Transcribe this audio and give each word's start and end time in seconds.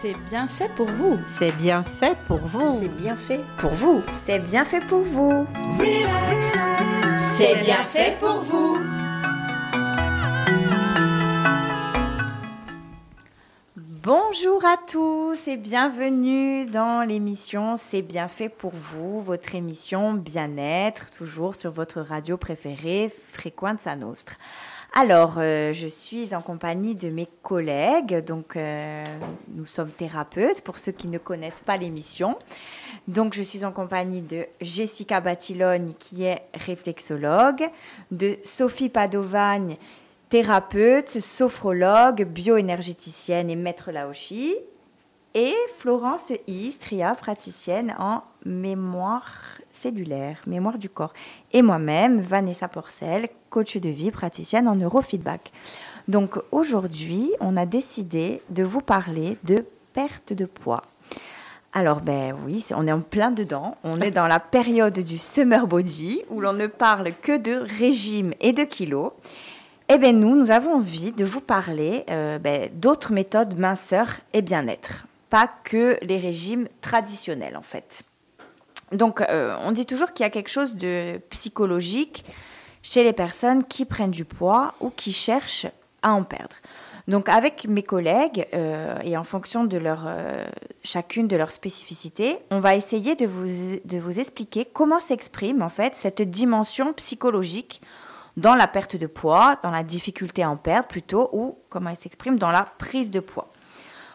C'est 0.00 0.14
bien 0.30 0.46
fait 0.46 0.72
pour 0.76 0.86
vous. 0.86 1.18
C'est 1.24 1.50
bien 1.50 1.82
fait 1.82 2.16
pour 2.28 2.38
vous. 2.38 2.68
C'est 2.68 2.88
bien 2.88 3.16
fait 3.16 3.40
pour 3.56 3.72
vous. 3.72 4.00
C'est 4.12 4.38
bien 4.38 4.64
fait 4.64 4.80
pour 4.86 5.00
vous. 5.00 5.44
C'est 7.36 7.64
bien 7.64 7.82
fait 7.82 8.16
pour 8.20 8.40
vous. 8.42 8.78
Bonjour 14.04 14.64
à 14.64 14.76
tous 14.76 15.48
et 15.48 15.56
bienvenue 15.56 16.66
dans 16.66 17.02
l'émission 17.02 17.74
C'est 17.76 18.02
bien 18.02 18.28
fait 18.28 18.48
pour 18.48 18.70
vous, 18.70 19.20
votre 19.20 19.56
émission 19.56 20.14
bien-être, 20.14 21.10
toujours 21.10 21.56
sur 21.56 21.72
votre 21.72 22.00
radio 22.00 22.36
préférée, 22.36 23.12
Frequenza 23.32 23.96
Nostra. 23.96 24.36
Alors, 24.94 25.34
euh, 25.36 25.72
je 25.72 25.86
suis 25.86 26.34
en 26.34 26.40
compagnie 26.40 26.94
de 26.94 27.10
mes 27.10 27.28
collègues, 27.42 28.24
donc 28.24 28.56
euh, 28.56 29.04
nous 29.54 29.66
sommes 29.66 29.92
thérapeutes 29.92 30.62
pour 30.62 30.78
ceux 30.78 30.92
qui 30.92 31.08
ne 31.08 31.18
connaissent 31.18 31.62
pas 31.64 31.76
l'émission. 31.76 32.36
Donc, 33.06 33.34
je 33.34 33.42
suis 33.42 33.64
en 33.64 33.72
compagnie 33.72 34.22
de 34.22 34.46
Jessica 34.60 35.20
Batilogne 35.20 35.92
qui 35.98 36.24
est 36.24 36.42
réflexologue, 36.54 37.68
de 38.10 38.38
Sophie 38.42 38.88
Padovagne 38.88 39.76
thérapeute, 40.30 41.20
sophrologue, 41.20 42.24
bioénergéticienne 42.24 43.50
et 43.50 43.56
maître 43.56 43.90
Laoshi, 43.90 44.56
et 45.34 45.54
Florence 45.78 46.32
Istria, 46.46 47.14
praticienne 47.14 47.94
en 47.98 48.22
mémoire 48.44 49.58
cellulaire, 49.78 50.42
mémoire 50.46 50.78
du 50.78 50.88
corps, 50.88 51.12
et 51.52 51.62
moi-même, 51.62 52.20
Vanessa 52.20 52.68
Porcel, 52.68 53.28
coach 53.50 53.76
de 53.76 53.88
vie, 53.88 54.10
praticienne 54.10 54.68
en 54.68 54.74
neurofeedback. 54.74 55.52
Donc 56.08 56.38
aujourd'hui, 56.52 57.30
on 57.40 57.56
a 57.56 57.66
décidé 57.66 58.42
de 58.50 58.64
vous 58.64 58.80
parler 58.80 59.36
de 59.44 59.64
perte 59.92 60.32
de 60.32 60.46
poids. 60.46 60.82
Alors 61.72 62.00
ben 62.00 62.34
oui, 62.46 62.64
on 62.74 62.86
est 62.86 62.92
en 62.92 63.00
plein 63.00 63.30
dedans. 63.30 63.76
On 63.84 64.00
est 64.00 64.10
dans 64.10 64.26
la 64.26 64.40
période 64.40 64.98
du 64.98 65.18
summer 65.18 65.66
body 65.66 66.22
où 66.30 66.40
l'on 66.40 66.54
ne 66.54 66.66
parle 66.66 67.12
que 67.22 67.36
de 67.36 67.62
régime 67.78 68.32
et 68.40 68.52
de 68.52 68.64
kilos. 68.64 69.12
Eh 69.90 69.98
bien, 69.98 70.12
nous, 70.12 70.36
nous 70.36 70.50
avons 70.50 70.74
envie 70.74 71.12
de 71.12 71.24
vous 71.24 71.40
parler 71.40 72.04
euh, 72.10 72.38
ben, 72.38 72.68
d'autres 72.74 73.12
méthodes 73.12 73.58
minceur 73.58 74.18
et 74.34 74.42
bien-être, 74.42 75.06
pas 75.30 75.48
que 75.64 75.96
les 76.02 76.18
régimes 76.18 76.68
traditionnels, 76.82 77.56
en 77.56 77.62
fait. 77.62 78.02
Donc, 78.92 79.20
euh, 79.20 79.56
on 79.64 79.72
dit 79.72 79.86
toujours 79.86 80.12
qu'il 80.12 80.24
y 80.24 80.26
a 80.26 80.30
quelque 80.30 80.50
chose 80.50 80.74
de 80.74 81.20
psychologique 81.30 82.24
chez 82.82 83.04
les 83.04 83.12
personnes 83.12 83.64
qui 83.64 83.84
prennent 83.84 84.10
du 84.10 84.24
poids 84.24 84.74
ou 84.80 84.90
qui 84.90 85.12
cherchent 85.12 85.66
à 86.02 86.12
en 86.12 86.22
perdre. 86.22 86.56
Donc, 87.06 87.28
avec 87.28 87.66
mes 87.66 87.82
collègues 87.82 88.46
euh, 88.54 88.98
et 89.02 89.16
en 89.16 89.24
fonction 89.24 89.64
de 89.64 89.78
leur, 89.78 90.06
chacune 90.82 91.26
de 91.26 91.36
leurs 91.36 91.52
spécificités, 91.52 92.38
on 92.50 92.58
va 92.58 92.76
essayer 92.76 93.14
de 93.14 93.26
vous, 93.26 93.78
de 93.84 93.98
vous 93.98 94.20
expliquer 94.20 94.64
comment 94.64 95.00
s'exprime 95.00 95.62
en 95.62 95.70
fait 95.70 95.96
cette 95.96 96.22
dimension 96.22 96.92
psychologique 96.92 97.80
dans 98.38 98.54
la 98.54 98.68
perte 98.68 98.96
de 98.96 99.06
poids, 99.06 99.56
dans 99.62 99.70
la 99.70 99.82
difficulté 99.82 100.42
à 100.42 100.50
en 100.50 100.56
perdre 100.56 100.86
plutôt, 100.86 101.28
ou 101.32 101.58
comment 101.68 101.90
elle 101.90 101.96
s'exprime 101.96 102.38
dans 102.38 102.50
la 102.50 102.62
prise 102.78 103.10
de 103.10 103.20
poids. 103.20 103.50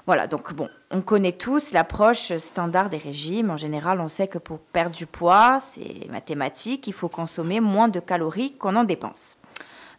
Voilà, 0.05 0.27
donc 0.27 0.53
bon, 0.53 0.67
on 0.91 1.01
connaît 1.01 1.31
tous 1.31 1.71
l'approche 1.71 2.37
standard 2.39 2.89
des 2.89 2.97
régimes. 2.97 3.51
En 3.51 3.57
général, 3.57 4.01
on 4.01 4.09
sait 4.09 4.27
que 4.27 4.37
pour 4.37 4.59
perdre 4.59 4.95
du 4.95 5.05
poids, 5.05 5.59
c'est 5.61 6.09
mathématique, 6.09 6.87
il 6.87 6.93
faut 6.93 7.07
consommer 7.07 7.61
moins 7.61 7.87
de 7.87 8.01
calories 8.01 8.53
qu'on 8.57 8.75
en 8.75 8.83
dépense. 8.83 9.37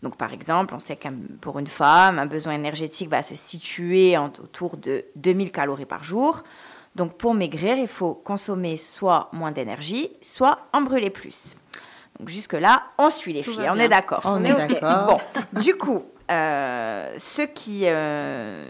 Donc 0.02 0.16
par 0.16 0.34
exemple, 0.34 0.74
on 0.74 0.78
sait 0.78 0.96
que 0.96 1.08
pour 1.40 1.58
une 1.58 1.66
femme, 1.66 2.18
un 2.18 2.26
besoin 2.26 2.52
énergétique 2.52 3.08
va 3.08 3.22
se 3.22 3.34
situer 3.34 4.18
autour 4.18 4.76
de 4.76 5.06
2000 5.16 5.50
calories 5.50 5.86
par 5.86 6.04
jour. 6.04 6.42
Donc 6.94 7.16
pour 7.16 7.32
maigrir, 7.32 7.78
il 7.78 7.88
faut 7.88 8.12
consommer 8.12 8.76
soit 8.76 9.30
moins 9.32 9.52
d'énergie, 9.52 10.10
soit 10.20 10.58
en 10.74 10.82
brûler 10.82 11.08
plus. 11.08 11.56
Donc 12.18 12.28
jusque-là, 12.28 12.82
on 12.98 13.08
suit 13.08 13.32
les 13.32 13.42
filles, 13.42 13.68
on 13.70 13.78
est 13.78 13.88
d'accord. 13.88 14.20
On, 14.24 14.44
est, 14.44 14.54
d'accord. 14.54 15.06
Bon, 15.06 15.60
du 15.60 15.74
coup, 15.74 16.04
euh, 16.30 17.14
ceux 17.18 17.46
qui... 17.46 17.82
Euh, 17.84 18.66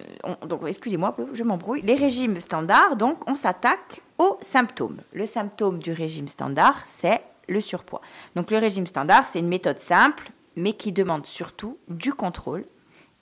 donc, 0.46 0.62
excusez-moi, 0.66 1.16
je 1.32 1.42
m'embrouille. 1.42 1.82
Les 1.82 1.94
régimes 1.94 2.40
standards, 2.40 2.96
donc, 2.96 3.28
on 3.28 3.34
s'attaque 3.34 4.00
aux 4.18 4.38
symptômes. 4.40 4.98
Le 5.12 5.26
symptôme 5.26 5.78
du 5.78 5.92
régime 5.92 6.28
standard, 6.28 6.82
c'est 6.86 7.22
le 7.48 7.60
surpoids. 7.60 8.00
Donc, 8.34 8.50
le 8.50 8.58
régime 8.58 8.86
standard, 8.86 9.26
c'est 9.26 9.38
une 9.38 9.48
méthode 9.48 9.78
simple, 9.78 10.30
mais 10.56 10.72
qui 10.72 10.92
demande 10.92 11.26
surtout 11.26 11.78
du 11.88 12.12
contrôle 12.12 12.64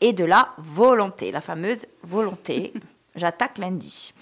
et 0.00 0.12
de 0.12 0.25
la 0.25 0.50
volonté, 0.59 1.31
la 1.31 1.41
fameuse 1.41 1.87
volonté. 2.03 2.72
J'attaque 3.15 3.59
lundi. 3.59 4.15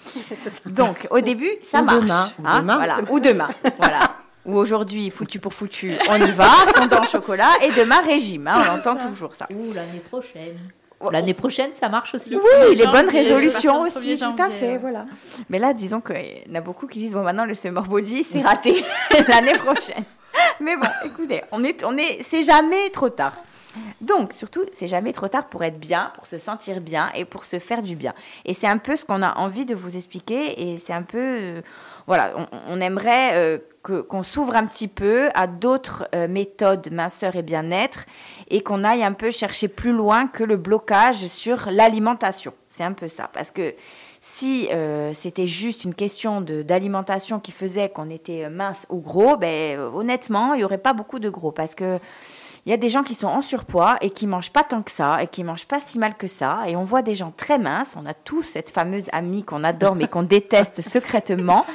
Donc, 0.65 1.07
au 1.11 1.21
début, 1.21 1.51
ça 1.63 1.81
marche. 1.81 2.01
Demain, 2.01 2.29
hein, 2.43 2.59
demain. 2.59 2.75
Voilà, 2.75 2.99
ou 3.09 3.19
demain. 3.21 3.49
voilà 3.77 4.10
ou 4.45 4.57
aujourd'hui, 4.57 5.09
foutu 5.09 5.39
pour 5.39 5.53
foutu, 5.53 5.95
on 6.09 6.15
y 6.15 6.31
va, 6.31 6.49
fondant 6.75 7.03
au 7.03 7.07
chocolat, 7.07 7.51
et 7.63 7.71
demain, 7.71 8.01
régime. 8.01 8.47
Hein, 8.47 8.63
on 8.67 8.79
entend 8.79 8.95
toujours 8.95 9.35
ça. 9.35 9.47
Ou 9.53 9.73
l'année 9.73 9.99
prochaine. 9.99 10.57
L'année 11.11 11.33
prochaine, 11.33 11.71
ça 11.73 11.89
marche 11.89 12.13
aussi. 12.13 12.35
Oui, 12.35 12.75
les 12.75 12.85
bonnes 12.85 13.09
résolutions 13.09 13.81
aussi, 13.81 14.19
tout 14.19 14.41
à 14.41 14.49
fait, 14.49 14.77
voilà. 14.77 15.05
Mais 15.49 15.57
là, 15.57 15.73
disons 15.73 15.99
qu'il 15.99 16.15
y 16.15 16.51
en 16.51 16.55
a 16.55 16.61
beaucoup 16.61 16.85
qui 16.85 16.99
disent, 16.99 17.13
bon, 17.13 17.23
maintenant, 17.23 17.45
le 17.45 17.55
summer 17.55 17.83
body, 17.83 18.23
c'est 18.23 18.41
raté 18.41 18.83
l'année 19.27 19.53
prochaine. 19.53 20.03
Mais 20.59 20.77
bon, 20.77 20.87
écoutez, 21.03 21.41
on 21.51 21.63
est, 21.63 21.83
on 21.83 21.97
est, 21.97 22.23
c'est 22.23 22.43
jamais 22.43 22.89
trop 22.91 23.09
tard. 23.09 23.33
Donc, 24.01 24.33
surtout, 24.33 24.65
c'est 24.73 24.87
jamais 24.87 25.13
trop 25.13 25.27
tard 25.27 25.47
pour 25.47 25.63
être 25.63 25.79
bien, 25.79 26.11
pour 26.15 26.25
se 26.25 26.37
sentir 26.37 26.81
bien 26.81 27.09
et 27.15 27.25
pour 27.25 27.45
se 27.45 27.59
faire 27.59 27.81
du 27.81 27.95
bien. 27.95 28.13
Et 28.45 28.53
c'est 28.53 28.67
un 28.67 28.77
peu 28.77 28.95
ce 28.95 29.05
qu'on 29.05 29.21
a 29.21 29.37
envie 29.37 29.65
de 29.65 29.75
vous 29.75 29.95
expliquer 29.95 30.61
et 30.61 30.77
c'est 30.77 30.93
un 30.93 31.03
peu, 31.03 31.17
euh, 31.17 31.61
voilà, 32.07 32.33
on, 32.67 32.81
aimerait 32.81 33.31
euh, 33.33 33.57
qu'on 33.83 34.23
s'ouvre 34.23 34.55
un 34.55 34.65
petit 34.65 34.87
peu 34.87 35.29
à 35.33 35.47
d'autres 35.47 36.07
euh, 36.15 36.27
méthodes 36.27 36.91
minceur 36.91 37.35
et 37.35 37.41
bien-être 37.41 38.05
et 38.49 38.61
qu'on 38.61 38.83
aille 38.83 39.03
un 39.03 39.13
peu 39.13 39.31
chercher 39.31 39.67
plus 39.67 39.91
loin 39.91 40.27
que 40.27 40.43
le 40.43 40.57
blocage 40.57 41.27
sur 41.27 41.69
l'alimentation. 41.71 42.53
C'est 42.67 42.83
un 42.83 42.93
peu 42.93 43.07
ça. 43.07 43.29
Parce 43.33 43.51
que 43.51 43.73
si 44.23 44.69
c'était 45.13 45.47
juste 45.47 45.83
une 45.83 45.95
question 45.95 46.41
d'alimentation 46.41 47.39
qui 47.39 47.51
faisait 47.51 47.89
qu'on 47.89 48.11
était 48.11 48.51
mince 48.51 48.85
ou 48.89 48.99
gros, 48.99 49.35
ben, 49.35 49.79
honnêtement, 49.79 50.53
il 50.53 50.59
n'y 50.59 50.63
aurait 50.63 50.77
pas 50.77 50.93
beaucoup 50.93 51.17
de 51.17 51.27
gros. 51.27 51.51
Parce 51.51 51.73
que 51.73 51.97
il 52.65 52.69
y 52.69 52.73
a 52.73 52.77
des 52.77 52.89
gens 52.89 53.01
qui 53.01 53.15
sont 53.15 53.27
en 53.27 53.41
surpoids 53.41 53.97
et 54.01 54.11
qui 54.11 54.27
mangent 54.27 54.51
pas 54.51 54.63
tant 54.63 54.83
que 54.83 54.91
ça 54.91 55.23
et 55.23 55.27
qui 55.27 55.43
mangent 55.43 55.65
pas 55.65 55.79
si 55.79 55.97
mal 55.97 56.15
que 56.15 56.27
ça. 56.27 56.59
Et 56.67 56.75
on 56.75 56.83
voit 56.83 57.01
des 57.01 57.15
gens 57.15 57.33
très 57.35 57.57
minces. 57.57 57.95
On 57.97 58.05
a 58.05 58.13
tous 58.13 58.43
cette 58.43 58.69
fameuse 58.69 59.05
amie 59.13 59.43
qu'on 59.43 59.63
adore 59.63 59.95
mais 59.95 60.07
qu'on 60.07 60.21
déteste 60.31 60.81
secrètement 60.81 61.65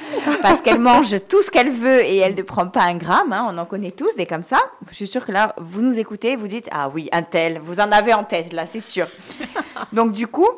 parce 0.42 0.60
qu'elle 0.60 0.78
mange 0.78 1.16
tout 1.28 1.42
ce 1.42 1.50
qu'elle 1.50 1.70
veut 1.70 2.04
et 2.04 2.18
elle 2.18 2.36
ne 2.36 2.42
prend 2.42 2.68
pas 2.68 2.82
un 2.82 2.94
gramme. 2.94 3.32
Hein. 3.32 3.48
On 3.50 3.58
en 3.58 3.66
connaît 3.66 3.90
tous 3.90 4.14
des 4.14 4.26
comme 4.26 4.44
ça. 4.44 4.60
Je 4.88 4.94
suis 4.94 5.08
sûre 5.08 5.24
que 5.24 5.32
là, 5.32 5.54
vous 5.58 5.82
nous 5.82 5.98
écoutez, 5.98 6.36
vous 6.36 6.46
dites 6.46 6.68
ah 6.70 6.88
oui, 6.88 7.08
un 7.10 7.22
tel. 7.22 7.58
Vous 7.58 7.80
en 7.80 7.90
avez 7.90 8.14
en 8.14 8.22
tête 8.22 8.52
là, 8.52 8.66
c'est 8.66 8.80
sûr. 8.80 9.08
Donc 9.92 10.12
du 10.12 10.28
coup, 10.28 10.48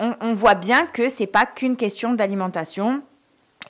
on, 0.00 0.14
on 0.20 0.34
voit 0.34 0.56
bien 0.56 0.86
que 0.86 1.08
c'est 1.08 1.28
pas 1.28 1.46
qu'une 1.46 1.76
question 1.76 2.14
d'alimentation 2.14 3.02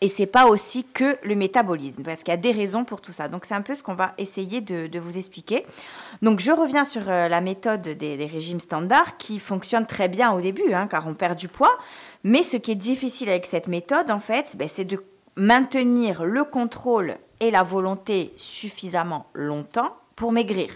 et 0.00 0.08
c'est 0.08 0.26
pas 0.26 0.46
aussi 0.46 0.84
que 0.84 1.16
le 1.22 1.34
métabolisme, 1.34 2.02
parce 2.02 2.22
qu'il 2.22 2.32
y 2.32 2.36
a 2.36 2.40
des 2.40 2.52
raisons 2.52 2.84
pour 2.84 3.00
tout 3.00 3.12
ça. 3.12 3.28
Donc 3.28 3.44
c'est 3.44 3.54
un 3.54 3.62
peu 3.62 3.74
ce 3.74 3.82
qu'on 3.82 3.94
va 3.94 4.14
essayer 4.18 4.60
de, 4.60 4.98
vous 4.98 5.16
expliquer. 5.16 5.66
Donc 6.22 6.40
je 6.40 6.52
reviens 6.52 6.84
sur 6.84 7.08
euh, 7.08 7.28
la 7.28 7.40
méthode 7.40 7.82
des, 7.82 8.26
régimes 8.26 8.60
standards 8.60 9.16
qui 9.16 9.38
fonctionne 9.38 9.86
très 9.86 10.08
bien 10.08 10.32
au 10.32 10.40
début, 10.40 10.72
hein, 10.72 10.86
car 10.86 11.06
on 11.06 11.14
perd 11.14 11.36
du 11.36 11.48
poids. 11.48 11.76
Mais 12.24 12.42
ce 12.42 12.56
qui 12.56 12.72
est 12.72 12.76
difficile 12.76 13.28
avec 13.28 13.46
cette 13.46 13.68
méthode, 13.68 14.10
en 14.10 14.20
fait, 14.20 14.56
ben, 14.56 14.68
c'est 14.68 14.84
de 14.84 15.02
maintenir 15.36 16.24
le 16.24 16.44
contrôle 16.44 17.16
et 17.40 17.50
la 17.50 17.62
volonté 17.62 18.32
suffisamment 18.36 19.26
longtemps 19.34 19.96
pour 20.16 20.32
maigrir. 20.32 20.70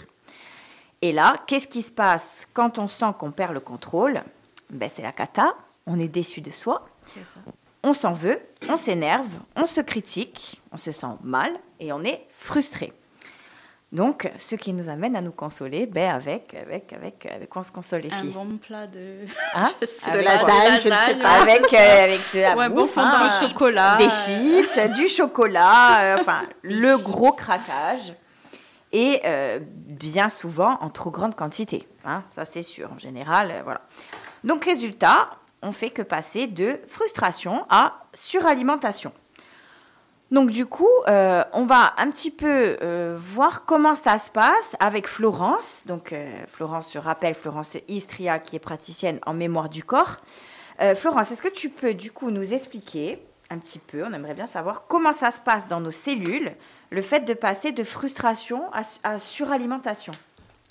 Et 1.00 1.10
là, 1.12 1.42
qu'est-ce 1.46 1.66
qui 1.66 1.82
se 1.82 1.90
passe 1.90 2.46
quand 2.52 2.78
on 2.78 2.86
sent 2.86 3.12
qu'on 3.18 3.32
perd 3.32 3.52
le 3.52 3.60
contrôle? 3.60 4.22
Ben, 4.70 4.88
C'est 4.92 5.02
la 5.02 5.12
cata, 5.12 5.54
on 5.86 5.98
est 5.98 6.08
déçu 6.08 6.40
de 6.40 6.50
soi. 6.50 6.86
On 7.82 7.92
s'en 7.92 8.12
veut, 8.12 8.40
on 8.68 8.76
s'énerve, 8.76 9.26
on 9.56 9.66
se 9.66 9.80
critique, 9.80 10.62
on 10.70 10.76
se 10.76 10.92
sent 10.92 11.14
mal 11.22 11.50
et 11.80 11.92
on 11.92 12.04
est 12.04 12.26
frustré. 12.30 12.92
Donc, 13.92 14.30
ce 14.38 14.54
qui 14.54 14.72
nous 14.72 14.88
amène 14.88 15.16
à 15.16 15.20
nous 15.20 15.32
consoler, 15.32 15.84
ben 15.84 16.14
avec, 16.14 16.54
avec, 16.54 16.94
avec, 16.94 17.26
avec 17.26 17.48
quoi 17.50 17.60
on 17.60 17.62
se 17.62 17.72
console 17.72 18.00
les 18.00 18.10
filles 18.10 18.32
Un 18.34 18.44
bon 18.44 18.56
plat 18.56 18.86
de, 18.86 19.26
hein? 19.54 19.68
Je 19.82 19.86
sais 19.86 20.10
avec, 20.10 20.24
pas, 20.24 20.34
lasagne, 20.36 20.80
je 20.82 20.88
ne 20.88 20.94
sais 20.94 21.22
pas, 21.22 21.42
avec, 21.42 21.74
euh, 21.74 22.04
avec 22.04 22.20
de 22.32 22.40
la 22.40 22.56
ouais, 22.56 22.68
bouffe, 22.70 22.94
bon 22.94 23.02
hein, 23.02 23.28
des 23.40 23.46
chocolat, 23.46 23.96
des 23.96 24.08
chips, 24.08 24.92
du 24.94 25.08
chocolat, 25.08 26.00
euh, 26.00 26.16
enfin 26.20 26.44
le 26.62 26.96
gros 26.96 27.32
craquage. 27.32 28.14
Et 28.92 29.20
euh, 29.24 29.58
bien 29.62 30.30
souvent 30.30 30.78
en 30.80 30.88
trop 30.88 31.10
grande 31.10 31.34
quantité, 31.34 31.86
hein, 32.04 32.24
ça 32.30 32.46
c'est 32.46 32.62
sûr. 32.62 32.90
En 32.94 32.98
général, 32.98 33.50
euh, 33.50 33.60
voilà. 33.62 33.82
Donc 34.44 34.64
résultat, 34.64 35.30
on 35.62 35.72
fait 35.72 35.90
que 35.90 36.02
passer 36.02 36.46
de 36.46 36.80
frustration 36.86 37.64
à 37.70 38.04
suralimentation. 38.14 39.12
Donc 40.32 40.48
du 40.48 40.64
coup, 40.64 40.88
euh, 41.08 41.44
on 41.52 41.66
va 41.66 41.92
un 41.98 42.08
petit 42.08 42.30
peu 42.30 42.78
euh, 42.82 43.18
voir 43.18 43.66
comment 43.66 43.94
ça 43.94 44.18
se 44.18 44.30
passe 44.30 44.76
avec 44.80 45.06
Florence. 45.06 45.82
Donc 45.86 46.14
euh, 46.14 46.26
Florence, 46.48 46.90
je 46.92 46.98
rappelle, 46.98 47.34
Florence 47.34 47.76
Istria, 47.86 48.38
qui 48.38 48.56
est 48.56 48.58
praticienne 48.58 49.20
en 49.26 49.34
mémoire 49.34 49.68
du 49.68 49.84
corps. 49.84 50.16
Florence, 50.96 51.30
est-ce 51.30 51.42
que 51.42 51.48
tu 51.48 51.68
peux 51.68 51.94
du 51.94 52.10
coup 52.10 52.32
nous 52.32 52.54
expliquer 52.54 53.22
un 53.50 53.58
petit 53.58 53.78
peu, 53.78 54.02
on 54.04 54.12
aimerait 54.12 54.34
bien 54.34 54.48
savoir 54.48 54.88
comment 54.88 55.12
ça 55.12 55.30
se 55.30 55.38
passe 55.38 55.68
dans 55.68 55.80
nos 55.80 55.92
cellules, 55.92 56.50
le 56.90 57.02
fait 57.02 57.20
de 57.20 57.34
passer 57.34 57.70
de 57.70 57.84
frustration 57.84 58.64
à, 58.72 59.18
suralimentation? 59.20 60.12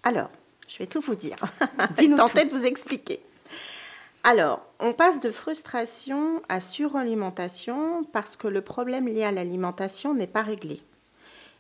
Alors, 0.04 0.30
je 0.68 0.80
vais 0.80 0.88
tout 0.88 1.00
vous 1.00 1.16
dire. 1.16 1.38
Dis-nous 1.96 2.18
Tentez 2.18 2.44
de 2.44 2.50
vous 2.50 2.66
expliquer. 2.66 3.22
Alors, 4.24 4.62
on 4.80 4.94
passe 4.94 5.20
de 5.20 5.32
frustration 5.32 6.44
à 6.48 6.62
suralimentation 6.62 8.04
parce 8.14 8.36
que 8.36 8.48
le 8.48 8.62
problème 8.62 9.08
lié 9.08 9.24
à 9.24 9.32
l'alimentation 9.32 10.14
n'est 10.14 10.28
pas 10.28 10.44
réglé. 10.44 10.82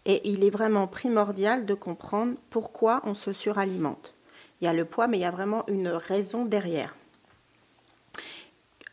Et 0.05 0.29
il 0.29 0.43
est 0.43 0.51
vraiment 0.51 0.87
primordial 0.87 1.65
de 1.65 1.73
comprendre 1.73 2.35
pourquoi 2.51 3.01
on 3.03 3.15
se 3.15 3.33
suralimente. 3.33 4.13
Il 4.59 4.65
y 4.65 4.67
a 4.67 4.73
le 4.73 4.85
poids, 4.85 5.07
mais 5.07 5.17
il 5.17 5.21
y 5.21 5.25
a 5.25 5.31
vraiment 5.31 5.63
une 5.67 5.87
raison 5.87 6.45
derrière. 6.45 6.95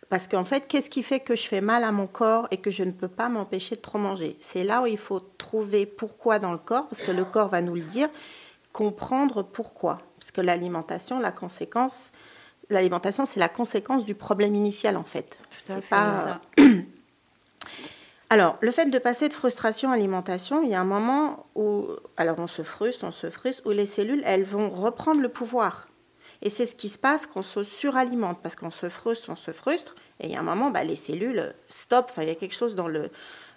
Parce 0.08 0.28
qu'en 0.28 0.46
fait, 0.46 0.66
qu'est-ce 0.66 0.88
qui 0.88 1.02
fait 1.02 1.20
que 1.20 1.36
je 1.36 1.46
fais 1.46 1.60
mal 1.60 1.84
à 1.84 1.92
mon 1.92 2.06
corps 2.06 2.48
et 2.50 2.56
que 2.56 2.70
je 2.70 2.82
ne 2.82 2.92
peux 2.92 3.08
pas 3.08 3.28
m'empêcher 3.28 3.76
de 3.76 3.82
trop 3.82 3.98
manger? 3.98 4.38
C'est 4.40 4.64
là 4.64 4.80
où 4.80 4.86
il 4.86 4.96
faut 4.96 5.20
trouver 5.20 5.84
pourquoi 5.84 6.38
dans 6.38 6.52
le 6.52 6.58
corps, 6.58 6.88
parce 6.88 7.02
que 7.02 7.12
le 7.12 7.26
corps 7.26 7.48
va 7.48 7.60
nous 7.60 7.74
le 7.74 7.82
dire, 7.82 8.08
comprendre 8.72 9.42
pourquoi. 9.42 10.00
Parce 10.18 10.30
que 10.30 10.40
l'alimentation, 10.40 11.20
la 11.20 11.32
conséquence, 11.32 12.10
l'alimentation, 12.70 13.26
c'est 13.26 13.40
la 13.40 13.48
conséquence 13.48 14.04
du 14.04 14.14
problème 14.14 14.54
initial 14.54 14.96
en 14.96 15.04
fait. 15.04 15.40
C'est 15.64 15.84
pas. 15.88 16.40
Alors, 18.30 18.58
le 18.60 18.70
fait 18.70 18.86
de 18.86 18.98
passer 18.98 19.28
de 19.28 19.32
frustration 19.32 19.90
à 19.90 19.94
alimentation, 19.94 20.62
il 20.62 20.68
y 20.68 20.74
a 20.74 20.80
un 20.80 20.84
moment 20.84 21.46
où, 21.54 21.86
alors 22.18 22.38
on 22.38 22.46
se 22.46 22.62
frustre, 22.62 23.04
on 23.04 23.10
se 23.10 23.30
frustre, 23.30 23.62
où 23.64 23.70
les 23.70 23.86
cellules, 23.86 24.22
elles 24.26 24.44
vont 24.44 24.68
reprendre 24.68 25.22
le 25.22 25.30
pouvoir. 25.30 25.88
Et 26.42 26.50
c'est 26.50 26.66
ce 26.66 26.76
qui 26.76 26.90
se 26.90 26.98
passe 26.98 27.24
quand 27.24 27.40
on 27.40 27.42
se 27.42 27.62
suralimente, 27.62 28.38
parce 28.42 28.54
qu'on 28.54 28.70
se 28.70 28.90
frustre, 28.90 29.30
on 29.30 29.36
se 29.36 29.50
frustre, 29.52 29.94
et 30.20 30.26
il 30.26 30.32
y 30.32 30.36
a 30.36 30.40
un 30.40 30.42
moment, 30.42 30.70
bah, 30.70 30.84
les 30.84 30.94
cellules 30.94 31.54
stop, 31.70 32.08
enfin, 32.10 32.22
il 32.22 32.28
y 32.28 32.30
a 32.30 32.34
quelque 32.34 32.54
chose 32.54 32.74
dans 32.74 32.86
le, 32.86 33.10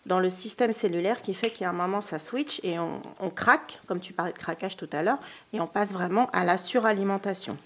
dans 0.06 0.22
le 0.22 0.30
système 0.30 0.72
cellulaire 0.72 1.22
qui 1.22 1.34
fait 1.34 1.50
qu'il 1.50 1.64
y 1.64 1.66
a 1.66 1.70
un 1.70 1.74
moment, 1.74 2.00
ça 2.00 2.18
switch 2.18 2.62
et 2.64 2.80
on, 2.80 3.02
on 3.20 3.30
craque, 3.30 3.82
comme 3.88 4.00
tu 4.00 4.14
parlais 4.14 4.32
de 4.32 4.38
craquage 4.38 4.78
tout 4.78 4.90
à 4.94 5.04
l'heure, 5.04 5.20
et 5.52 5.60
on 5.60 5.68
passe 5.68 5.92
vraiment 5.92 6.30
à 6.32 6.46
la 6.46 6.58
suralimentation. 6.58 7.58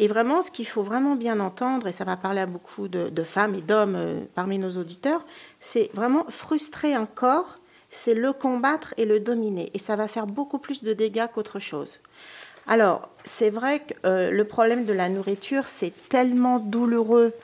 Et 0.00 0.08
vraiment, 0.08 0.40
ce 0.40 0.50
qu'il 0.50 0.66
faut 0.66 0.82
vraiment 0.82 1.14
bien 1.14 1.40
entendre, 1.40 1.86
et 1.86 1.92
ça 1.92 2.04
va 2.04 2.16
parler 2.16 2.40
à 2.40 2.46
beaucoup 2.46 2.88
de, 2.88 3.22
femmes 3.22 3.54
et 3.54 3.60
d'hommes 3.60 3.96
euh, 3.96 4.20
parmi 4.34 4.56
nos 4.56 4.78
auditeurs, 4.78 5.26
c'est 5.60 5.90
vraiment 5.92 6.24
frustrer 6.30 6.94
un 6.94 7.04
corps, 7.04 7.58
c'est 7.90 8.14
le 8.14 8.32
combattre 8.32 8.94
et 8.96 9.04
le 9.04 9.20
dominer. 9.20 9.70
Et 9.74 9.78
ça 9.78 9.96
va 9.96 10.08
faire 10.08 10.26
beaucoup 10.26 10.56
plus 10.56 10.82
de 10.82 10.94
dégâts 10.94 11.26
qu'autre 11.30 11.58
chose. 11.58 12.00
Alors, 12.66 13.10
c'est 13.26 13.50
vrai 13.50 13.80
que 13.80 13.92
euh, 14.06 14.30
le 14.30 14.44
problème 14.46 14.86
de 14.86 14.94
la 14.94 15.10
nourriture, 15.10 15.68
c'est 15.68 15.92
tellement 16.08 16.60
douloureux 16.60 17.34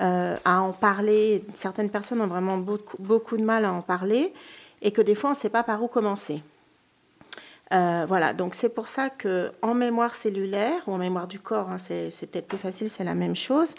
euh, 0.00 0.36
à 0.44 0.60
en 0.60 0.70
parler. 0.70 1.44
Certaines 1.56 1.90
personnes 1.90 2.20
ont 2.20 2.28
vraiment 2.28 2.56
beaucoup, 2.56 2.98
beaucoup, 3.00 3.36
de 3.36 3.42
mal 3.42 3.64
à 3.64 3.72
en 3.72 3.82
parler 3.82 4.32
et 4.80 4.92
que 4.92 5.02
des 5.02 5.16
fois, 5.16 5.30
on 5.30 5.32
ne 5.32 5.38
sait 5.38 5.50
pas 5.50 5.64
par 5.64 5.82
où 5.82 5.88
commencer. 5.88 6.40
Euh, 7.72 8.04
voilà, 8.08 8.32
donc 8.32 8.56
c'est 8.56 8.68
pour 8.68 8.88
ça 8.88 9.10
que 9.10 9.52
en 9.62 9.74
mémoire 9.74 10.16
cellulaire 10.16 10.82
ou 10.88 10.92
en 10.92 10.98
mémoire 10.98 11.28
du 11.28 11.38
corps, 11.38 11.70
hein, 11.70 11.78
c'est 11.78 12.30
peut-être 12.30 12.48
plus 12.48 12.58
facile, 12.58 12.90
c'est 12.90 13.04
la 13.04 13.14
même 13.14 13.36
chose. 13.36 13.74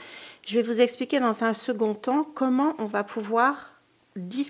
Je 0.46 0.56
vais 0.58 0.62
vous 0.62 0.80
expliquer 0.80 1.20
dans 1.20 1.44
un 1.44 1.54
second 1.54 1.94
temps 1.94 2.24
comment 2.24 2.74
on 2.80 2.86
va 2.86 3.04
pouvoir 3.04 3.72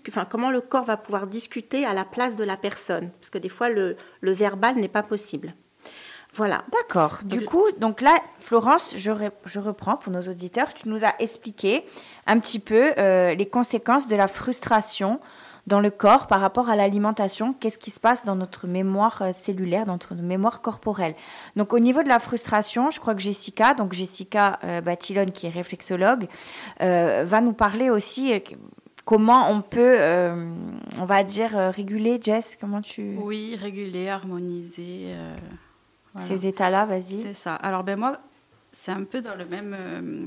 enfin, 0.08 0.26
comment 0.26 0.52
le 0.52 0.62
corps 0.62 0.86
va 0.86 0.98
pouvoir 0.98 1.28
discuter 1.28 1.86
à 1.86 1.94
la 1.94 2.06
place 2.06 2.36
de 2.36 2.44
la 2.44 2.58
personne, 2.58 3.10
parce 3.20 3.30
que 3.30 3.38
des 3.38 3.50
fois 3.50 3.70
le 3.70 3.96
verbal 4.22 4.76
n'est 4.76 4.88
pas 4.88 5.04
possible. 5.04 5.54
Voilà. 6.34 6.64
D'accord. 6.72 7.20
Du 7.24 7.44
coup, 7.44 7.66
donc 7.78 8.00
là, 8.00 8.16
Florence, 8.40 8.94
je, 8.96 9.12
je, 9.46 9.60
reprends 9.60 9.98
pour 9.98 10.14
nos 10.14 10.22
auditeurs. 10.22 10.74
Tu 10.74 10.88
nous 10.88 11.04
as 11.04 11.14
expliqué 11.20 11.84
un 12.26 12.40
petit 12.40 12.60
peu 12.60 12.94
euh, 12.98 13.36
les 13.36 13.50
conséquences 13.50 14.08
de 14.08 14.16
la 14.16 14.30
frustration 14.30 15.20
dans 15.68 15.80
le 15.80 15.92
corps 15.92 16.28
par 16.28 16.42
rapport 16.42 16.70
à 16.70 16.76
l'alimentation. 16.76 17.54
Qu'est-ce 17.54 17.78
qui 17.78 17.92
se 17.92 18.00
passe 18.00 18.24
dans 18.24 18.36
notre 18.36 18.68
mémoire 18.68 19.22
euh, 19.22 19.34
cellulaire, 19.34 19.86
dans 19.86 19.94
notre 19.94 20.16
mémoire 20.16 20.62
corporelle? 20.62 21.16
Donc 21.56 21.74
au 21.74 21.80
niveau 21.80 22.04
de 22.04 22.10
la 22.10 22.20
frustration, 22.20 22.92
je 22.92 23.00
crois 23.00 23.16
que 23.16 23.22
Jessica, 23.22 23.74
donc 23.74 23.94
Jessica 23.94 24.60
euh, 24.64 24.82
qui 24.96 25.48
est 25.48 25.50
réflexologue, 25.50 26.28
euh, 26.82 27.24
va 27.26 27.42
nous 27.42 27.54
parler 27.54 27.90
aussi 27.90 28.34
comment 29.06 29.50
on 29.50 29.62
peut, 29.62 29.98
on 31.00 31.06
va 31.06 31.24
dire, 31.24 31.52
réguler, 31.74 32.20
Jess, 32.22 32.58
comment 32.60 32.82
tu... 32.82 33.16
Oui, 33.18 33.58
réguler, 33.60 34.10
harmoniser. 34.10 35.16
Ces 36.20 36.46
états-là, 36.46 36.86
vas-y. 36.86 37.22
C'est 37.22 37.34
ça. 37.34 37.56
Alors, 37.56 37.84
ben 37.84 37.98
moi, 37.98 38.20
c'est 38.72 38.92
un 38.92 39.04
peu 39.04 39.22
dans 39.22 39.36
le 39.36 39.46
même, 39.46 39.76
euh, 39.78 40.26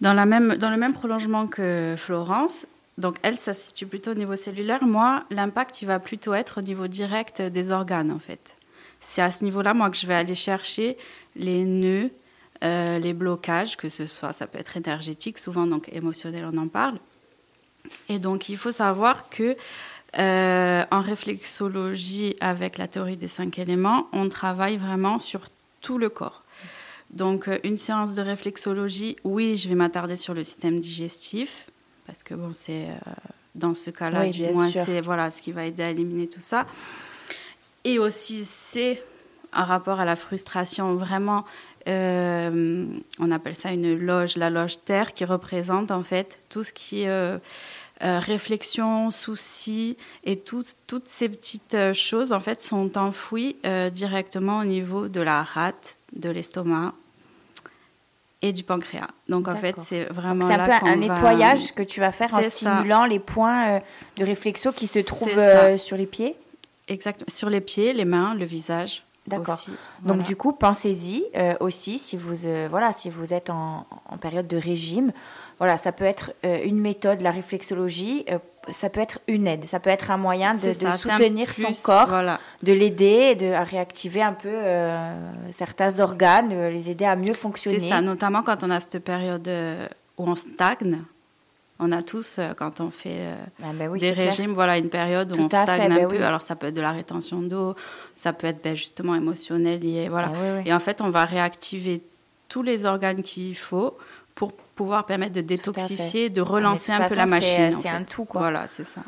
dans, 0.00 0.14
la 0.14 0.26
même, 0.26 0.54
dans 0.56 0.70
le 0.70 0.76
même 0.76 0.92
prolongement 0.92 1.46
que 1.46 1.94
Florence. 1.96 2.66
Donc, 2.96 3.16
elle, 3.22 3.36
ça 3.36 3.54
se 3.54 3.68
situe 3.68 3.86
plutôt 3.86 4.12
au 4.12 4.14
niveau 4.14 4.36
cellulaire. 4.36 4.84
Moi, 4.84 5.24
l'impact, 5.30 5.82
il 5.82 5.86
va 5.86 5.98
plutôt 5.98 6.34
être 6.34 6.58
au 6.58 6.62
niveau 6.62 6.86
direct 6.86 7.42
des 7.42 7.72
organes, 7.72 8.12
en 8.12 8.20
fait. 8.20 8.56
C'est 9.00 9.22
à 9.22 9.32
ce 9.32 9.44
niveau-là, 9.44 9.74
moi, 9.74 9.90
que 9.90 9.96
je 9.96 10.06
vais 10.06 10.14
aller 10.14 10.36
chercher 10.36 10.96
les 11.34 11.64
nœuds, 11.64 12.10
euh, 12.62 12.98
les 12.98 13.12
blocages, 13.12 13.76
que 13.76 13.88
ce 13.88 14.06
soit, 14.06 14.32
ça 14.32 14.46
peut 14.46 14.58
être 14.58 14.76
énergétique, 14.76 15.38
souvent, 15.38 15.66
donc 15.66 15.88
émotionnel, 15.92 16.48
on 16.52 16.56
en 16.56 16.68
parle. 16.68 16.98
Et 18.08 18.18
donc, 18.18 18.48
il 18.48 18.56
faut 18.56 18.72
savoir 18.72 19.28
que 19.28 19.56
euh, 20.18 20.84
en 20.90 21.00
réflexologie, 21.00 22.36
avec 22.40 22.78
la 22.78 22.86
théorie 22.86 23.16
des 23.16 23.28
cinq 23.28 23.58
éléments, 23.58 24.06
on 24.12 24.28
travaille 24.28 24.76
vraiment 24.76 25.18
sur 25.18 25.48
tout 25.80 25.98
le 25.98 26.08
corps. 26.08 26.42
Donc, 27.10 27.48
euh, 27.48 27.58
une 27.64 27.76
séance 27.76 28.14
de 28.14 28.22
réflexologie, 28.22 29.16
oui, 29.24 29.56
je 29.56 29.68
vais 29.68 29.74
m'attarder 29.74 30.16
sur 30.16 30.32
le 30.32 30.44
système 30.44 30.80
digestif, 30.80 31.66
parce 32.06 32.22
que 32.22 32.34
bon, 32.34 32.52
c'est 32.52 32.88
euh, 32.88 33.12
dans 33.54 33.74
ce 33.74 33.90
cas-là, 33.90 34.28
du 34.28 34.46
moins, 34.48 34.70
c'est 34.70 35.00
voilà, 35.00 35.30
ce 35.30 35.42
qui 35.42 35.52
va 35.52 35.64
aider 35.64 35.82
à 35.82 35.90
éliminer 35.90 36.28
tout 36.28 36.40
ça. 36.40 36.66
Et 37.84 37.98
aussi, 37.98 38.44
c'est 38.44 39.02
un 39.52 39.64
rapport 39.64 40.00
à 40.00 40.04
la 40.04 40.16
frustration, 40.16 40.94
vraiment, 40.94 41.44
on 41.86 43.30
appelle 43.30 43.54
ça 43.54 43.72
une 43.72 43.94
loge, 43.94 44.36
la 44.36 44.50
loge 44.50 44.82
terre, 44.84 45.12
qui 45.12 45.24
représente 45.24 45.90
en 45.90 46.02
fait 46.02 46.40
tout 46.48 46.64
ce 46.64 46.72
qui 46.72 47.02
est 47.02 47.40
euh, 48.02 48.18
réflexion, 48.18 49.12
soucis 49.12 49.96
et 50.24 50.36
toutes 50.36 50.76
ces 51.04 51.28
petites 51.28 51.74
euh, 51.74 51.94
choses 51.94 52.32
en 52.32 52.40
fait 52.40 52.60
sont 52.60 52.98
enfouies 52.98 53.54
euh, 53.64 53.88
directement 53.88 54.58
au 54.58 54.64
niveau 54.64 55.06
de 55.06 55.20
la 55.20 55.44
rate, 55.44 55.96
de 56.12 56.28
l'estomac 56.28 56.94
et 58.44 58.52
du 58.52 58.62
pancréas. 58.62 59.08
Donc 59.28 59.48
en 59.48 59.56
fait, 59.56 59.74
c'est 59.84 60.04
vraiment 60.04 60.46
c'est 60.46 60.54
un, 60.54 60.66
peu 60.66 60.86
un 60.86 60.96
nettoyage 60.96 61.74
que 61.74 61.82
tu 61.82 62.00
vas 62.00 62.12
faire 62.12 62.32
en 62.34 62.42
stimulant 62.42 63.06
les 63.06 63.18
points 63.18 63.80
de 64.16 64.24
réflexion 64.24 64.70
qui 64.70 64.86
se 64.86 64.98
trouvent 64.98 65.76
sur 65.78 65.96
les 65.96 66.06
pieds? 66.06 66.36
Exactement, 66.86 67.26
sur 67.28 67.48
les 67.48 67.62
pieds, 67.62 67.94
les 67.94 68.04
mains, 68.04 68.34
le 68.34 68.44
visage. 68.44 69.04
D'accord. 69.26 69.58
Donc 70.02 70.22
du 70.22 70.36
coup, 70.36 70.52
pensez-y 70.52 71.24
aussi 71.60 71.98
si 71.98 72.18
vous 72.18 72.46
voilà 72.68 72.92
si 72.92 73.08
vous 73.08 73.32
êtes 73.32 73.48
en, 73.48 73.86
en, 74.10 74.18
période 74.18 74.46
de 74.46 74.58
régime 74.58 75.12
voilà, 75.58 75.76
ça 75.76 75.92
peut 75.92 76.04
être 76.04 76.32
euh, 76.44 76.60
une 76.64 76.80
méthode, 76.80 77.20
la 77.20 77.30
réflexologie, 77.30 78.24
euh, 78.30 78.38
ça 78.70 78.90
peut 78.90 79.00
être 79.00 79.18
une 79.28 79.46
aide, 79.46 79.64
ça 79.66 79.80
peut 79.80 79.90
être 79.90 80.10
un 80.10 80.16
moyen 80.16 80.54
de, 80.54 80.72
soutenir 80.72 81.52
son 81.52 81.72
corps, 81.84 82.38
de 82.62 82.72
l'aider, 82.72 83.34
de, 83.34 83.52
à 83.52 83.64
réactiver 83.64 84.22
un 84.22 84.32
peu 84.32 84.48
euh, 84.50 85.30
certains 85.50 86.00
organes, 86.00 86.48
de 86.48 86.68
les 86.68 86.90
aider 86.90 87.04
à 87.04 87.16
mieux 87.16 87.34
fonctionner. 87.34 87.78
C'est 87.78 87.88
ça, 87.88 88.00
notamment 88.00 88.42
quand 88.42 88.64
on 88.64 88.70
a 88.70 88.80
cette 88.80 89.04
période 89.04 89.48
où 90.18 90.28
on 90.28 90.34
stagne. 90.34 91.02
On 91.80 91.90
a 91.90 92.02
tous, 92.02 92.38
quand 92.56 92.80
on 92.80 92.90
fait 92.90 93.30
ah, 93.60 93.72
ben 93.74 93.92
des 93.96 94.12
régimes, 94.12 94.52
voilà, 94.52 94.78
une 94.78 94.90
période 94.90 95.36
où 95.36 95.42
on 95.42 95.48
stagne 95.48 95.92
un 95.92 95.96
ben 95.96 96.08
peu. 96.08 96.22
Alors, 96.22 96.40
ça 96.40 96.54
peut 96.54 96.68
être 96.68 96.76
de 96.76 96.80
la 96.80 96.92
rétention 96.92 97.42
d'eau, 97.42 97.74
ça 98.14 98.32
peut 98.32 98.46
être 98.46 98.62
ben, 98.62 98.76
justement 98.76 99.16
émotionnel, 99.16 99.80
lié, 99.80 100.08
voilà. 100.08 100.32
Ah 100.34 100.60
Et 100.64 100.72
en 100.72 100.78
fait, 100.78 101.00
on 101.00 101.10
va 101.10 101.24
réactiver 101.24 102.00
tous 102.48 102.62
les 102.62 102.86
organes 102.86 103.22
qu'il 103.22 103.56
faut 103.56 103.96
pour 104.36 104.52
pouvoir 104.74 105.06
permettre 105.06 105.32
de 105.32 105.40
détoxifier, 105.40 106.30
de 106.30 106.40
relancer 106.40 106.92
un 106.92 107.08
peu 107.08 107.14
la 107.14 107.26
machine. 107.26 107.76
C'est 107.80 107.88
un 107.88 108.02
tout, 108.02 108.24
quoi. 108.24 108.42
Voilà, 108.42 108.64
c'est 108.68 108.86
ça. 108.86 109.00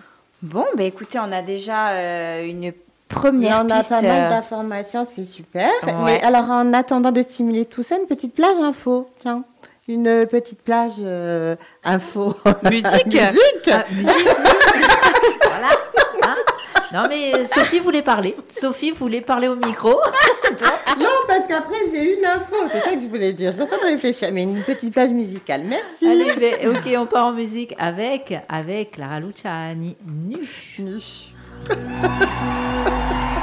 Bon, 0.43 0.65
bah, 0.77 0.85
écoutez, 0.85 1.19
on 1.19 1.33
a 1.33 1.43
déjà 1.43 1.91
euh, 1.91 2.47
une 2.47 2.73
première 3.09 3.63
on 3.65 3.67
piste. 3.67 3.93
On 3.93 3.97
a 3.97 4.01
pas 4.01 4.07
mal 4.07 4.31
d'informations, 4.31 5.07
c'est 5.11 5.25
super. 5.25 5.71
Mais 6.05 6.23
alors, 6.23 6.51
en 6.51 6.73
attendant 6.73 7.13
de 7.13 7.23
stimuler 7.23 7.65
tout 7.65 7.83
ça, 7.83 7.97
une 7.97 8.07
petite 8.07 8.35
plage 8.35 8.57
info, 8.59 9.07
tiens. 9.21 9.45
Une 9.89 10.27
petite 10.27 10.63
plage 10.63 10.95
euh, 11.01 11.55
info. 11.85 12.35
Musique 12.65 13.07
Musique, 13.07 13.71
ah, 13.71 13.85
musique. 13.93 14.93
Non, 16.93 17.05
mais 17.09 17.45
Sophie 17.47 17.81
voulait 17.81 18.03
parler. 18.03 18.37
Sophie 18.49 18.93
voulait 18.93 19.21
parler 19.21 19.49
au 19.49 19.57
micro. 19.57 19.91
non, 20.99 21.11
parce 21.27 21.47
qu'après, 21.49 21.77
j'ai 21.91 22.19
une 22.19 22.25
info. 22.25 22.57
C'est 22.73 22.81
ça 22.81 22.93
que 22.93 23.01
je 23.01 23.07
voulais 23.07 23.33
dire. 23.33 23.51
Je 23.51 23.55
suis 23.57 23.63
en 23.63 23.67
train 23.67 23.79
de 23.79 23.93
réfléchir, 23.93 24.29
mais 24.33 24.45
une 24.45 24.63
petite 24.63 24.93
plage 24.93 25.11
musicale. 25.11 25.63
Merci. 25.65 26.07
Allez, 26.07 26.35
mais, 26.39 26.67
ok, 26.67 26.99
on 26.99 27.07
part 27.07 27.27
en 27.27 27.33
musique 27.33 27.75
avec, 27.79 28.35
avec 28.49 28.93
Clara 28.93 29.21
Luciani. 29.21 29.97
Nu. 30.07 30.39
Nu. 30.79 31.01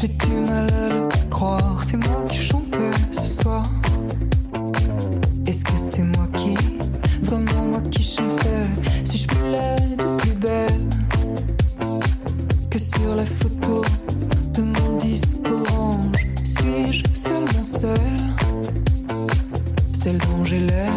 J'ai 0.00 0.06
du 0.06 0.34
mal 0.46 0.72
à 0.72 0.88
le 0.90 1.08
croire, 1.28 1.82
c'est 1.82 1.96
moi 1.96 2.24
qui 2.30 2.36
chantais 2.36 2.92
ce 3.10 3.42
soir. 3.42 3.68
Est-ce 5.44 5.64
que 5.64 5.72
c'est 5.76 6.04
moi 6.04 6.28
qui, 6.36 6.54
vraiment 7.22 7.64
moi 7.64 7.80
qui 7.90 8.04
chantais 8.04 8.66
Suis-je 9.02 9.26
plus 9.26 9.50
laide 9.50 10.00
ou 10.00 10.16
plus 10.18 10.34
belle 10.34 10.88
que 12.70 12.78
sur 12.78 13.16
la 13.16 13.26
photo 13.26 13.82
de 14.54 14.62
mon 14.62 14.98
disque 14.98 15.38
orange 15.50 16.14
Suis-je 16.44 17.02
seulement 17.12 17.64
seule? 17.64 17.98
Celle 19.92 20.18
dont 20.18 20.44
j'ai 20.44 20.60
l'air 20.60 20.92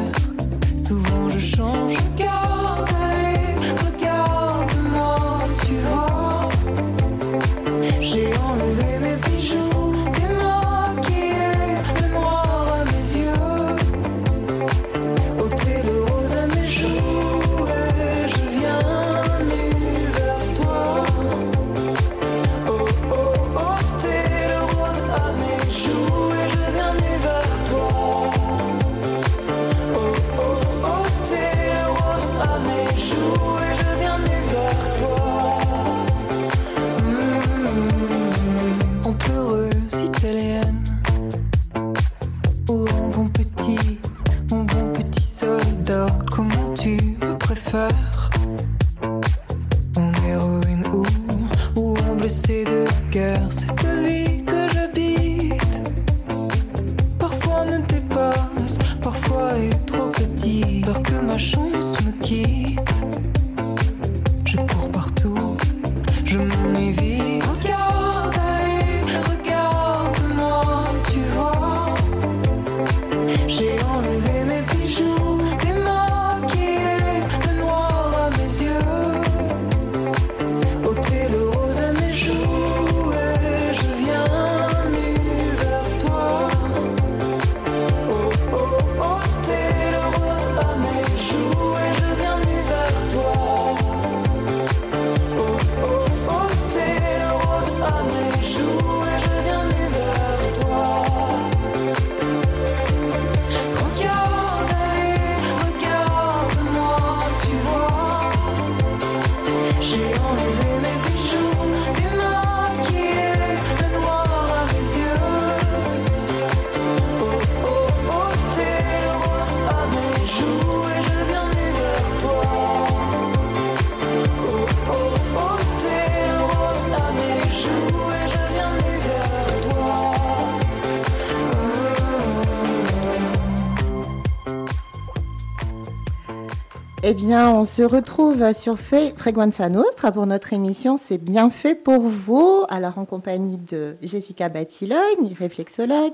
Eh 137.04 137.16
bien, 137.16 137.50
on 137.50 137.66
se 137.66 137.82
retrouve 137.82 138.54
sur 138.54 138.78
Frequenza 138.80 139.70
Nostra 139.70 140.12
pour 140.12 140.28
notre 140.28 140.54
émission 140.54 141.00
C'est 141.02 141.18
bien 141.18 141.50
fait 141.50 141.74
pour 141.74 142.02
vous. 142.02 142.64
Alors, 142.70 143.00
en 143.00 143.06
compagnie 143.06 143.58
de 143.58 143.96
Jessica 144.04 144.50
Batilogne, 144.50 145.36
réflexologue, 145.40 146.14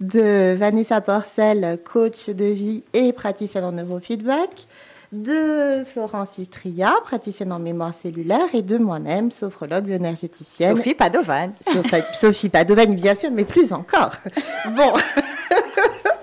de 0.00 0.54
Vanessa 0.54 1.00
Porcel, 1.00 1.78
coach 1.90 2.28
de 2.28 2.44
vie 2.44 2.84
et 2.92 3.14
praticienne 3.14 3.64
en 3.64 3.72
neurofeedback, 3.72 4.66
de 5.12 5.84
Florence 5.90 6.36
Istria, 6.36 6.92
praticienne 7.02 7.52
en 7.52 7.58
mémoire 7.58 7.94
cellulaire, 7.94 8.52
et 8.52 8.60
de 8.60 8.76
moi-même, 8.76 9.30
sophrologue 9.30 9.84
bioénergéticienne. 9.84 10.76
Sophie 10.76 10.94
Padovan. 10.94 11.52
Sophie, 11.66 12.02
Sophie 12.12 12.48
Padovan, 12.50 12.92
bien 12.92 13.14
sûr, 13.14 13.30
mais 13.30 13.44
plus 13.44 13.72
encore. 13.72 14.12
Bon. 14.76 14.92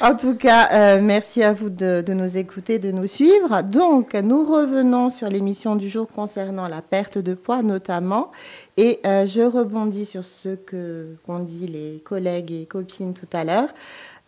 en 0.00 0.14
tout 0.16 0.34
cas, 0.34 0.68
euh, 0.72 1.00
merci 1.02 1.42
à 1.42 1.52
vous 1.52 1.70
de, 1.70 2.04
nous 2.08 2.36
écouter, 2.36 2.78
de 2.78 2.90
nous 2.90 3.06
suivre. 3.06 3.62
Donc, 3.62 4.14
nous 4.14 4.44
revenons 4.44 5.10
sur 5.10 5.28
l'émission 5.28 5.76
du 5.76 5.88
jour 5.88 6.08
concernant 6.08 6.68
la 6.68 6.82
perte 6.82 7.18
de 7.18 7.34
poids 7.34 7.62
notamment. 7.62 8.30
Et 8.76 9.00
euh, 9.06 9.26
je 9.26 9.42
rebondis 9.42 10.06
sur 10.06 10.24
ce 10.24 10.56
qu'ont 10.56 11.38
dit 11.40 11.68
les 11.68 12.02
collègues 12.04 12.52
et 12.52 12.66
copines 12.66 13.14
tout 13.14 13.28
à 13.32 13.44
l'heure. 13.44 13.68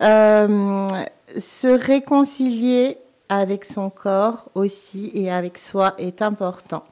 Euh, 0.03 0.87
se 1.37 1.67
réconcilier 1.67 2.97
avec 3.29 3.65
son 3.65 3.89
corps 3.89 4.49
aussi 4.55 5.11
et 5.13 5.31
avec 5.31 5.57
soi 5.57 5.95
est 5.97 6.21
important. 6.21 6.83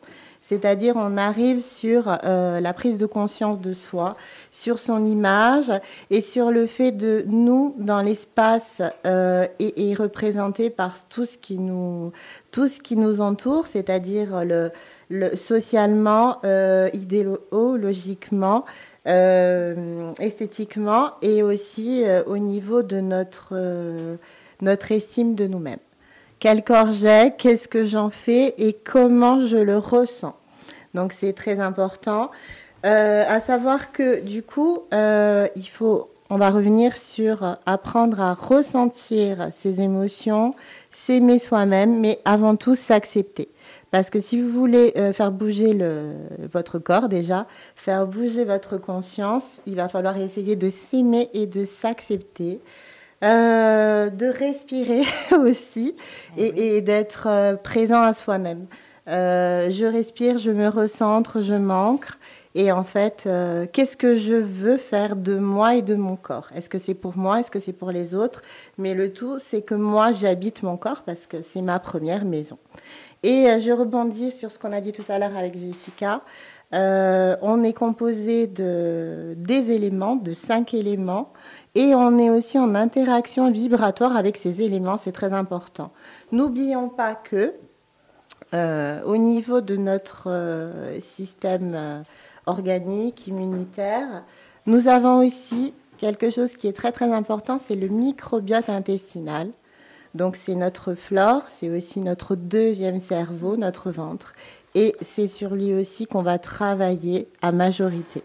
C'est-à-dire, 0.48 0.94
on 0.96 1.18
arrive 1.18 1.60
sur 1.60 2.20
euh, 2.24 2.60
la 2.60 2.74
prise 2.74 3.00
de 3.00 3.08
conscience 3.08 3.60
de 3.60 3.74
soi, 3.74 4.16
sur 4.52 4.78
son 4.78 5.04
image 5.04 5.72
et 6.12 6.22
sur 6.22 6.52
le 6.52 6.68
fait 6.68 6.92
de 6.92 7.24
nous, 7.26 7.74
dans 7.80 8.04
l'espace, 8.04 8.84
euh, 9.08 9.48
et, 9.58 9.90
et 9.90 9.96
représenté 9.96 10.70
par 10.70 11.08
tout 11.08 11.26
ce 11.26 11.40
qui 11.40 11.58
nous, 11.58 12.12
entoure, 13.22 13.66
c'est-à-dire 13.66 14.46
le, 14.46 14.70
le, 15.10 15.36
socialement, 15.36 16.38
euh, 16.46 16.92
idéologiquement, 16.94 18.66
esthétiquement 19.08 21.12
et 21.24 21.42
aussi 21.42 22.04
au 22.28 22.38
niveau 22.38 22.84
de 22.84 23.00
notre 23.00 24.92
estime 24.92 25.34
de 25.34 25.48
nous-mêmes. 25.48 25.80
Quel 26.46 26.64
corps 26.64 26.92
j'ai, 26.92 27.34
qu'est-ce 27.36 27.68
que 27.68 27.86
j'en 27.86 28.12
fais 28.12 28.54
et 28.60 28.74
comment 28.74 29.40
je 29.40 29.58
le 29.58 29.80
ressens. 29.80 30.36
Donc 30.94 31.12
c'est 31.12 31.34
très 31.34 31.60
important. 31.60 32.30
Euh, 32.86 33.26
à 33.28 33.42
savoir 33.42 33.92
que 33.92 34.20
du 34.20 34.44
coup, 34.44 34.84
euh, 34.94 35.48
on 36.30 36.38
va 36.38 36.52
revenir 36.52 36.98
sur 36.98 37.58
apprendre 37.66 38.22
à 38.22 38.36
ressentir 38.36 39.50
ses 39.58 39.82
émotions, 39.82 40.54
s'aimer 40.92 41.40
soi-même, 41.40 42.00
mais 42.00 42.20
avant 42.26 42.56
tout 42.56 42.76
s'accepter. 42.76 43.50
Parce 43.90 44.12
que 44.12 44.22
si 44.22 44.40
vous 44.40 44.50
voulez 44.50 44.94
euh, 44.98 45.14
faire 45.14 45.32
bouger 45.32 45.76
votre 46.54 46.78
corps 46.78 47.10
déjà, 47.10 47.48
faire 47.76 48.06
bouger 48.06 48.44
votre 48.44 48.78
conscience, 48.78 49.46
il 49.66 49.78
va 49.78 49.90
falloir 49.90 50.16
essayer 50.16 50.56
de 50.56 50.70
s'aimer 50.70 51.28
et 51.34 51.48
de 51.48 51.66
s'accepter. 51.66 52.60
Euh, 53.24 54.10
de 54.10 54.26
respirer 54.26 55.04
aussi 55.40 55.96
et, 56.38 56.76
et 56.76 56.82
d'être 56.82 57.28
euh, 57.28 57.56
présent 57.56 58.02
à 58.02 58.14
soi-même. 58.14 58.68
Euh, 59.08 59.70
je 59.70 59.86
respire, 59.86 60.38
je 60.38 60.52
me 60.52 60.68
recentre, 60.68 61.42
je 61.42 61.54
m'ancre. 61.54 62.18
Et 62.56 62.72
en 62.72 62.84
fait, 62.84 63.24
euh, 63.26 63.66
qu'est-ce 63.72 63.98
que 63.98 64.16
je 64.16 64.34
veux 64.34 64.78
faire 64.78 65.16
de 65.16 65.38
moi 65.38 65.76
et 65.76 65.82
de 65.82 65.96
mon 65.96 66.16
corps? 66.16 66.48
Est-ce 66.56 66.70
que 66.70 66.80
c'est 66.80 66.94
pour 66.94 67.18
moi? 67.18 67.42
Est-ce 67.42 67.52
que 67.52 67.60
c'est 67.60 67.74
pour 67.74 67.92
les 67.92 68.16
autres? 68.16 68.42
Mais 68.78 68.94
le 68.94 69.12
tout, 69.12 69.40
c'est 69.40 69.62
que 69.62 69.76
moi, 69.76 70.12
j'habite 70.14 70.64
mon 70.64 70.78
corps 70.78 71.04
parce 71.04 71.26
que 71.28 71.38
c'est 71.42 71.62
ma 71.62 71.80
première 71.80 72.24
maison. 72.24 72.58
Et 73.24 73.50
euh, 73.50 73.60
je 73.60 73.72
rebondis 73.72 74.32
sur 74.32 74.52
ce 74.52 74.60
qu'on 74.60 74.72
a 74.72 74.82
dit 74.82 74.94
tout 74.94 75.04
à 75.10 75.20
l'heure 75.20 75.36
avec 75.38 75.58
Jessica. 75.58 76.22
On 76.72 77.64
est 77.64 77.74
composé 77.74 78.48
de 78.48 79.34
des 79.38 79.72
éléments, 79.72 80.18
de 80.18 80.34
cinq 80.34 80.74
éléments, 80.74 81.32
et 81.76 81.94
on 81.94 82.18
est 82.18 82.30
aussi 82.30 82.58
en 82.58 82.74
interaction 82.74 83.52
vibratoire 83.52 84.16
avec 84.16 84.38
ces 84.38 84.62
éléments. 84.62 84.98
C'est 85.02 85.12
très 85.12 85.34
important. 85.34 85.92
N'oublions 86.32 86.90
pas 86.90 87.16
que 87.16 87.54
euh, 88.54 89.02
au 89.04 89.18
niveau 89.18 89.60
de 89.60 89.76
notre 89.76 90.30
euh, 90.30 91.00
système 91.02 91.74
euh, 91.76 92.02
organique, 92.46 93.28
immunitaire. 93.28 94.24
Nous 94.66 94.88
avons 94.88 95.26
aussi 95.26 95.74
quelque 95.98 96.30
chose 96.30 96.56
qui 96.56 96.68
est 96.68 96.74
très 96.74 96.92
très 96.92 97.12
important, 97.12 97.60
c'est 97.66 97.76
le 97.76 97.88
microbiote 97.88 98.70
intestinal. 98.70 99.50
Donc 100.14 100.38
c'est 100.38 100.56
notre 100.56 100.94
flore, 100.94 101.42
c'est 101.60 101.70
aussi 101.70 102.00
notre 102.00 102.36
deuxième 102.36 103.02
cerveau, 103.02 103.58
notre 103.58 103.92
ventre. 103.92 104.34
Et 104.76 104.96
c'est 105.02 105.28
sur 105.28 105.56
lui 105.56 105.74
aussi 105.74 106.06
qu'on 106.06 106.22
va 106.22 106.38
travailler 106.38 107.28
à 107.42 107.52
majorité. 107.52 108.24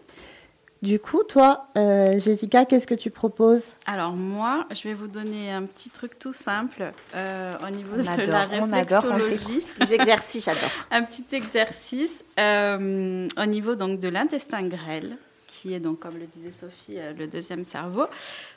Du 0.83 0.99
coup, 0.99 1.23
toi, 1.25 1.67
euh, 1.77 2.19
Jessica, 2.19 2.65
qu'est-ce 2.65 2.87
que 2.87 2.95
tu 2.95 3.11
proposes? 3.11 3.65
Alors 3.87 4.13
moi, 4.13 4.67
je 4.71 4.85
vais 4.89 4.95
vous 4.95 5.09
donner 5.09 5.53
un 5.53 5.65
petit 5.65 5.91
truc 5.91 6.19
tout 6.19 6.33
simple 6.33 6.93
euh, 7.15 7.55
au 7.67 7.69
niveau 7.71 7.97
On 7.99 8.03
de 8.03 8.09
adore, 8.09 8.27
la 8.51 8.63
on 8.63 8.73
adore, 8.73 9.05
on 9.11 9.15
réflexologie. 9.17 9.63
Les 9.79 9.93
exercices, 9.93 10.45
j'adore. 10.47 10.71
un 10.91 11.03
petit 11.03 11.27
exercice 11.33 12.25
euh, 12.39 13.29
au 13.37 13.45
niveau 13.47 13.75
donc 13.75 14.01
de 14.01 14.09
l'intestin 14.09 14.67
grêle, 14.69 15.19
qui 15.47 15.75
est 15.75 15.81
donc 15.81 15.99
comme 15.99 16.17
le 16.17 16.25
disait 16.25 16.53
Sophie 16.53 16.99
euh, 16.99 17.13
le 17.13 17.27
deuxième 17.27 17.65
cerveau. 17.65 18.07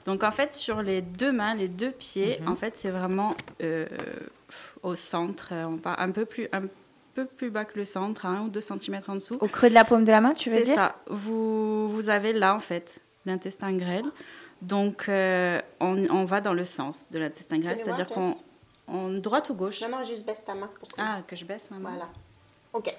Donc 0.06 0.24
en 0.24 0.32
fait 0.32 0.56
sur 0.56 0.82
les 0.82 1.02
deux 1.02 1.34
mains, 1.34 1.56
les 1.56 1.68
deux 1.68 1.92
pieds, 1.92 2.40
Mhm. 2.42 2.48
en 2.48 2.56
fait 2.56 2.78
c'est 2.78 2.92
vraiment 2.92 3.36
euh, 3.62 3.86
au 4.82 4.96
centre, 4.96 5.52
on 5.68 5.76
part 5.76 6.00
un 6.00 6.12
peu 6.12 6.24
plus 6.24 6.48
un 6.54 6.62
peu 6.62 6.70
plus 7.14 7.50
bas 7.50 7.66
que 7.66 7.78
le 7.78 7.86
centre, 7.86 8.26
un 8.26 8.44
ou 8.44 8.50
deux 8.50 8.62
centimètres 8.62 9.10
en 9.10 9.16
dessous. 9.16 9.38
Au 9.40 9.48
creux 9.48 9.70
de 9.70 9.74
la 9.74 9.86
paume 9.86 10.04
de 10.04 10.12
la 10.12 10.22
main, 10.22 10.34
tu 10.34 10.50
veux 10.50 10.58
C'est 10.58 10.64
dire 10.64 10.76
ça. 10.76 10.96
Vous, 11.08 11.90
vous 11.90 12.10
avez 12.10 12.34
là, 12.34 12.56
en 12.56 12.60
fait, 12.60 13.00
l'intestin 13.26 13.74
grêle. 13.74 14.06
Donc, 14.62 15.10
euh, 15.10 15.60
on, 15.80 16.10
on 16.10 16.26
va 16.26 16.42
dans 16.42 16.54
le 16.54 16.66
sens 16.66 17.08
de 17.12 17.20
l'intestin 17.20 17.60
grêle, 17.60 17.78
c'est-à-dire 17.82 18.08
qu'on... 18.08 18.36
On, 18.88 19.14
droite 19.14 19.50
ou 19.50 19.56
gauche 19.56 19.82
Non, 19.82 19.90
non, 19.90 20.04
juste 20.04 20.26
baisse 20.26 20.44
ta 20.46 20.54
main. 20.54 20.70
Pour 20.80 20.90
que... 20.90 20.96
Ah, 20.98 21.22
que 21.26 21.36
je 21.36 21.46
baisse 21.46 21.70
ma 21.72 21.78
main. 21.78 21.90
Voilà. 21.92 22.10
Ok. 22.74 22.94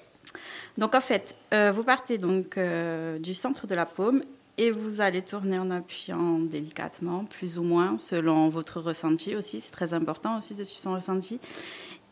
Donc, 0.79 0.95
en 0.95 1.01
fait, 1.01 1.35
euh, 1.53 1.73
vous 1.73 1.85
partez 1.85 2.19
donc 2.19 2.57
euh, 2.57 3.19
du 3.19 3.35
centre 3.35 3.67
de 3.67 3.75
la 3.75 3.87
paume 3.87 4.23
et 4.57 4.71
vous 4.71 5.01
allez 5.01 5.23
tourner 5.23 5.59
en 5.59 5.71
appuyant 5.71 6.39
délicatement, 6.39 7.25
plus 7.25 7.59
ou 7.59 7.63
moins, 7.63 7.99
selon 7.99 8.49
votre 8.49 8.81
ressenti 8.81 9.35
aussi. 9.35 9.61
C'est 9.61 9.73
très 9.73 9.95
important 9.95 10.39
aussi 10.39 10.55
de 10.55 10.65
suivre 10.65 10.81
son 10.81 10.95
ressenti. 10.95 11.41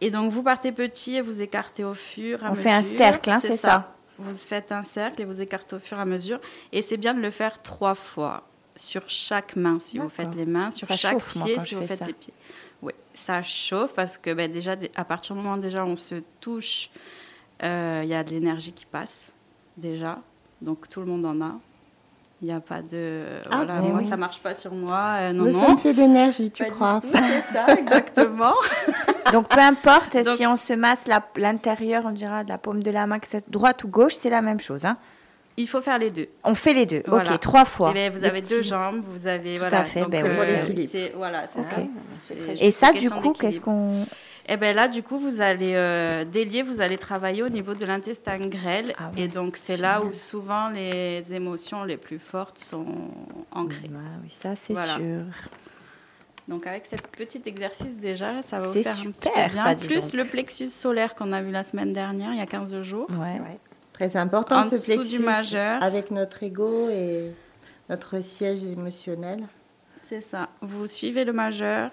Et 0.02 0.10
donc, 0.10 0.30
vous 0.32 0.42
partez 0.42 0.72
petit 0.72 1.14
et 1.16 1.20
vous 1.20 1.40
écartez 1.42 1.84
au 1.84 1.94
fur 1.94 2.42
et 2.42 2.46
à 2.46 2.48
On 2.48 2.50
mesure. 2.50 2.62
fait 2.64 2.70
un 2.72 2.82
cercle, 2.82 3.30
hein, 3.30 3.38
c'est 3.40 3.56
ça. 3.56 3.94
Vous 4.18 4.34
faites 4.34 4.72
un 4.72 4.82
cercle 4.82 5.22
et 5.22 5.24
vous 5.24 5.40
écartez 5.40 5.76
au 5.76 5.78
fur 5.78 5.96
et 5.96 6.00
à 6.00 6.04
mesure. 6.04 6.40
Et 6.72 6.82
c'est 6.82 6.96
bien 6.96 7.14
de 7.14 7.20
le 7.20 7.30
faire 7.30 7.62
trois 7.62 7.94
fois 7.94 8.42
sur 8.76 9.02
chaque 9.08 9.54
main, 9.56 9.78
si 9.80 9.98
vous 9.98 10.08
faites 10.08 10.34
les 10.34 10.44
mains, 10.46 10.70
sur 10.70 10.86
Ça 10.88 10.96
chaque 10.96 11.12
chauffe, 11.20 11.44
pied, 11.44 11.58
si 11.60 11.74
vous 11.76 11.86
faites 11.86 12.00
ça. 12.00 12.04
les 12.06 12.12
pieds. 12.12 12.34
Oui, 12.82 12.92
ça 13.14 13.42
chauffe 13.42 13.92
parce 13.94 14.18
que 14.18 14.32
ben, 14.34 14.50
déjà, 14.50 14.74
dé- 14.76 14.90
à 14.96 15.04
partir 15.04 15.36
du 15.36 15.40
moment 15.42 15.56
déjà 15.56 15.84
on 15.84 15.94
se 15.96 16.16
touche, 16.40 16.90
euh, 17.62 18.00
il 18.02 18.08
y 18.08 18.14
a 18.14 18.24
de 18.24 18.30
l'énergie 18.30 18.72
qui 18.72 18.86
passe, 18.86 19.30
déjà. 19.76 20.18
Donc 20.60 20.88
tout 20.88 21.00
le 21.00 21.06
monde 21.06 21.24
en 21.24 21.40
a. 21.42 21.54
Il 22.42 22.46
n'y 22.46 22.52
a 22.52 22.58
pas 22.60 22.82
de. 22.82 23.22
Ah, 23.50 23.58
voilà, 23.58 23.74
moi, 23.74 24.00
oui. 24.00 24.04
ça 24.08 24.16
marche 24.16 24.40
pas 24.40 24.52
sur 24.52 24.74
moi. 24.74 25.14
euh, 25.20 25.32
non, 25.32 25.44
Mais 25.44 25.52
non. 25.52 25.64
ça 25.64 25.72
me 25.72 25.76
fait 25.76 25.94
d'énergie, 25.94 26.50
tu 26.50 26.64
Pas 26.64 26.70
crois 26.70 27.00
C'est 27.12 27.54
ça, 27.54 27.72
exactement. 27.78 28.54
Donc 29.32 29.48
peu 29.48 29.60
importe 29.60 30.16
Donc- 30.16 30.34
si 30.34 30.44
on 30.44 30.56
se 30.56 30.72
masse 30.72 31.04
l'intérieur, 31.36 32.02
on 32.04 32.10
dira 32.10 32.42
de 32.42 32.48
la 32.48 32.58
paume 32.58 32.82
de 32.82 32.90
la 32.90 33.06
main, 33.06 33.20
que 33.20 33.28
c'est 33.28 33.48
droite 33.48 33.84
ou 33.84 33.88
gauche, 33.88 34.14
c'est 34.14 34.28
la 34.30 34.42
même 34.42 34.58
chose. 34.60 34.84
hein. 34.84 34.96
Il 35.56 35.68
faut 35.68 35.82
faire 35.82 35.98
les 35.98 36.10
deux. 36.10 36.26
On 36.42 36.54
fait 36.56 36.72
les 36.72 36.86
deux. 36.86 37.02
Voilà. 37.06 37.34
Ok, 37.34 37.40
trois 37.40 37.64
fois. 37.64 37.90
Eh 37.92 37.94
ben, 37.94 38.12
vous 38.12 38.24
avez 38.24 38.40
deux 38.40 38.62
jambes, 38.62 39.02
vous 39.06 39.26
avez. 39.26 39.54
Tout 39.54 39.60
voilà, 39.60 39.80
à 39.80 39.84
fait, 39.84 40.00
donc, 40.00 40.10
ben 40.10 40.24
c'est- 40.90 41.12
Voilà, 41.14 41.42
c'est 41.54 41.62
ça. 41.62 42.34
Et 42.60 42.70
ça, 42.72 42.92
du 42.92 43.08
coup, 43.10 43.32
qu'est-ce 43.34 43.60
qu'on... 43.60 44.04
Et 44.48 44.56
bien 44.56 44.72
là, 44.72 44.88
du 44.88 45.02
coup, 45.02 45.18
vous 45.18 45.40
allez 45.40 45.72
euh, 45.74 46.24
délier, 46.24 46.62
vous 46.62 46.80
allez 46.80 46.98
travailler 46.98 47.42
au 47.42 47.48
niveau 47.48 47.74
de 47.74 47.84
l'intestin 47.84 48.38
grêle. 48.48 48.92
Ah 48.98 49.10
ouais, 49.14 49.22
et 49.22 49.28
donc, 49.28 49.56
c'est 49.56 49.76
là 49.76 50.02
où 50.02 50.12
souvent 50.12 50.68
les 50.68 51.32
émotions 51.32 51.84
les 51.84 51.96
plus 51.96 52.18
fortes 52.18 52.58
sont 52.58 52.84
ancrées. 53.52 53.88
Ouais, 53.90 53.98
oui, 54.22 54.34
ça 54.42 54.56
c'est 54.56 54.72
Voilà. 54.72 54.94
sûr. 54.96 55.24
Donc, 56.48 56.66
avec 56.66 56.86
ce 56.86 56.96
petit 57.16 57.40
exercice, 57.46 57.96
déjà, 58.00 58.42
ça 58.42 58.58
va 58.58 58.66
vous 58.66 58.72
faire 58.72 58.86
un 58.92 59.10
petit 59.12 59.28
super, 59.28 59.46
peu 59.48 59.52
bien. 59.54 59.64
ça, 59.64 59.74
Plus 59.86 60.04
donc. 60.10 60.12
le 60.14 60.24
plexus 60.24 60.66
solaire 60.66 61.14
qu'on 61.14 61.32
a 61.32 61.40
vu 61.40 61.52
la 61.52 61.62
semaine 61.62 61.92
dernière, 61.92 62.32
il 62.32 62.38
y 62.38 62.42
a 62.42 62.46
15 62.46 62.82
jours. 62.82 63.06
Ouais. 63.10 63.38
Ouais. 63.40 63.58
Très 63.92 64.16
important 64.16 64.56
En 64.60 64.64
ce 64.64 64.70
dessous 64.74 64.94
plexus 64.94 65.18
du 65.18 65.22
majeur. 65.22 65.80
avec 65.82 66.10
notre 66.10 66.42
ego 66.42 66.88
et 66.90 67.30
notre 67.88 68.22
siège 68.24 68.64
émotionnel. 68.64 69.46
C'est 70.08 70.20
ça. 70.20 70.48
Vous 70.62 70.88
suivez 70.88 71.24
le 71.24 71.32
majeur, 71.32 71.90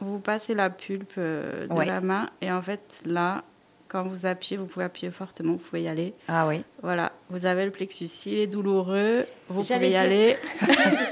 vous 0.00 0.18
passez 0.20 0.54
la 0.54 0.70
pulpe 0.70 1.12
euh, 1.18 1.66
de 1.66 1.72
Ouais. 1.72 1.86
la 1.86 2.00
main. 2.00 2.30
Et 2.40 2.50
en 2.52 2.62
fait, 2.62 3.00
là, 3.04 3.42
quand 3.88 4.02
vous 4.04 4.26
appuyez, 4.26 4.56
vous 4.58 4.66
pouvez 4.66 4.84
appuyer 4.84 5.10
fortement, 5.10 5.52
vous 5.52 5.58
pouvez 5.58 5.82
y 5.82 5.88
aller. 5.88 6.14
Ah 6.28 6.46
oui. 6.46 6.62
Voilà, 6.82 7.12
vous 7.30 7.46
avez 7.46 7.64
le 7.64 7.70
plexus. 7.70 8.06
S'il 8.06 8.38
est 8.38 8.46
douloureux, 8.46 9.24
vous 9.48 9.64
J'allais 9.64 9.88
pouvez 9.88 9.88
y 9.88 9.90
dire. 9.92 10.00
aller. 10.00 10.36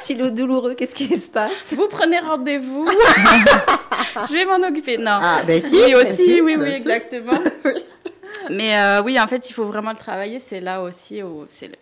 Si 0.00 0.14
le 0.16 0.30
douloureux, 0.32 0.74
qu'est-ce 0.74 0.94
qui 0.96 1.14
se 1.16 1.28
passe? 1.28 1.72
Vous 1.74 1.86
prenez 1.86 2.18
rendez-vous. 2.18 2.88
je 2.90 4.32
vais 4.32 4.44
m'en 4.44 4.66
occuper. 4.66 4.98
Non. 4.98 5.18
Ah, 5.22 5.42
ben 5.46 5.60
si. 5.62 5.74
oui, 5.76 5.92
ben 5.92 5.96
aussi, 6.02 6.24
si, 6.24 6.40
oui, 6.40 6.56
ben 6.56 6.64
oui, 6.64 6.70
si. 6.70 6.76
exactement. 6.76 7.38
Mais 8.50 8.76
euh, 8.78 9.02
oui, 9.02 9.20
en 9.20 9.26
fait, 9.28 9.48
il 9.48 9.52
faut 9.52 9.64
vraiment 9.66 9.90
le 9.92 9.96
travailler. 9.96 10.40
C'est 10.40 10.58
là 10.60 10.82
aussi 10.82 11.22
où 11.22 11.44
c'est 11.48 11.68
le- 11.68 11.74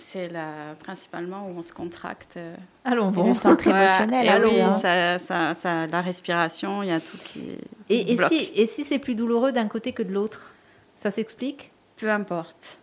c'est 0.00 0.28
là 0.28 0.74
principalement 0.82 1.46
où 1.46 1.58
on 1.58 1.62
se 1.62 1.72
contracte. 1.72 2.36
euh. 2.36 2.56
Allons 2.84 3.10
bon. 3.10 3.28
le 3.28 3.34
centre 3.34 3.62
Voilà. 3.64 3.84
émotionnel. 3.86 4.26
Et 4.26 4.44
oui, 4.46 4.50
oui, 4.56 4.60
hein. 4.60 4.78
ça, 4.80 5.18
ça, 5.18 5.54
ça- 5.54 5.86
la 5.86 6.00
respiration, 6.00 6.82
il 6.82 6.88
y 6.88 6.92
a 6.92 7.00
tout 7.00 7.16
qui 7.24 7.40
Et, 7.88 8.12
et 8.12 8.16
bloque. 8.16 8.28
si, 8.32 8.50
et 8.54 8.66
si 8.66 8.84
c'est 8.84 8.98
plus 8.98 9.14
douloureux 9.14 9.52
d'un 9.52 9.68
côté 9.68 9.92
que 9.92 10.02
de 10.02 10.12
l'autre 10.12 10.52
Ça 10.96 11.10
s'explique? 11.10 11.70
Peu 11.96 12.10
importe. 12.10 12.78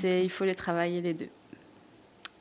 C'est, 0.00 0.24
il 0.24 0.30
faut 0.30 0.44
les 0.44 0.54
travailler 0.56 1.00
les 1.00 1.14
deux. 1.14 1.28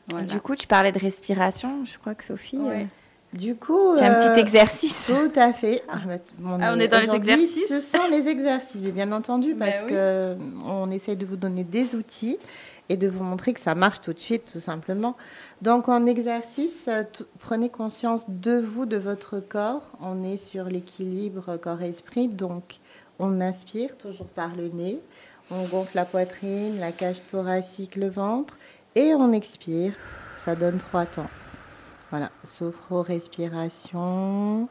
Voilà. 0.10 0.26
Du 0.26 0.40
coup, 0.40 0.56
tu 0.56 0.68
parlais 0.68 0.92
de 0.92 1.00
respiration. 1.00 1.84
Je 1.86 1.98
crois 1.98 2.16
que 2.16 2.24
Sophie, 2.24 2.58
Ouais. 2.58 2.82
euh, 2.84 3.38
Du 3.38 3.56
coup, 3.56 3.96
tu 3.98 4.04
as 4.04 4.08
un 4.08 4.14
euh, 4.20 4.34
petit 4.34 4.40
exercice. 4.40 5.12
Tout 5.14 5.40
à 5.40 5.52
fait. 5.52 5.84
Ah, 5.90 5.98
bah, 6.06 6.14
on, 6.44 6.62
Ah, 6.62 6.74
on 6.76 6.80
est 6.80 6.88
dans 6.88 7.00
les 7.02 7.14
exercices 7.14 7.68
Ce 7.68 7.82
sont 7.82 8.08
les 8.10 8.28
exercices, 8.28 8.82
mais 8.82 8.92
bien 8.92 9.12
entendu, 9.12 9.54
Ben 9.56 9.66
parce 9.72 9.84
oui. 9.84 9.90
que 9.92 10.38
on 10.66 10.90
essaie 10.92 11.16
de 11.16 11.26
vous 11.26 11.36
donner 11.36 11.64
des 11.64 11.96
outils 11.96 12.38
et 12.90 12.98
de 12.98 13.08
vous 13.08 13.24
montrer 13.24 13.54
que 13.54 13.60
ça 13.60 13.76
marche 13.76 14.02
tout 14.02 14.14
de 14.14 14.20
suite, 14.20 14.52
tout 14.54 14.60
simplement. 14.60 15.16
Donc, 15.62 15.90
en 15.90 16.06
exercice, 16.06 16.88
euh, 16.88 17.04
prenez 17.40 17.70
conscience 17.70 18.24
de 18.28 18.58
vous, 18.58 18.86
de 18.86 18.98
votre 18.98 19.40
corps. 19.40 19.92
On 20.02 20.24
est 20.24 20.38
sur 20.38 20.66
l'équilibre 20.66 21.58
corps-esprit, 21.58 22.28
donc 22.28 22.80
on 23.20 23.42
inspire 23.42 23.98
toujours 23.98 24.28
par 24.28 24.56
le 24.56 24.70
nez. 24.70 25.00
On 25.52 25.64
gonfle 25.66 25.96
la 25.96 26.06
poitrine, 26.06 26.80
la 26.80 26.92
cage 26.92 27.26
thoracique, 27.28 27.96
le 27.96 28.10
ventre, 28.10 28.58
et 28.96 29.14
on 29.14 29.32
expire. 29.32 29.94
Ça 30.44 30.56
donne 30.56 30.78
trois 30.78 31.06
temps. 31.06 31.30
Voilà, 32.12 32.30
sophro-respiration, 32.44 34.68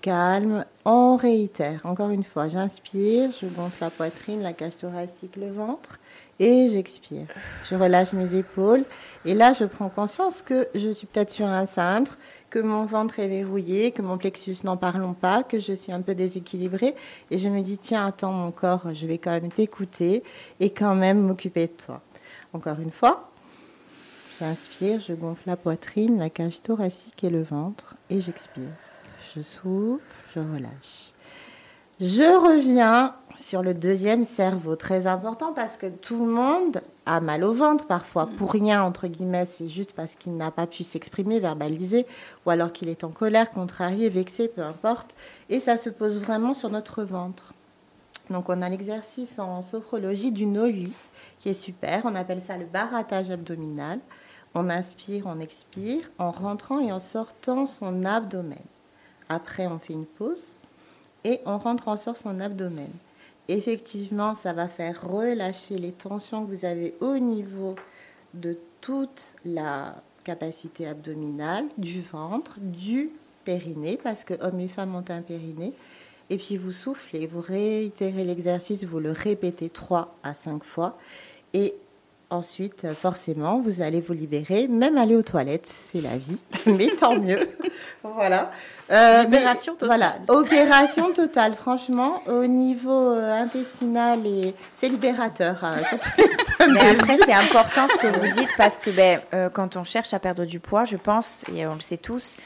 calme. 0.00 0.64
On 0.84 1.16
réitère. 1.16 1.80
Encore 1.84 2.10
une 2.10 2.24
fois, 2.24 2.48
j'inspire, 2.48 3.30
je 3.32 3.46
gonfle 3.46 3.82
la 3.82 3.90
poitrine, 3.90 4.42
la 4.42 4.52
cage 4.52 4.76
thoracique, 4.76 5.34
le 5.36 5.50
ventre, 5.50 5.98
et 6.38 6.68
j'expire. 6.68 7.26
Je 7.64 7.74
relâche 7.74 8.12
mes 8.12 8.34
épaules, 8.34 8.84
et 9.24 9.34
là, 9.34 9.52
je 9.52 9.64
prends 9.64 9.88
conscience 9.88 10.42
que 10.42 10.68
je 10.74 10.90
suis 10.90 11.06
peut-être 11.06 11.32
sur 11.32 11.46
un 11.46 11.66
cintre, 11.66 12.18
que 12.50 12.58
mon 12.58 12.84
ventre 12.84 13.18
est 13.18 13.28
verrouillé, 13.28 13.90
que 13.90 14.02
mon 14.02 14.18
plexus, 14.18 14.56
n'en 14.64 14.76
parlons 14.76 15.14
pas, 15.14 15.42
que 15.42 15.58
je 15.58 15.72
suis 15.72 15.92
un 15.92 16.00
peu 16.00 16.14
déséquilibrée, 16.14 16.94
et 17.30 17.38
je 17.38 17.48
me 17.48 17.62
dis, 17.62 17.78
tiens, 17.78 18.06
attends, 18.06 18.32
mon 18.32 18.50
corps, 18.50 18.92
je 18.92 19.06
vais 19.06 19.18
quand 19.18 19.32
même 19.32 19.50
t'écouter 19.50 20.22
et 20.60 20.70
quand 20.70 20.94
même 20.94 21.20
m'occuper 21.20 21.66
de 21.66 21.72
toi. 21.72 22.00
Encore 22.52 22.78
une 22.80 22.92
fois, 22.92 23.30
J'inspire, 24.38 24.98
je 24.98 25.12
gonfle 25.12 25.44
la 25.46 25.56
poitrine, 25.56 26.18
la 26.18 26.28
cage 26.28 26.60
thoracique 26.60 27.22
et 27.22 27.30
le 27.30 27.42
ventre 27.42 27.94
et 28.10 28.20
j'expire. 28.20 28.72
Je 29.32 29.42
souffle, 29.42 30.02
je 30.34 30.40
relâche. 30.40 31.12
Je 32.00 32.36
reviens 32.36 33.14
sur 33.38 33.62
le 33.62 33.74
deuxième 33.74 34.24
cerveau, 34.24 34.76
très 34.76 35.06
important 35.06 35.52
parce 35.52 35.76
que 35.76 35.86
tout 35.86 36.24
le 36.24 36.32
monde 36.32 36.80
a 37.06 37.20
mal 37.20 37.44
au 37.44 37.52
ventre 37.52 37.86
parfois, 37.86 38.28
pour 38.38 38.52
rien 38.52 38.82
entre 38.82 39.06
guillemets, 39.06 39.46
c'est 39.46 39.68
juste 39.68 39.92
parce 39.92 40.14
qu'il 40.14 40.36
n'a 40.36 40.50
pas 40.50 40.66
pu 40.66 40.82
s'exprimer, 40.82 41.40
verbaliser, 41.40 42.06
ou 42.46 42.50
alors 42.50 42.72
qu'il 42.72 42.88
est 42.88 43.04
en 43.04 43.10
colère, 43.10 43.50
contrarié, 43.50 44.08
vexé, 44.08 44.48
peu 44.48 44.62
importe, 44.62 45.14
et 45.48 45.60
ça 45.60 45.76
se 45.76 45.90
pose 45.90 46.20
vraiment 46.20 46.54
sur 46.54 46.70
notre 46.70 47.02
ventre. 47.02 47.52
Donc 48.30 48.48
on 48.48 48.62
a 48.62 48.68
l'exercice 48.68 49.38
en 49.38 49.62
sophrologie 49.62 50.32
du 50.32 50.46
noli 50.46 50.92
qui 51.40 51.50
est 51.50 51.54
super, 51.54 52.02
on 52.04 52.14
appelle 52.14 52.40
ça 52.40 52.56
le 52.56 52.64
barattage 52.64 53.30
abdominal. 53.30 53.98
On 54.54 54.70
inspire, 54.70 55.24
on 55.26 55.40
expire 55.40 56.08
en 56.18 56.30
rentrant 56.30 56.78
et 56.78 56.92
en 56.92 57.00
sortant 57.00 57.66
son 57.66 58.04
abdomen. 58.04 58.56
Après, 59.28 59.66
on 59.66 59.80
fait 59.80 59.94
une 59.94 60.06
pause 60.06 60.52
et 61.24 61.40
on 61.44 61.58
rentre, 61.58 61.88
on 61.88 61.96
sort 61.96 62.16
son 62.16 62.38
abdomen. 62.40 62.90
Effectivement, 63.48 64.34
ça 64.34 64.52
va 64.52 64.68
faire 64.68 65.06
relâcher 65.08 65.78
les 65.78 65.92
tensions 65.92 66.44
que 66.44 66.50
vous 66.54 66.64
avez 66.64 66.94
au 67.00 67.18
niveau 67.18 67.74
de 68.32 68.56
toute 68.80 69.22
la 69.44 69.96
capacité 70.24 70.86
abdominale, 70.86 71.66
du 71.76 72.00
ventre, 72.00 72.56
du 72.58 73.10
périnée, 73.44 73.98
parce 74.02 74.24
que 74.24 74.34
hommes 74.42 74.60
et 74.60 74.68
femmes 74.68 74.94
ont 74.94 75.04
un 75.08 75.20
périnée. 75.20 75.72
Et 76.30 76.38
puis 76.38 76.56
vous 76.56 76.72
soufflez, 76.72 77.26
vous 77.26 77.42
réitérez 77.42 78.24
l'exercice, 78.24 78.84
vous 78.84 78.98
le 78.98 79.12
répétez 79.12 79.68
3 79.68 80.16
à 80.22 80.32
5 80.32 80.64
fois. 80.64 80.96
Et 81.52 81.74
ensuite, 82.30 82.92
forcément, 82.94 83.60
vous 83.60 83.82
allez 83.82 84.00
vous 84.00 84.14
libérer, 84.14 84.66
même 84.66 84.96
aller 84.96 85.16
aux 85.16 85.22
toilettes, 85.22 85.68
c'est 85.68 86.00
la 86.00 86.16
vie, 86.16 86.38
mais 86.66 86.88
tant 86.98 87.18
mieux. 87.18 87.46
voilà. 88.02 88.50
Euh, 88.90 89.24
mais- 89.28 89.38
Libération 89.38 89.74
totale. 89.74 89.86
Voilà, 89.98 90.14
opération 90.28 91.12
totale. 91.12 91.54
Franchement, 91.54 92.22
au 92.26 92.46
niveau 92.46 93.12
euh, 93.12 93.32
intestinal, 93.42 94.26
et 94.26 94.54
c'est 94.74 94.88
libérateur. 94.88 95.62
hein, 95.64 95.76
Mais 96.68 96.90
après, 96.90 97.16
c'est 97.18 97.32
important 97.32 97.86
ce 97.88 97.96
que 97.96 98.06
vous 98.18 98.28
dites 98.28 98.50
parce 98.56 98.78
que 98.78 98.90
ben, 98.90 99.20
euh, 99.32 99.48
quand 99.48 99.76
on 99.76 99.84
cherche 99.84 100.12
à 100.12 100.18
perdre 100.18 100.44
du 100.44 100.60
poids, 100.60 100.84
je 100.84 100.96
pense, 100.96 101.44
et 101.54 101.66
on 101.66 101.74
le 101.74 101.80
sait 101.80 101.96
tous, 101.96 102.36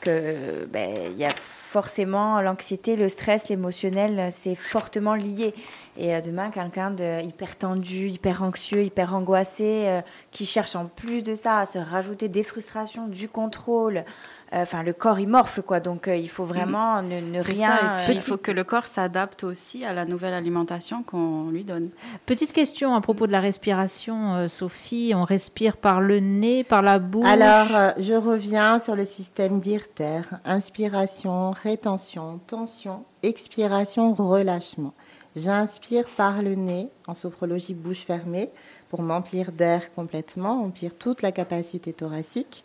que 0.00 0.64
ben, 0.72 1.16
y 1.16 1.24
a 1.24 1.30
forcément 1.70 2.40
l'anxiété, 2.40 2.96
le 2.96 3.08
stress, 3.10 3.48
l'émotionnel, 3.50 4.18
euh, 4.18 4.28
c'est 4.30 4.54
fortement 4.54 5.14
lié. 5.14 5.54
Et 5.98 6.14
euh, 6.14 6.20
demain, 6.22 6.50
quelqu'un 6.50 6.90
de 6.92 7.20
hyper 7.22 7.56
tendu, 7.56 8.08
hyper 8.08 8.42
anxieux, 8.42 8.84
hyper 8.84 9.14
angoissé, 9.14 9.84
euh, 9.86 10.00
qui 10.30 10.46
cherche 10.46 10.76
en 10.76 10.86
plus 10.86 11.22
de 11.24 11.34
ça 11.34 11.58
à 11.58 11.66
se 11.66 11.78
rajouter 11.78 12.28
des 12.28 12.42
frustrations, 12.42 13.06
du 13.08 13.28
contrôle, 13.28 13.98
euh, 13.98 14.02
enfin 14.52 14.82
le 14.82 14.92
corps 14.92 15.20
il 15.20 15.28
morfle 15.28 15.62
quoi. 15.62 15.80
Donc 15.80 16.08
euh, 16.08 16.16
il 16.16 16.28
faut 16.28 16.44
vraiment 16.44 17.02
ne, 17.02 17.40
rien. 17.42 17.68
ça, 17.68 17.76
et 17.76 18.04
puis 18.04 18.12
euh, 18.12 18.16
il 18.16 18.22
faut 18.22 18.36
que 18.36 18.50
le 18.50 18.64
corps 18.64 18.86
s'adapte 18.86 19.44
aussi 19.44 19.84
à 19.84 19.92
la 19.92 20.04
nouvelle 20.04 20.34
alimentation 20.34 21.02
qu'on 21.02 21.50
lui 21.50 21.64
donne. 21.64 21.90
Petite 22.26 22.52
question 22.52 22.94
à 22.94 23.00
propos 23.00 23.26
de 23.26 23.32
la 23.32 23.40
respiration, 23.40 24.34
euh, 24.34 24.48
Sophie. 24.48 25.12
On 25.14 25.24
respire 25.24 25.76
par 25.76 26.00
le 26.00 26.20
nez, 26.20 26.64
par 26.64 26.82
la 26.82 26.98
bouche? 26.98 27.26
Alors, 27.26 27.74
euh, 27.74 27.90
je 27.98 28.14
reviens 28.14 28.80
sur 28.80 28.96
le 28.96 29.04
système 29.04 29.60
d'IRTER. 29.60 30.22
Inspiration, 30.44 31.50
rétention, 31.50 32.40
tension, 32.46 33.04
expiration, 33.22 34.14
relâchement. 34.14 34.94
J'inspire 35.36 36.06
par 36.16 36.42
le 36.42 36.54
nez, 36.54 36.88
en 37.06 37.14
sophrologie 37.14 37.74
bouche 37.74 38.04
fermée, 38.04 38.50
pour 38.88 39.02
m'emplir 39.02 39.52
d'air 39.52 39.92
complètement, 39.92 40.64
emplir 40.64 40.92
toute 40.98 41.22
la 41.22 41.32
capacité 41.32 41.92
thoracique. 41.92 42.64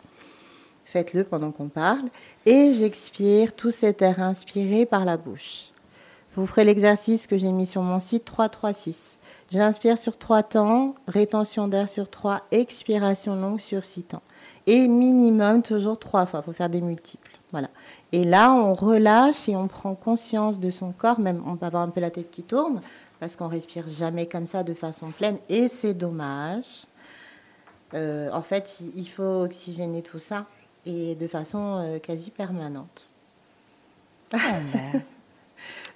Faites-le 0.94 1.24
pendant 1.24 1.50
qu'on 1.50 1.66
parle. 1.66 2.08
Et 2.46 2.70
j'expire 2.70 3.52
tout 3.56 3.72
cet 3.72 4.00
air 4.00 4.22
inspiré 4.22 4.86
par 4.86 5.04
la 5.04 5.16
bouche. 5.16 5.72
Vous 6.36 6.46
ferez 6.46 6.62
l'exercice 6.62 7.26
que 7.26 7.36
j'ai 7.36 7.50
mis 7.50 7.66
sur 7.66 7.82
mon 7.82 7.98
site 7.98 8.24
336. 8.24 9.18
J'inspire 9.50 9.98
sur 9.98 10.16
3 10.16 10.44
temps, 10.44 10.94
rétention 11.08 11.66
d'air 11.66 11.88
sur 11.88 12.08
3, 12.08 12.42
expiration 12.52 13.34
longue 13.34 13.58
sur 13.58 13.84
6 13.84 14.04
temps. 14.04 14.22
Et 14.68 14.86
minimum 14.86 15.62
toujours 15.62 15.98
3 15.98 16.26
fois, 16.26 16.42
il 16.44 16.46
faut 16.46 16.52
faire 16.52 16.70
des 16.70 16.80
multiples. 16.80 17.32
Voilà. 17.50 17.70
Et 18.12 18.24
là, 18.24 18.52
on 18.52 18.72
relâche 18.72 19.48
et 19.48 19.56
on 19.56 19.66
prend 19.66 19.96
conscience 19.96 20.60
de 20.60 20.70
son 20.70 20.92
corps, 20.92 21.18
même 21.18 21.42
on 21.44 21.56
peut 21.56 21.66
avoir 21.66 21.82
un 21.82 21.90
peu 21.90 22.00
la 22.00 22.10
tête 22.10 22.30
qui 22.30 22.44
tourne, 22.44 22.80
parce 23.18 23.34
qu'on 23.34 23.48
respire 23.48 23.88
jamais 23.88 24.26
comme 24.26 24.46
ça 24.46 24.62
de 24.62 24.74
façon 24.74 25.10
pleine, 25.10 25.38
et 25.48 25.66
c'est 25.68 25.94
dommage. 25.94 26.86
Euh, 27.94 28.30
en 28.32 28.42
fait, 28.42 28.78
il 28.94 29.08
faut 29.08 29.42
oxygéner 29.42 30.02
tout 30.02 30.18
ça, 30.18 30.46
et 30.86 31.14
de 31.14 31.26
façon 31.28 31.82
euh, 31.84 31.98
quasi 31.98 32.30
permanente. 32.30 33.10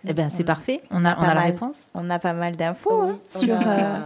Eh 0.07 0.13
ben, 0.13 0.31
c'est 0.31 0.45
parfait. 0.45 0.81
On 0.93 1.05
a, 1.05 1.13
on 1.13 1.17
Pas 1.17 1.23
a 1.23 1.35
la 1.35 1.35
mal. 1.41 1.51
réponse. 1.51 1.89
On 1.93 2.09
a 2.09 2.19
pas 2.21 2.33
mal 2.33 2.57
d'infos 2.57 3.03
Oui, 3.07 3.11
hein, 3.15 3.19
sur 3.41 3.55
a- 3.57 3.63
euh, 3.63 3.99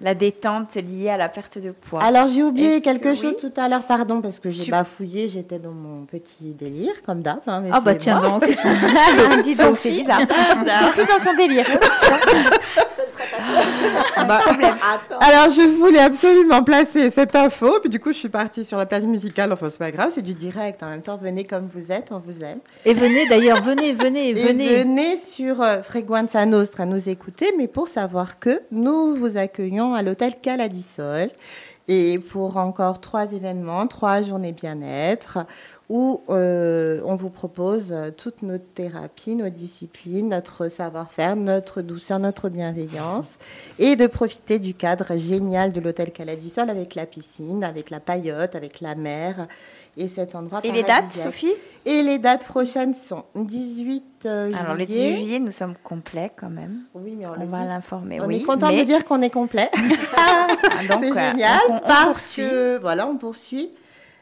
la 0.00 0.14
détente 0.14 0.74
liée 0.76 1.10
à 1.10 1.18
la 1.18 1.28
perte 1.28 1.58
de 1.58 1.70
poids. 1.70 2.02
Alors 2.02 2.26
j'ai 2.28 2.42
oublié 2.42 2.80
quelque 2.80 3.02
que- 3.10 3.14
chose 3.14 3.36
oui 3.38 3.50
tout 3.50 3.60
à 3.60 3.68
l'heure, 3.68 3.82
pardon, 3.82 4.22
parce 4.22 4.38
que 4.40 4.50
j'ai 4.50 4.62
Tu- 4.62 4.70
bafouillé, 4.70 5.28
j'étais 5.28 5.58
dans 5.58 5.70
mon 5.72 5.98
petit 6.06 6.54
délire, 6.54 7.02
comme 7.04 7.20
d'hab. 7.20 7.40
hein, 7.46 7.62
Ah 7.70 7.80
bah 7.80 7.94
tiens 7.96 8.20
moi. 8.20 8.40
donc. 8.40 8.48
dis 9.44 9.54
donc, 9.54 9.78
c'est 9.78 9.90
bizarre. 9.90 10.20
Sophie 10.86 11.06
dans 11.06 11.18
son 11.22 11.34
délire. 11.36 11.66
Bah, 14.26 14.40
Alors, 15.20 15.50
je 15.52 15.68
voulais 15.78 16.00
absolument 16.00 16.62
placer 16.62 17.10
cette 17.10 17.34
info, 17.34 17.78
puis 17.80 17.88
du 17.88 17.98
coup, 18.00 18.12
je 18.12 18.18
suis 18.18 18.28
partie 18.28 18.64
sur 18.64 18.76
la 18.78 18.84
plage 18.86 19.04
musicale. 19.04 19.52
Enfin, 19.52 19.68
c'est 19.70 19.78
pas 19.78 19.90
grave, 19.90 20.10
c'est 20.14 20.22
du 20.22 20.34
direct. 20.34 20.82
En 20.82 20.90
même 20.90 21.02
temps, 21.02 21.16
venez 21.16 21.44
comme 21.44 21.68
vous 21.74 21.92
êtes, 21.92 22.08
on 22.10 22.18
vous 22.18 22.42
aime. 22.42 22.58
Et 22.84 22.94
venez 22.94 23.26
d'ailleurs, 23.28 23.62
venez, 23.62 23.92
venez, 23.94 24.30
Et 24.30 24.34
venez. 24.34 24.82
venez 24.82 25.16
sur 25.16 25.62
euh, 25.62 25.82
Frequenza 25.82 26.44
Nostra 26.46 26.84
nous 26.84 27.08
écouter, 27.08 27.52
mais 27.56 27.68
pour 27.68 27.88
savoir 27.88 28.38
que 28.38 28.60
nous 28.70 29.14
vous 29.14 29.36
accueillons 29.36 29.94
à 29.94 30.02
l'hôtel 30.02 30.34
Caladisol. 30.42 31.30
Et 31.90 32.18
pour 32.18 32.58
encore 32.58 33.00
trois 33.00 33.32
événements, 33.32 33.86
trois 33.86 34.20
journées 34.20 34.52
bien-être, 34.52 35.38
où 35.88 36.20
euh, 36.28 37.00
on 37.06 37.16
vous 37.16 37.30
propose 37.30 37.94
toutes 38.18 38.42
nos 38.42 38.58
thérapies, 38.58 39.34
nos 39.34 39.48
disciplines, 39.48 40.28
notre 40.28 40.68
savoir-faire, 40.68 41.34
notre 41.34 41.80
douceur, 41.80 42.18
notre 42.18 42.48
bienveillance, 42.50 43.26
et 43.78 43.96
de 43.96 44.06
profiter 44.06 44.58
du 44.58 44.74
cadre 44.74 45.16
génial 45.16 45.72
de 45.72 45.80
l'hôtel 45.80 46.10
Caladisol 46.12 46.68
avec 46.68 46.94
la 46.94 47.06
piscine, 47.06 47.64
avec 47.64 47.88
la 47.90 48.00
paillote, 48.00 48.54
avec 48.54 48.80
la 48.82 48.94
mer, 48.94 49.46
et 49.96 50.08
cet 50.08 50.34
endroit 50.34 50.60
Et 50.62 50.70
les 50.70 50.82
dates. 50.82 51.10
Sophie? 51.24 51.54
Et 51.86 52.02
les 52.02 52.18
dates 52.18 52.44
prochaines 52.44 52.94
sont 52.94 53.24
18 53.34 54.04
euh, 54.26 54.52
Alors, 54.60 54.74
le 54.76 54.84
18 54.84 54.98
juillet. 54.98 55.16
juillet, 55.16 55.38
nous 55.38 55.52
sommes 55.52 55.74
complets 55.82 56.30
quand 56.36 56.50
même. 56.50 56.80
Oui, 56.94 57.16
mais 57.18 57.26
on, 57.26 57.30
On 57.32 57.40
le 57.40 57.46
va 57.46 57.64
l'informer. 57.64 58.20
On 58.20 58.26
oui, 58.26 58.36
est 58.36 58.42
content 58.42 58.68
mais- 58.68 58.80
de 58.80 58.84
dire 58.84 59.04
qu'on 59.06 59.22
est 59.22 59.30
complet. 59.30 59.70
Ah, 60.16 60.46
C'est 61.00 61.10
euh, 61.10 61.30
génial 61.30 61.58
on- 61.70 61.74
on 61.76 61.80
parce 61.80 62.04
poursuit. 62.04 62.42
que 62.42 62.78
voilà, 62.78 63.06
on 63.08 63.16
poursuit. 63.16 63.70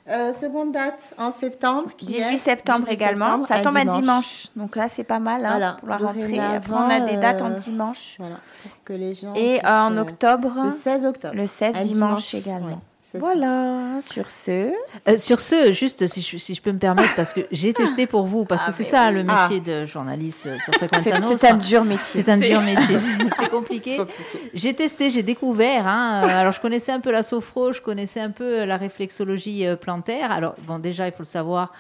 Euh, 0.09 0.33
seconde 0.35 0.71
date 0.71 1.15
en 1.19 1.33
septembre. 1.33 1.91
qui 1.97 2.07
18 2.07 2.35
est 2.35 2.37
septembre 2.37 2.81
18 2.87 2.93
également. 2.93 3.41
septembre, 3.41 3.49
Ça 3.49 3.61
tombe 3.61 3.77
à 3.77 3.85
dimanche. 3.85 4.47
Donc 4.55 4.77
là, 4.77 4.89
c'est 4.89 5.03
pas 5.03 5.19
mal 5.19 5.45
hein, 5.45 5.51
Voilà, 5.51 5.77
pour 5.81 5.89
la 5.89 5.97
rentrée. 5.97 6.39
Après, 6.39 6.73
on 6.73 6.89
a 6.89 7.01
des 7.01 7.17
dates 7.17 7.43
en 7.43 7.51
euh, 7.51 7.55
dimanche. 7.55 8.15
Voilà, 8.19 8.37
pour 8.63 8.71
que 8.85 8.93
les 8.93 9.15
gens. 9.15 9.33
Et 9.35 9.61
en 9.67 9.97
euh, 9.97 10.03
octobre, 10.03 10.53
Le 10.65 10.71
16 10.71 11.07
octobre. 11.07 11.35
le 11.35 11.47
16 11.49 11.77
un 11.77 11.81
dimanche, 11.81 12.31
dimanche, 12.31 12.35
également. 12.35 12.69
ça. 12.71 12.77
Voilà, 13.19 14.01
sur 14.01 14.31
ce. 14.31 14.73
Euh, 15.09 15.19
sur 15.19 15.41
ce, 15.41 15.73
juste 15.73 16.07
si 16.07 16.23
je, 16.23 16.37
si 16.39 16.55
je 16.55 16.63
peux 16.63 16.73
me 16.73 16.79
permettre, 16.79 17.15
parce 17.15 17.33
que 17.33 17.41
j'ai 17.51 17.73
testé 17.73 18.07
pour 18.07 18.27
vous, 18.27 18.45
parce 18.45 18.63
Ah, 18.65 18.69
que 18.71 18.73
c'est 18.77 18.83
mais 18.85 18.89
ça 18.91 19.07
oui. 19.09 19.15
le 19.15 19.23
métier 19.25 19.61
de 19.61 19.87
journaliste 19.87 20.43
sur 20.65 20.75
Frequenza 20.75 21.03
C'est 21.05 21.19
Nostra. 21.19 21.39
c'est 21.39 21.49
un 21.51 21.57
dur 21.57 21.85
métier. 21.85 22.23
C'est 22.25 22.29
un 22.31 22.37
dur 22.39 22.61
métier, 22.61 22.99
c'est 22.99 23.29
c'est 23.43 23.49
compliqué. 23.51 23.97
Compliqué. 23.99 24.51
J'ai 24.55 24.75
testé, 24.75 25.11
j'ai 25.11 25.23
découvert. 25.23 25.87
hein, 25.87 26.23
alors, 26.25 26.53
je 26.53 26.61
connaissais 26.61 26.93
un 26.93 27.01
peu 27.01 27.11
la 27.13 27.23
sophro, 27.23 27.73
je 27.73 27.81
connaissais 27.81 28.21
un 28.21 28.31
peu 28.31 28.65
la 28.65 28.77
réflexologie 28.77 29.67
euh, 29.67 29.77
plantaire. 29.77 30.31
Alors, 30.33 30.55
bon, 30.63 30.79
déjà, 30.79 31.07
il 31.07 31.13
faut 31.13 31.21
le 31.21 31.25
savoir. 31.25 31.73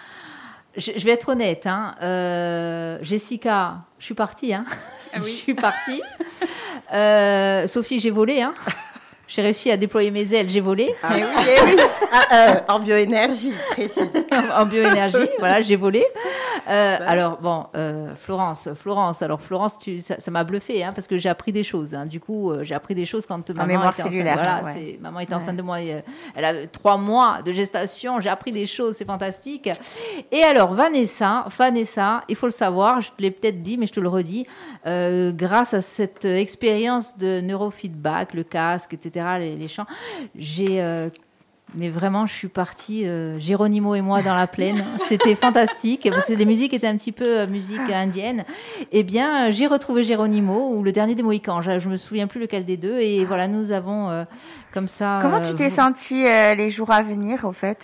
Je, 0.76 0.92
je 0.96 1.04
vais 1.06 1.12
être 1.12 1.30
honnête. 1.30 1.66
hein, 1.66 1.94
euh, 2.02 2.98
Jessica, 3.00 3.78
je 3.98 4.04
suis 4.04 4.14
partie. 4.14 4.52
Hein, 4.52 4.64
Ah 5.14 5.18
oui. 5.22 5.30
Je 5.30 5.36
suis 5.36 5.54
partie. 5.54 6.02
Euh, 6.92 7.66
Sophie, 7.66 8.00
j'ai 8.00 8.10
volé. 8.10 8.42
Hein. 8.42 8.52
J'ai 9.28 9.42
réussi 9.42 9.70
à 9.72 9.76
déployer 9.76 10.10
mes 10.12 10.32
ailes, 10.32 10.48
j'ai 10.48 10.60
volé. 10.60 10.94
Ah 11.02 11.08
oui, 11.14 11.22
eh 11.58 11.64
oui. 11.64 11.76
Ah, 12.12 12.22
euh, 12.32 12.60
en 12.68 12.78
bioénergie, 12.78 13.52
précise. 13.70 14.10
en 14.56 14.64
bioénergie, 14.66 15.16
voilà, 15.40 15.60
j'ai 15.62 15.74
volé. 15.76 16.04
Euh, 16.68 16.96
alors 17.06 17.38
bon, 17.38 17.66
euh, 17.76 18.14
Florence, 18.14 18.68
Florence, 18.80 19.22
alors 19.22 19.40
Florence, 19.40 19.78
tu, 19.78 20.00
ça 20.00 20.16
m'a 20.30 20.44
bluffé, 20.44 20.84
hein, 20.84 20.92
parce 20.94 21.06
que 21.08 21.18
j'ai 21.18 21.28
appris 21.28 21.52
des 21.52 21.64
choses. 21.64 21.94
hein. 21.94 22.06
Du 22.06 22.20
coup, 22.20 22.50
euh, 22.52 22.62
j'ai 22.62 22.74
appris 22.74 22.94
des 22.94 23.04
choses 23.04 23.26
quand 23.26 23.48
maman 23.50 23.66
mémoire 23.66 23.92
était 23.92 24.02
enceinte. 24.02 24.22
Voilà, 24.22 24.62
ouais. 24.64 24.72
c'est- 24.74 24.98
maman 25.00 25.20
était 25.20 25.34
enceinte 25.34 25.56
de 25.56 25.62
moi. 25.62 25.78
Elle 25.80 26.44
a 26.44 26.66
trois 26.68 26.96
mois 26.96 27.38
de 27.44 27.52
gestation. 27.52 28.20
J'ai 28.20 28.28
appris 28.28 28.52
des 28.52 28.66
choses, 28.66 28.94
c'est 28.96 29.04
fantastique. 29.06 29.68
Et 30.30 30.42
alors 30.44 30.72
Vanessa, 30.72 31.46
Vanessa, 31.56 32.22
il 32.28 32.36
faut 32.36 32.46
le 32.46 32.52
savoir, 32.52 33.00
je 33.00 33.08
te 33.08 33.20
l'ai 33.22 33.30
peut-être 33.32 33.62
dit, 33.62 33.76
mais 33.76 33.86
je 33.86 33.92
te 33.92 34.00
le 34.00 34.08
redis. 34.08 34.46
Euh, 34.86 35.32
grâce 35.32 35.74
à 35.74 35.80
cette 35.82 36.24
expérience 36.24 37.18
de 37.18 37.40
neurofeedback, 37.40 38.34
le 38.34 38.44
casque, 38.44 38.94
etc., 38.94 39.26
les, 39.38 39.56
les 39.56 39.68
chants, 39.68 39.86
j'ai 40.36 40.80
euh, 40.82 41.08
mais 41.74 41.90
vraiment, 41.90 42.26
je 42.26 42.32
suis 42.32 42.48
partie, 42.48 43.06
euh, 43.06 43.38
Géronimo 43.40 43.96
et 43.96 44.00
moi, 44.00 44.22
dans 44.22 44.36
la 44.36 44.46
plaine. 44.46 44.84
C'était 45.08 45.34
fantastique, 45.34 46.08
parce 46.08 46.26
que 46.26 46.32
les 46.34 46.44
musiques 46.44 46.72
étaient 46.72 46.86
un 46.86 46.96
petit 46.96 47.10
peu 47.10 47.40
euh, 47.40 47.46
musique 47.48 47.90
indienne. 47.92 48.44
Eh 48.92 49.02
bien, 49.02 49.50
j'ai 49.50 49.66
retrouvé 49.66 50.04
Géronimo, 50.04 50.70
ou 50.74 50.84
le 50.84 50.92
dernier 50.92 51.16
des 51.16 51.24
Mohicans. 51.24 51.60
Je, 51.62 51.80
je 51.80 51.88
me 51.88 51.96
souviens 51.96 52.28
plus 52.28 52.40
lequel 52.40 52.64
des 52.64 52.76
deux. 52.76 53.00
Et 53.00 53.24
voilà, 53.24 53.48
nous 53.48 53.72
avons 53.72 54.24
comme 54.72 54.86
ça... 54.86 55.18
Comment 55.20 55.40
tu 55.40 55.54
t'es 55.56 55.68
vous- 55.68 55.74
sentie 55.74 56.22
les 56.22 56.70
jours 56.70 56.92
à 56.92 57.02
venir, 57.02 57.44
au 57.44 57.52
fait? 57.52 57.78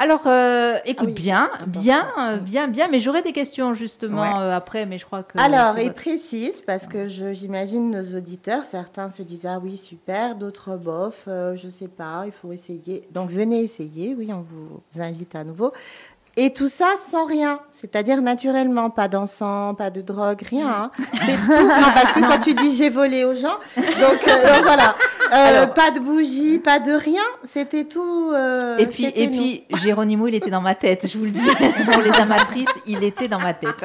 Alors, 0.00 0.26
euh, 0.26 0.74
écoute, 0.84 1.06
Ah 1.10 1.14
oui, 1.14 1.22
bien, 1.22 1.50
bien, 1.68 2.06
euh, 2.18 2.36
bien, 2.38 2.66
bien. 2.68 2.88
Mais 2.88 2.98
j'aurai 2.98 3.22
des 3.22 3.32
questions, 3.32 3.74
justement, 3.74 4.22
Ouais. 4.22 4.42
euh, 4.42 4.56
après, 4.56 4.86
mais 4.86 4.98
je 4.98 5.06
crois 5.06 5.22
que... 5.22 5.38
Alors, 5.38 5.78
et 5.78 5.84
votre- 5.84 5.94
précise, 5.94 6.62
parce 6.66 6.88
que 6.88 7.06
je- 7.06 7.32
j'imagine 7.32 7.90
nos 7.92 8.16
auditeurs, 8.18 8.64
certains 8.64 9.08
se 9.08 9.22
disent 9.22 9.46
Ah 9.46 9.60
oui, 9.62 9.76
super, 9.76 10.34
d'autres 10.34 10.76
bof, 10.76 11.24
euh, 11.28 11.54
je 11.56 11.68
sais 11.68 11.88
pas, 11.88 12.24
il 12.26 12.32
faut 12.32 12.52
essayer. 12.52 13.06
Donc, 13.12 13.30
venez 13.30 13.60
essayer, 13.62 14.14
oui, 14.18 14.30
on 14.32 14.40
vous 14.42 15.00
invite 15.00 15.36
à 15.36 15.44
nouveau. 15.44 15.72
Et 16.36 16.52
tout 16.52 16.68
ça 16.68 16.86
sans 17.10 17.26
rien, 17.26 17.60
c'est-à-dire 17.80 18.20
naturellement, 18.20 18.90
pas 18.90 19.06
d'encens, 19.06 19.76
pas 19.76 19.90
de 19.90 20.00
drogue, 20.00 20.42
rien. 20.50 20.68
hein. 20.68 20.90
C'est 21.24 21.36
tout. 21.36 21.62
Non, 21.66 21.90
parce 21.94 22.12
que 22.12 22.20
quand 22.28 22.40
tu 22.40 22.54
dis 22.54 22.74
j'ai 22.76 22.90
volé 22.90 23.24
aux 23.24 23.34
gens, 23.36 23.56
donc, 23.76 24.18
euh, 24.28 24.60
voilà, 24.64 24.96
Euh, 25.32 25.66
pas 25.68 25.90
de 25.92 26.00
bougie, 26.00 26.58
pas 26.58 26.78
de 26.80 26.92
rien, 26.92 27.22
c'était 27.44 27.84
tout. 27.84 28.30
euh, 28.34 28.76
Et 28.78 28.86
puis, 28.86 29.04
et 29.14 29.26
nous. 29.26 29.32
puis 29.32 29.64
Géronimo, 29.82 30.26
il 30.28 30.34
était 30.34 30.50
dans 30.50 30.60
ma 30.60 30.74
tête, 30.74 31.06
je 31.08 31.16
vous 31.18 31.24
le 31.24 31.30
dis. 31.30 31.40
Pour 31.92 32.02
les 32.02 32.10
amatrices, 32.12 32.68
il 32.86 33.02
était 33.04 33.28
dans 33.28 33.40
ma 33.40 33.54
tête. 33.54 33.84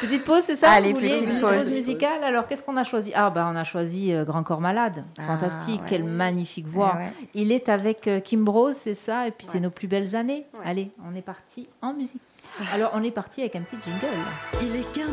Petite 0.00 0.24
pause, 0.24 0.42
c'est 0.42 0.56
ça 0.56 0.70
Allez, 0.72 0.92
vous 0.92 1.00
petite 1.00 1.28
Une 1.28 1.40
pause. 1.40 1.70
musicale. 1.70 2.22
Alors, 2.22 2.46
qu'est-ce 2.46 2.62
qu'on 2.62 2.76
a 2.76 2.84
choisi? 2.84 3.12
Ah, 3.14 3.30
bah, 3.30 3.48
on 3.52 3.56
a 3.56 3.64
choisi 3.64 4.12
euh, 4.14 4.24
Grand 4.24 4.42
Corps 4.42 4.60
Malade. 4.60 5.04
Ah, 5.18 5.22
Fantastique, 5.26 5.80
ouais. 5.82 5.86
quelle 5.88 6.04
magnifique 6.04 6.66
voix. 6.68 6.94
Ouais, 6.96 7.04
ouais. 7.04 7.12
Il 7.34 7.52
est 7.52 7.68
avec 7.68 8.06
euh, 8.06 8.20
Kim 8.20 8.48
Rose, 8.48 8.76
c'est 8.78 8.94
ça? 8.94 9.26
Et 9.26 9.30
puis, 9.30 9.46
c'est 9.50 9.60
nos 9.60 9.70
plus 9.70 9.88
belles 9.88 10.14
années. 10.14 10.46
Ouais. 10.54 10.60
Allez, 10.64 10.90
on 11.10 11.14
est 11.16 11.22
parti 11.22 11.68
en 11.82 11.94
musique. 11.94 12.20
Alors, 12.72 12.90
on 12.94 13.02
est 13.02 13.10
parti 13.10 13.40
avec 13.40 13.56
un 13.56 13.60
petit 13.62 13.76
jingle. 13.84 14.06
Il 14.62 14.76
est 14.76 14.92
15 14.94 15.08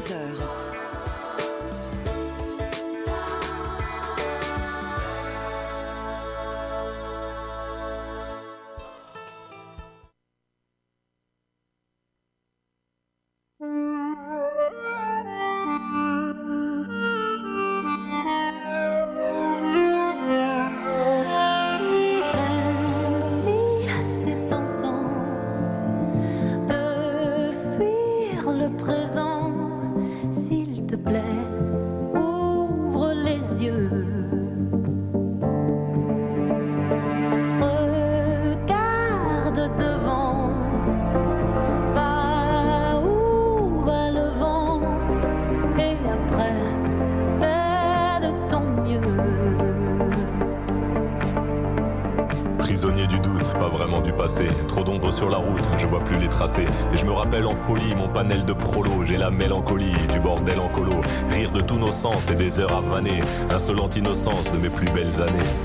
Sens 61.91 62.30
et 62.30 62.36
des 62.36 62.60
heures 62.60 62.76
à 62.76 62.82
vanner. 62.82 63.21
Insolente 63.50 63.95
innocence 63.95 64.52
de 64.52 64.58
mes 64.58 64.69
plus 64.69 64.89
belles 64.91 65.21
années. 65.21 65.64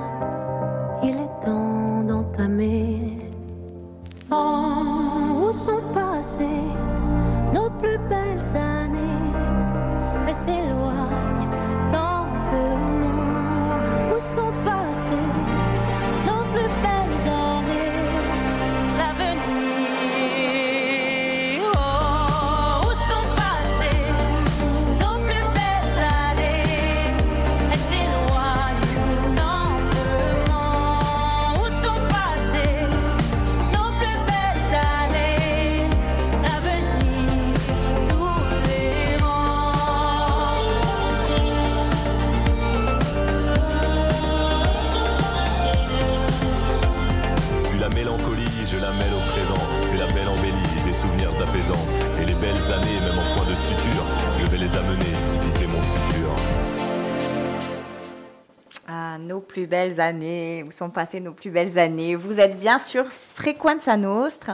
Belles 59.71 60.01
années, 60.01 60.65
où 60.67 60.71
sont 60.71 60.89
passées 60.89 61.21
nos 61.21 61.31
plus 61.31 61.49
belles 61.49 61.79
années 61.79 62.15
Vous 62.15 62.41
êtes 62.41 62.59
bien 62.59 62.77
sûr 62.77 63.05
Frequenza 63.09 63.95
Nostra 63.95 64.53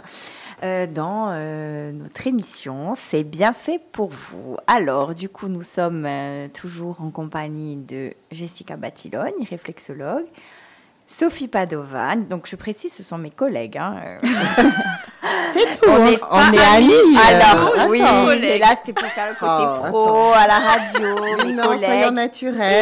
euh, 0.64 0.86
dans 0.86 1.32
euh, 1.32 1.92
notre 1.92 2.28
émission. 2.28 2.94
C'est 2.94 3.24
bien 3.24 3.52
fait 3.52 3.82
pour 3.92 4.10
vous. 4.10 4.58
Alors, 4.68 5.16
du 5.16 5.28
coup, 5.28 5.48
nous 5.48 5.64
sommes 5.64 6.06
euh, 6.06 6.48
toujours 6.50 7.02
en 7.02 7.10
compagnie 7.10 7.78
de 7.78 8.14
Jessica 8.32 8.78
Batilogne, 8.78 9.34
réflexologue. 9.50 10.28
Sophie 11.10 11.48
Padovan, 11.48 12.28
donc 12.28 12.48
je 12.50 12.58
précise, 12.58 12.92
ce 12.94 13.02
sont 13.02 13.18
mes 13.18 13.30
collègues. 13.30 13.78
hein, 13.78 13.96
euh. 14.06 14.18
C'est 15.54 15.80
tout. 15.80 15.90
On 15.90 16.02
On, 16.02 16.06
est 16.06 16.20
on 16.22 16.28
pas 16.38 16.52
est 16.54 16.78
amis. 16.78 17.18
Alors, 17.30 17.70
euh, 17.80 17.88
oui, 17.90 18.02
attends. 18.02 18.26
mais 18.40 18.58
là, 18.60 18.68
c'était 18.76 18.92
pour 18.94 19.08
faire 19.08 19.30
le 19.30 19.34
côté 19.36 19.64
Oh, 19.66 19.90
pro, 19.90 20.34
à 20.34 20.46
la 20.48 20.60
radio, 20.60 21.16
mes 21.46 21.54
non, 21.54 21.64
collègues. 21.64 21.84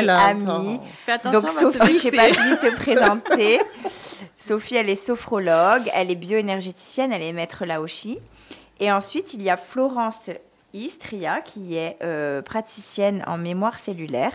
attends. 0.09 0.55
amis. 0.57 0.79
Fais 1.05 1.11
attention, 1.13 1.41
Donc 1.41 1.49
Sophie, 1.51 1.99
j'ai 1.99 2.11
pas 2.11 2.25
vexer. 2.25 2.41
fini 2.41 2.51
de 2.51 2.55
te 2.55 2.75
présenter. 2.75 3.59
Sophie, 4.38 4.75
elle 4.75 4.89
est 4.89 4.95
sophrologue, 4.95 5.89
elle 5.93 6.09
est 6.09 6.15
bioénergéticienne, 6.15 7.13
elle 7.13 7.21
est 7.23 7.31
maître 7.33 7.63
Laoshi. 7.65 8.17
Et 8.79 8.91
ensuite, 8.91 9.33
il 9.35 9.43
y 9.43 9.49
a 9.51 9.57
Florence 9.57 10.29
Istria, 10.73 11.41
qui 11.41 11.77
est 11.77 11.97
euh, 12.03 12.41
praticienne 12.41 13.23
en 13.27 13.38
mémoire 13.38 13.77
cellulaire. 13.79 14.33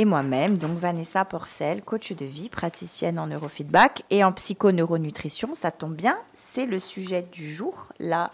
Et 0.00 0.04
moi-même, 0.04 0.58
donc 0.58 0.78
Vanessa 0.78 1.24
Porcel, 1.24 1.82
coach 1.82 2.12
de 2.12 2.24
vie, 2.24 2.48
praticienne 2.48 3.18
en 3.18 3.26
neurofeedback 3.26 4.04
et 4.10 4.22
en 4.22 4.30
psychoneuronutrition. 4.30 5.56
Ça 5.56 5.72
tombe 5.72 5.96
bien, 5.96 6.16
c'est 6.34 6.66
le 6.66 6.78
sujet 6.78 7.22
du 7.22 7.52
jour, 7.52 7.92
la 7.98 8.30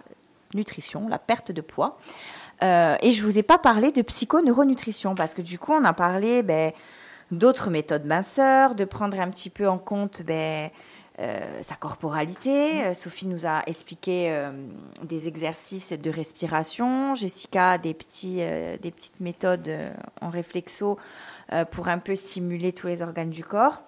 nutrition, 0.53 1.09
la 1.09 1.19
perte 1.19 1.53
de 1.53 1.63
poids. 1.63 1.97
Euh, 2.63 2.97
et 3.01 3.13
je 3.13 3.25
vous 3.25 3.39
ai 3.39 3.43
pas 3.43 3.57
parlé 3.57 3.93
de 3.93 4.03
psychoneuronutrition 4.03 5.15
parce 5.15 5.33
que 5.33 5.41
du 5.41 5.59
coup, 5.59 5.73
on 5.73 5.85
a 5.85 5.95
parlé 5.95 6.43
ben, 6.43 6.73
d'autres 7.31 7.71
méthodes 7.71 8.05
minceurs, 8.05 8.75
de 8.75 8.85
prendre 8.85 9.19
un 9.19 9.31
petit 9.31 9.49
peu 9.49 9.67
en 9.67 9.79
compte 9.79 10.21
ben, 10.21 10.69
euh, 11.21 11.63
sa 11.63 11.77
corporalité. 11.77 12.83
Euh, 12.83 12.93
Sophie 12.93 13.27
nous 13.27 13.47
a 13.47 13.63
expliqué 13.67 14.33
euh, 14.33 14.51
des 15.05 15.29
exercices 15.29 15.93
de 15.93 16.11
respiration. 16.11 17.15
Jessica, 17.15 17.79
des, 17.79 17.95
petits, 17.95 18.39
euh, 18.41 18.77
des 18.79 18.91
petites 18.91 19.21
méthodes 19.21 19.71
en 20.21 20.29
réflexo 20.29 20.99
pour 21.71 21.89
un 21.89 21.99
peu 21.99 22.17
stimuler 22.17 22.73
tous 22.73 22.89
les 22.89 23.03
organes 23.03 23.31
du 23.31 23.45
corps. 23.45 23.83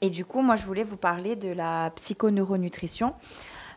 Et 0.00 0.10
du 0.10 0.24
coup, 0.24 0.40
moi, 0.42 0.56
je 0.56 0.64
voulais 0.64 0.82
vous 0.82 0.96
parler 0.96 1.36
de 1.36 1.48
la 1.48 1.92
psychoneuronutrition. 1.94 3.14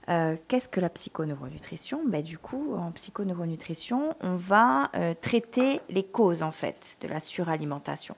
Qu'est-ce 0.07 0.69
que 0.69 0.79
la 0.79 0.89
psychoneuronutrition? 0.89 2.01
Ben, 2.07 2.23
Du 2.23 2.37
coup, 2.37 2.75
en 2.75 2.91
psychoneuronutrition, 2.91 4.15
on 4.21 4.35
va 4.35 4.89
traiter 5.21 5.81
les 5.89 6.03
causes, 6.03 6.43
en 6.43 6.51
fait, 6.51 6.97
de 7.01 7.07
la 7.07 7.19
suralimentation. 7.19 8.15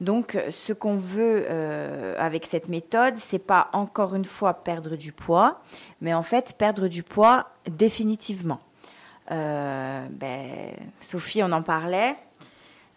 Donc, 0.00 0.34
euh, 0.34 0.50
ce 0.50 0.72
qu'on 0.72 0.96
veut 0.96 1.46
euh, 1.48 2.14
avec 2.18 2.46
cette 2.46 2.68
méthode, 2.68 3.14
c'est 3.16 3.38
pas 3.38 3.68
encore 3.72 4.14
une 4.14 4.24
fois 4.24 4.54
perdre 4.54 4.96
du 4.96 5.12
poids, 5.12 5.60
mais 6.00 6.12
en 6.12 6.22
fait 6.22 6.54
perdre 6.58 6.88
du 6.88 7.02
poids 7.02 7.46
définitivement. 7.70 8.60
Euh, 9.30 10.06
ben, 10.10 10.72
Sophie, 11.00 11.42
on 11.42 11.52
en 11.52 11.62
parlait. 11.62 12.16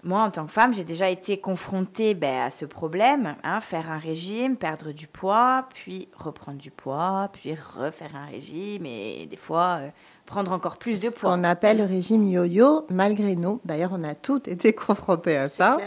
Moi, 0.03 0.21
en 0.21 0.31
tant 0.31 0.45
que 0.45 0.51
femme, 0.51 0.73
j'ai 0.73 0.85
déjà 0.85 1.09
été 1.09 1.39
confrontée 1.39 2.13
ben, 2.13 2.43
à 2.43 2.51
ce 2.51 2.63
problème, 2.63 3.35
hein, 3.43 3.59
faire 3.59 3.91
un 3.91 3.97
régime, 3.97 4.55
perdre 4.55 4.93
du 4.93 5.07
poids, 5.07 5.67
puis 5.73 6.07
reprendre 6.15 6.57
du 6.57 6.71
poids, 6.71 7.29
puis 7.33 7.53
refaire 7.53 8.15
un 8.15 8.25
régime, 8.25 8.85
et 8.85 9.25
des 9.29 9.35
fois 9.35 9.79
euh, 9.81 9.89
prendre 10.25 10.53
encore 10.53 10.77
plus 10.77 11.01
de 11.01 11.09
Ce 11.09 11.15
poids. 11.15 11.35
qu'on 11.35 11.43
appelle 11.43 11.79
le 11.79 11.83
régime 11.83 12.29
yo-yo, 12.29 12.85
malgré 12.89 13.35
nous. 13.35 13.59
D'ailleurs, 13.65 13.91
on 13.91 14.03
a 14.05 14.15
toutes 14.15 14.47
été 14.47 14.71
confrontés 14.87 15.35
à 15.35 15.47
ça. 15.49 15.77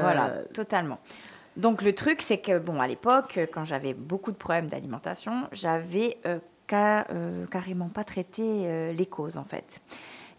Voilà, 0.00 0.28
totalement. 0.54 0.98
Donc 1.56 1.82
le 1.82 1.94
truc, 1.94 2.22
c'est 2.22 2.38
que, 2.38 2.58
bon, 2.58 2.80
à 2.80 2.86
l'époque, 2.86 3.38
quand 3.52 3.64
j'avais 3.64 3.94
beaucoup 3.94 4.32
de 4.32 4.36
problèmes 4.36 4.68
d'alimentation, 4.68 5.48
j'avais 5.52 6.18
euh, 6.26 6.38
ca- 6.70 7.06
euh, 7.10 7.46
carrément 7.46 7.88
pas 7.88 8.04
traité 8.04 8.42
euh, 8.44 8.92
les 8.92 9.06
causes, 9.06 9.36
en 9.36 9.44
fait. 9.44 9.80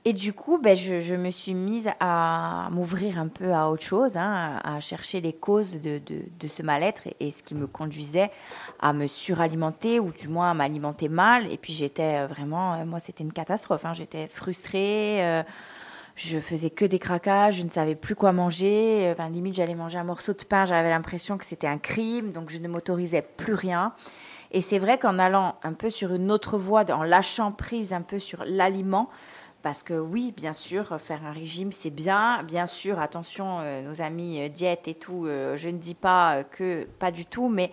Et 0.05 0.11
du 0.11 0.33
coup, 0.33 0.57
ben, 0.57 0.75
je, 0.75 0.99
je 0.99 1.15
me 1.15 1.31
suis 1.31 1.53
mise 1.53 1.87
à 2.01 2.67
m'ouvrir 2.71 3.17
un 3.17 3.29
peu 3.29 3.53
à 3.53 3.69
autre 3.69 3.83
chose, 3.83 4.17
hein, 4.17 4.59
à 4.61 4.81
chercher 4.81 5.21
les 5.21 5.31
causes 5.31 5.79
de, 5.79 5.99
de- 5.99 6.23
de 6.39 6.47
ce 6.47 6.61
mal-être 6.61 7.07
et, 7.07 7.15
et 7.27 7.31
ce 7.31 7.41
qui 7.41 7.55
me 7.55 7.67
conduisait 7.67 8.29
à 8.81 8.91
me 8.91 9.07
suralimenter 9.07 10.01
ou 10.01 10.11
du 10.11 10.27
moins 10.27 10.51
à 10.51 10.53
m'alimenter 10.53 11.07
mal. 11.07 11.49
Et 11.53 11.57
puis 11.57 11.71
j'étais 11.71 12.17
euh, 12.23 12.27
vraiment, 12.27 12.73
euh, 12.73 12.85
moi 12.85 12.99
c'était 12.99 13.23
une 13.23 13.31
catastrophe, 13.31 13.85
hein. 13.85 13.93
j'étais 13.93 14.27
frustrée. 14.27 15.19
Je 16.15 16.39
faisais 16.39 16.69
que 16.69 16.85
des 16.85 16.99
craquages, 16.99 17.57
je 17.57 17.65
ne 17.65 17.69
savais 17.69 17.95
plus 17.95 18.15
quoi 18.15 18.31
manger. 18.31 19.09
Enfin, 19.11 19.29
limite, 19.29 19.55
j'allais 19.55 19.75
manger 19.75 19.97
un 19.97 20.03
morceau 20.03 20.33
de 20.33 20.43
pain, 20.43 20.65
j'avais 20.65 20.89
l'impression 20.89 21.37
que 21.37 21.45
c'était 21.45 21.67
un 21.67 21.77
crime, 21.77 22.31
donc 22.31 22.49
je 22.49 22.59
ne 22.59 22.67
m'autorisais 22.67 23.21
plus 23.21 23.53
rien. 23.53 23.93
Et 24.51 24.61
c'est 24.61 24.77
vrai 24.77 24.99
qu'en 24.99 25.17
allant 25.17 25.55
un 25.63 25.73
peu 25.73 25.89
sur 25.89 26.13
une 26.13 26.31
autre 26.31 26.57
voie, 26.57 26.89
en 26.91 27.03
lâchant 27.03 27.51
prise 27.51 27.91
un 27.91 28.01
peu 28.01 28.19
sur 28.19 28.43
l'aliment, 28.45 29.09
parce 29.63 29.81
que 29.81 29.93
oui, 29.95 30.31
bien 30.35 30.53
sûr, 30.53 30.99
faire 31.01 31.25
un 31.25 31.31
régime, 31.31 31.71
c'est 31.71 31.89
bien. 31.89 32.43
Bien 32.43 32.67
sûr, 32.67 32.99
attention, 32.99 33.59
euh, 33.61 33.81
nos 33.81 34.01
amis 34.01 34.41
euh, 34.41 34.49
diète 34.49 34.87
et 34.87 34.93
tout, 34.93 35.25
euh, 35.25 35.57
je 35.57 35.69
ne 35.69 35.77
dis 35.77 35.95
pas 35.95 36.35
euh, 36.35 36.43
que 36.43 36.83
pas 36.99 37.09
du 37.11 37.25
tout, 37.25 37.49
mais 37.49 37.71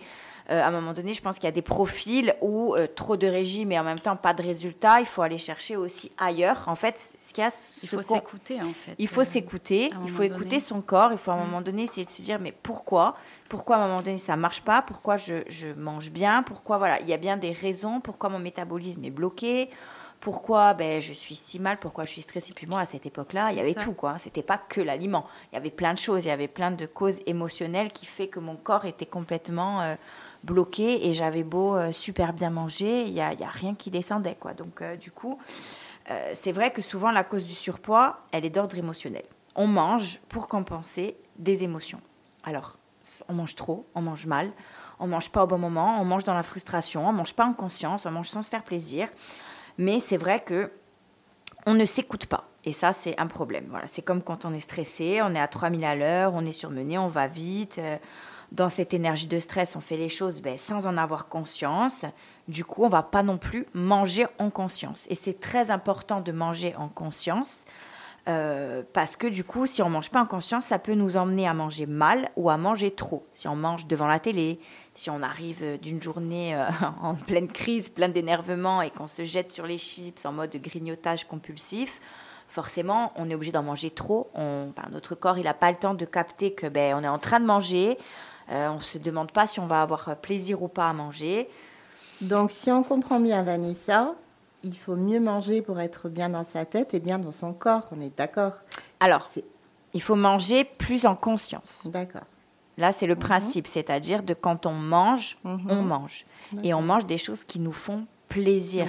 à 0.49 0.67
un 0.67 0.71
moment 0.71 0.91
donné, 0.91 1.13
je 1.13 1.21
pense 1.21 1.35
qu'il 1.35 1.45
y 1.45 1.47
a 1.47 1.51
des 1.51 1.61
profils 1.61 2.35
où 2.41 2.75
trop 2.95 3.15
de 3.15 3.25
régime 3.27 3.71
et 3.71 3.79
en 3.79 3.85
même 3.85 3.99
temps 3.99 4.17
pas 4.17 4.33
de 4.33 4.41
résultat, 4.41 4.99
il 4.99 5.05
faut 5.05 5.21
aller 5.21 5.37
chercher 5.37 5.77
aussi 5.77 6.11
ailleurs. 6.17 6.63
En 6.67 6.75
fait, 6.75 7.15
ce 7.21 7.31
qu'il 7.31 7.41
y 7.41 7.47
a, 7.47 7.51
Il 7.83 7.87
faut 7.87 8.01
s'écouter 8.01 8.61
en 8.61 8.73
fait. 8.73 8.95
il 8.97 9.07
faut 9.07 9.23
s'écouter, 9.23 9.91
il 10.03 10.09
faut 10.09 10.23
écouter 10.23 10.43
donné. 10.45 10.59
son 10.59 10.81
corps, 10.81 11.13
il 11.13 11.17
faut 11.17 11.31
à 11.31 11.35
un 11.35 11.37
Mm. 11.37 11.45
moment 11.45 11.61
donné 11.61 11.83
essayer 11.83 12.03
de 12.03 12.09
se 12.09 12.21
dire 12.21 12.37
mais 12.41 12.51
pourquoi? 12.51 13.15
Pourquoi 13.47 13.77
à 13.77 13.79
un 13.79 13.87
moment 13.87 14.01
donné 14.01 14.17
ça 14.17 14.35
marche 14.35 14.61
pas? 14.61 14.81
Pourquoi 14.81 15.15
je, 15.15 15.35
je 15.47 15.69
mange 15.69 16.09
bien? 16.11 16.43
Pourquoi 16.43 16.77
voilà, 16.77 16.99
il 16.99 17.07
y 17.07 17.13
a 17.13 17.17
bien 17.17 17.37
des 17.37 17.51
raisons, 17.53 18.01
pourquoi 18.01 18.29
mon 18.29 18.39
métabolisme 18.39 19.05
est 19.05 19.09
bloqué? 19.11 19.69
Pourquoi 20.21 20.75
ben, 20.75 21.01
je 21.01 21.13
suis 21.13 21.35
si 21.35 21.59
mal, 21.59 21.79
pourquoi 21.79 22.05
je 22.05 22.11
suis 22.11 22.21
stressée. 22.21 22.53
Puis 22.53 22.67
moi, 22.67 22.79
à 22.79 22.85
cette 22.85 23.05
époque-là, 23.05 23.51
il 23.51 23.57
y 23.57 23.59
avait 23.59 23.73
ça. 23.73 23.81
tout, 23.81 23.93
quoi. 23.93 24.17
C'était 24.19 24.43
pas 24.43 24.59
que 24.59 24.79
l'aliment. 24.79 25.25
Il 25.51 25.55
y 25.55 25.57
avait 25.57 25.71
plein 25.71 25.93
de 25.93 25.97
choses, 25.97 26.23
il 26.23 26.27
y 26.27 26.31
avait 26.31 26.47
plein 26.47 26.71
de 26.71 26.85
causes 26.85 27.19
émotionnelles 27.25 27.91
qui 27.91 28.05
fait 28.05 28.27
que 28.27 28.39
mon 28.39 28.55
corps 28.55 28.85
était 28.85 29.07
complètement 29.07 29.81
euh, 29.81 29.95
bloqué 30.43 31.07
et 31.07 31.13
j'avais 31.15 31.43
beau 31.43 31.75
euh, 31.75 31.91
super 31.91 32.33
bien 32.33 32.51
manger, 32.51 33.01
il 33.01 33.13
y 33.13 33.19
a, 33.19 33.33
y 33.33 33.43
a 33.43 33.49
rien 33.49 33.73
qui 33.73 33.89
descendait, 33.89 34.37
quoi. 34.39 34.53
Donc, 34.53 34.81
euh, 34.81 34.95
du 34.95 35.11
coup, 35.11 35.39
c'est 36.33 36.51
vrai 36.51 36.71
que 36.71 36.81
souvent 36.81 37.09
la 37.09 37.23
cause 37.23 37.45
du 37.45 37.53
surpoids, 37.53 38.17
elle 38.33 38.43
est 38.43 38.49
d'ordre 38.49 38.77
émotionnel. 38.77 39.23
On 39.55 39.65
mange 39.65 40.19
pour 40.27 40.49
compenser 40.49 41.15
des 41.37 41.63
émotions. 41.63 42.01
Alors, 42.43 42.75
on 43.29 43.33
mange 43.33 43.55
trop, 43.55 43.85
on 43.95 44.01
mange 44.01 44.25
mal, 44.25 44.51
on 44.99 45.07
mange 45.07 45.29
pas 45.31 45.43
au 45.43 45.47
bon 45.47 45.57
moment, 45.57 46.01
on 46.01 46.05
mange 46.05 46.25
dans 46.25 46.33
la 46.33 46.43
frustration, 46.43 47.07
on 47.07 47.13
mange 47.13 47.33
pas 47.33 47.45
en 47.45 47.53
conscience, 47.53 48.05
on 48.05 48.11
mange 48.11 48.27
sans 48.27 48.41
se 48.41 48.49
faire 48.49 48.63
plaisir. 48.63 49.07
Mais 49.81 49.99
c'est 49.99 50.17
vrai 50.17 50.41
que 50.41 50.71
on 51.65 51.73
ne 51.73 51.85
s'écoute 51.85 52.27
pas. 52.27 52.47
Et 52.65 52.71
ça, 52.71 52.93
c'est 52.93 53.19
un 53.19 53.25
problème. 53.25 53.65
Voilà, 53.69 53.87
c'est 53.87 54.03
comme 54.03 54.21
quand 54.21 54.45
on 54.45 54.53
est 54.53 54.59
stressé, 54.59 55.21
on 55.23 55.33
est 55.33 55.39
à 55.39 55.47
3000 55.47 55.83
à 55.83 55.95
l'heure, 55.95 56.33
on 56.35 56.45
est 56.45 56.51
surmené, 56.51 56.99
on 56.99 57.07
va 57.07 57.27
vite. 57.27 57.79
euh, 57.79 57.97
dans 58.51 58.69
cette 58.69 58.93
énergie 58.93 59.25
de 59.27 59.39
stress, 59.39 59.75
on 59.75 59.81
fait 59.81 59.97
les 59.97 60.09
choses 60.09 60.41
ben, 60.41 60.55
sans 60.57 60.85
en 60.85 60.97
avoir 60.97 61.29
conscience. 61.29 62.05
Du 62.47 62.63
coup, 62.63 62.83
on 62.83 62.89
va 62.89 63.01
pas 63.01 63.23
non 63.23 63.39
plus 63.39 63.65
manger 63.73 64.27
en 64.37 64.51
conscience. 64.51 65.07
Et 65.09 65.15
c'est 65.15 65.39
très 65.39 65.71
important 65.71 66.21
de 66.21 66.31
manger 66.31 66.75
en 66.75 66.87
conscience. 66.87 67.65
euh, 68.27 68.83
parce 68.93 69.15
que 69.15 69.25
du 69.25 69.43
coup, 69.43 69.65
si 69.65 69.81
on 69.81 69.89
mange 69.89 70.11
pas 70.11 70.21
en 70.21 70.27
conscience, 70.27 70.65
ça 70.65 70.77
peut 70.77 70.93
nous 70.93 71.17
emmener 71.17 71.47
à 71.47 71.55
manger 71.55 71.87
mal 71.87 72.29
ou 72.35 72.51
à 72.51 72.57
manger 72.57 72.91
trop. 72.91 73.25
Si 73.33 73.47
on 73.47 73.55
mange 73.55 73.87
devant 73.87 74.07
la 74.07 74.19
télé, 74.19 74.59
si 74.93 75.09
on 75.09 75.21
arrive 75.23 75.59
euh, 75.63 75.77
d'une 75.77 76.01
journée 76.01 76.55
euh, 76.55 76.65
en 77.01 77.15
pleine 77.15 77.47
crise, 77.47 77.89
plein 77.89 78.09
d'énervement 78.09 78.81
et 78.81 78.89
qu'on 78.91 79.07
se 79.07 79.23
jette 79.23 79.51
sur 79.51 79.65
les 79.65 79.77
chips 79.77 80.25
en 80.25 80.31
mode 80.31 80.55
grignotage 80.57 81.25
compulsif, 81.25 81.99
forcément, 82.49 83.13
on 83.15 83.29
est 83.29 83.35
obligé 83.35 83.51
d'en 83.51 83.63
manger 83.63 83.89
trop. 83.91 84.29
On- 84.35 84.67
enfin, 84.69 84.87
notre 84.91 85.15
corps, 85.15 85.37
il 85.37 85.45
n'a 85.45 85.53
pas 85.53 85.71
le 85.71 85.77
temps 85.77 85.93
de 85.93 86.05
capter 86.05 86.53
que 86.53 86.67
ben, 86.67 86.95
on 86.99 87.03
est 87.03 87.07
en 87.07 87.17
train 87.19 87.39
de 87.39 87.45
manger. 87.45 87.97
Euh, 88.51 88.67
on 88.69 88.75
ne 88.75 88.79
se 88.79 88.97
demande 88.97 89.31
pas 89.31 89.47
si 89.47 89.59
on 89.59 89.67
va 89.67 89.81
avoir 89.81 90.15
plaisir 90.17 90.61
ou 90.61 90.67
pas 90.67 90.89
à 90.89 90.93
manger. 90.93 91.49
Donc, 92.19 92.51
si 92.51 92.69
on 92.69 92.83
comprend 92.83 93.19
bien 93.19 93.41
Vanessa, 93.43 94.13
il 94.63 94.77
faut 94.77 94.95
mieux 94.97 95.19
manger 95.19 95.61
pour 95.61 95.79
être 95.79 96.09
bien 96.09 96.29
dans 96.29 96.43
sa 96.43 96.65
tête 96.65 96.93
et 96.93 96.99
bien 96.99 97.17
dans 97.17 97.31
son 97.31 97.53
corps. 97.53 97.83
On 97.95 98.01
est 98.01 98.15
d'accord? 98.15 98.53
Alors, 98.99 99.29
il 99.93 100.01
faut 100.01 100.15
manger 100.15 100.65
plus 100.65 101.05
en 101.05 101.15
conscience. 101.15 101.83
D'accord. 101.85 102.21
Là, 102.81 102.91
c'est 102.91 103.07
le 103.07 103.15
principe, 103.15 103.67
c'est-à-dire 103.67 104.23
de 104.23 104.33
quand 104.33 104.65
on 104.65 104.73
mange, 104.73 105.37
Mhm. 105.43 105.67
on 105.69 105.81
mange. 105.83 106.25
Et 106.63 106.73
on 106.73 106.81
mange 106.81 107.05
des 107.05 107.17
choses 107.17 107.43
qui 107.43 107.59
nous 107.59 107.71
font 107.71 108.05
plaisir. 108.27 108.87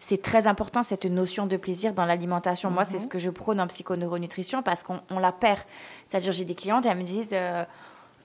C'est 0.00 0.20
très 0.22 0.46
important 0.46 0.82
cette 0.82 1.04
notion 1.04 1.46
de 1.46 1.56
plaisir 1.56 1.92
dans 1.92 2.04
l'alimentation. 2.04 2.70
Moi, 2.70 2.82
Mhm. 2.82 2.88
c'est 2.90 2.98
ce 2.98 3.06
que 3.06 3.18
je 3.18 3.30
prône 3.30 3.60
en 3.60 3.66
psychoneuronutrition 3.68 4.62
parce 4.62 4.82
qu'on 4.82 5.00
on 5.10 5.18
la 5.20 5.30
perd. 5.30 5.60
C'est-à-dire, 6.06 6.32
j'ai 6.32 6.44
des 6.44 6.54
clientes 6.54 6.84
et 6.86 6.88
elles 6.88 6.98
me 6.98 7.02
disent, 7.04 7.30
euh, 7.32 7.64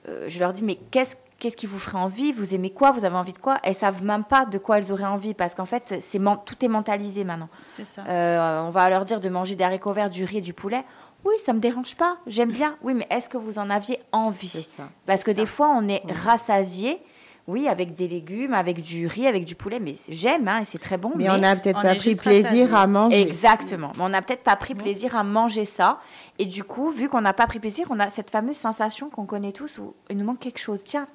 euh, 0.08 0.24
je 0.28 0.38
leur 0.40 0.52
dis, 0.52 0.64
mais 0.64 0.76
qu'est-ce 0.90 1.16
qu'est-ce 1.38 1.56
qui 1.56 1.66
vous 1.66 1.78
ferait 1.78 1.98
envie 1.98 2.32
Vous 2.32 2.54
aimez 2.54 2.70
quoi 2.70 2.90
Vous 2.90 3.04
avez 3.04 3.16
envie 3.16 3.32
de 3.32 3.38
quoi 3.38 3.58
Elles 3.62 3.74
savent 3.74 4.02
même 4.02 4.24
pas 4.24 4.46
de 4.46 4.58
quoi 4.58 4.78
elles 4.78 4.92
auraient 4.92 5.04
envie 5.04 5.34
parce 5.34 5.54
qu'en 5.54 5.66
fait, 5.66 5.96
c'est 6.00 6.20
tout 6.44 6.64
est 6.64 6.68
mentalisé 6.68 7.24
maintenant. 7.24 7.48
C'est 7.64 7.86
ça. 7.86 8.02
Euh, 8.08 8.62
on 8.62 8.70
va 8.70 8.88
leur 8.88 9.04
dire 9.04 9.20
de 9.20 9.28
manger 9.28 9.54
des 9.54 9.64
haricots 9.64 9.92
verts, 9.92 10.10
du 10.10 10.24
riz 10.24 10.38
et 10.38 10.40
du 10.40 10.52
poulet. 10.52 10.84
Oui, 11.24 11.34
ça 11.38 11.52
me 11.52 11.58
dérange 11.60 11.94
pas. 11.96 12.18
J'aime 12.26 12.50
bien. 12.50 12.76
Oui, 12.82 12.92
mais 12.94 13.06
est-ce 13.10 13.28
que 13.28 13.38
vous 13.38 13.58
en 13.58 13.70
aviez 13.70 13.98
envie? 14.12 14.68
Parce 15.06 15.24
que 15.24 15.30
des 15.30 15.46
fois, 15.46 15.68
on 15.74 15.88
est 15.88 16.02
rassasié. 16.24 17.00
Oui, 17.46 17.68
avec 17.68 17.94
des 17.94 18.08
légumes, 18.08 18.54
avec 18.54 18.80
du 18.80 19.06
riz, 19.06 19.26
avec 19.26 19.44
du 19.44 19.54
poulet, 19.54 19.78
mais 19.78 19.94
j'aime, 20.08 20.48
hein, 20.48 20.60
et 20.62 20.64
c'est 20.64 20.78
très 20.78 20.96
bon. 20.96 21.12
Mais, 21.14 21.28
on 21.28 21.36
n'a 21.36 21.54
peut-être 21.56 21.82
pas 21.82 21.94
pris 21.94 22.16
plaisir 22.16 22.74
à 22.74 22.86
manger. 22.86 23.20
Exactement. 23.20 23.92
Mais 23.96 24.02
on 24.02 24.08
n'a 24.08 24.22
peut-être 24.22 24.42
pas 24.42 24.56
pris 24.56 24.74
plaisir 24.74 25.14
à 25.14 25.24
manger 25.24 25.66
ça. 25.66 25.98
Et 26.38 26.46
du 26.46 26.64
coup, 26.64 26.90
vu 26.90 27.10
qu'on 27.10 27.20
n'a 27.20 27.34
pas 27.34 27.46
pris 27.46 27.58
plaisir, 27.58 27.86
on 27.90 28.00
a 28.00 28.08
cette 28.08 28.30
fameuse 28.30 28.56
sensation 28.56 29.10
qu'on 29.10 29.26
connaît 29.26 29.52
tous 29.52 29.76
où 29.78 29.94
il 30.08 30.16
nous 30.16 30.24
manque 30.24 30.38
quelque 30.40 30.58
chose. 30.58 30.82
Tiens, 30.84 31.06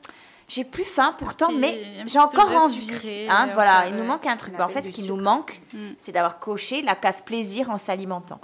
j'ai 0.47 0.63
plus 0.65 0.84
faim 0.84 1.15
pourtant, 1.17 1.47
petit- 1.47 1.57
mais 1.57 1.82
j'ai 2.05 2.19
encore 2.19 2.51
envie. 2.63 2.80
sucré, 2.80 3.27
Hein, 3.27 3.47
voilà, 3.55 3.88
il 3.88 3.95
nous 3.95 4.03
manque 4.03 4.27
un 4.27 4.38
truc. 4.38 4.59
En 4.59 4.67
fait, 4.67 4.84
ce 4.86 4.91
qui 4.91 5.07
nous 5.07 5.15
manque, 5.17 5.61
Mm. 5.73 5.77
c'est 5.97 6.11
d'avoir 6.11 6.38
coché 6.38 6.84
la 6.84 6.93
case 6.93 7.21
plaisir 7.21 7.71
en 7.71 7.80
s'alimentant. 7.80 8.39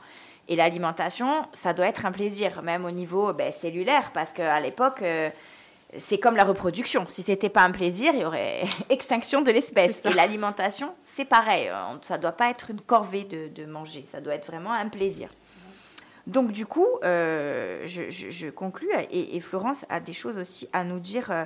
Et 0.48 0.56
l'alimentation, 0.56 1.28
ça 1.54 1.74
doit 1.74 1.86
être 1.88 2.06
un 2.08 2.12
plaisir, 2.12 2.62
même 2.64 2.84
au 2.86 2.92
niveau 2.92 3.32
ben, 3.34 3.52
cellulaire, 3.52 4.10
parce 4.12 4.32
qu'à 4.34 4.60
l'époque, 4.60 5.02
euh, 5.04 5.30
c'est 6.00 6.18
comme 6.18 6.36
la 6.36 6.44
reproduction. 6.44 7.06
Si 7.08 7.24
c'était 7.24 7.50
pas 7.50 7.62
un 7.64 7.72
plaisir, 7.72 8.12
il 8.14 8.22
y 8.22 8.26
aurait 8.26 8.64
extinction 8.90 9.42
de 9.42 9.52
l'espèce. 9.52 10.04
Et 10.06 10.14
l'alimentation, 10.14 10.94
c'est 11.04 11.26
pareil. 11.26 11.70
Euh, 11.70 11.98
Ça 12.02 12.18
doit 12.18 12.32
pas 12.32 12.50
être 12.50 12.72
une 12.72 12.82
corvée 12.82 13.24
de, 13.24 13.48
de 13.48 13.66
manger. 13.66 14.06
Ça 14.10 14.22
doit 14.22 14.36
être 14.36 14.48
vraiment 14.48 14.74
un 14.74 14.90
plaisir. 14.90 15.30
Donc 16.28 16.52
du 16.52 16.66
coup, 16.66 16.88
euh, 17.04 17.84
je, 17.86 18.10
je- 18.10 18.48
et, 19.12 19.36
et 19.36 19.40
Florence 19.42 19.86
a 19.90 20.00
des 20.00 20.14
choses 20.14 20.38
aussi 20.38 20.68
à 20.74 20.84
nous 20.84 21.00
dire 21.00 21.30
euh, 21.30 21.46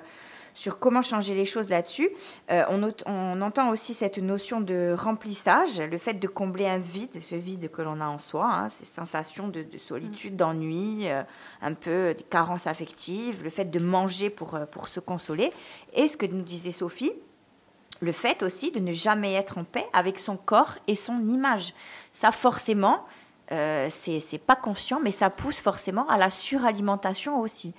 sur 0.60 0.78
comment 0.78 1.02
changer 1.02 1.36
les 1.36 1.46
choses 1.46 1.70
là-dessus. 1.70 2.10
Euh, 2.52 2.66
on, 3.06 3.42
entend 3.42 3.70
aussi 3.70 3.94
cette 3.94 4.18
notion 4.18 4.60
de 4.60 4.94
remplissage, 4.98 5.80
le 5.80 5.98
fait 5.98 6.16
de 6.16 6.28
combler 6.28 6.68
un 6.68 6.80
vide, 6.80 7.24
ce 7.24 7.36
vide 7.36 7.72
que 7.72 7.82
l'on 7.82 8.02
a 8.02 8.08
en 8.08 8.20
soi, 8.20 8.46
hein, 8.52 8.68
ces 8.68 8.84
sensations 8.84 9.48
de, 9.48 9.64
de 9.64 9.78
solitude, 9.78 10.36
d'ennui, 10.36 11.10
euh, 11.10 11.24
un 11.62 11.74
peu 11.74 12.14
de 12.14 12.24
carence 12.24 12.68
affective, 12.68 13.42
le 13.42 13.50
fait 13.50 13.72
de 13.72 13.80
manger 13.80 14.30
pour, 14.30 14.56
euh, 14.56 14.66
pour 14.66 14.90
se 14.90 15.00
consoler. 15.00 15.54
Et 15.94 16.10
ce 16.10 16.18
que 16.18 16.26
nous 16.26 16.42
disait 16.42 16.72
Sophie, 16.72 17.14
le 18.02 18.12
fait 18.12 18.44
aussi 18.44 18.74
de 18.74 18.82
ne 18.82 18.92
jamais 18.92 19.36
être 19.36 19.60
en 19.60 19.64
paix 19.64 19.88
avec 19.94 20.20
son 20.20 20.36
corps 20.36 20.76
et 20.88 20.96
son 20.96 21.22
image. 21.30 21.74
Ça, 22.12 22.34
forcément, 22.34 23.06
euh, 23.54 23.88
c'est 23.90 24.38
pas 24.46 24.58
conscient, 24.58 25.00
mais 25.02 25.12
ça 25.12 25.30
pousse 25.30 25.62
forcément 25.62 26.06
à 26.10 26.18
la 26.18 26.30
suralimentation 26.30 27.40
aussi. 27.40 27.74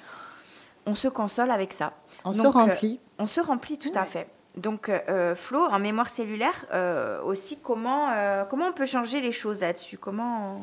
On 0.87 0.95
se 0.95 1.09
console 1.09 1.51
avec 1.51 1.75
ça. 1.75 1.93
On 2.25 2.33
se 2.33 2.39
Donc, 2.43 2.55
euh, 2.57 2.59
remplit. 2.61 3.01
on 3.19 3.27
se 3.27 3.41
remplit 3.41 3.79
tout 3.79 3.93
à 3.95 4.05
fait. 4.05 4.29
Donc, 4.57 4.89
euh, 4.89 5.35
Flo, 5.35 5.61
en 5.67 5.79
mémoire 5.79 6.09
cellulaire, 6.09 6.67
euh, 6.73 7.23
aussi, 7.23 7.59
comment, 7.61 8.11
euh, 8.11 8.45
comment 8.45 8.67
on 8.67 8.73
peut 8.73 8.87
changer 8.87 9.21
les 9.21 9.33
choses 9.33 9.61
là-dessus? 9.61 9.97
Comment 9.99 10.61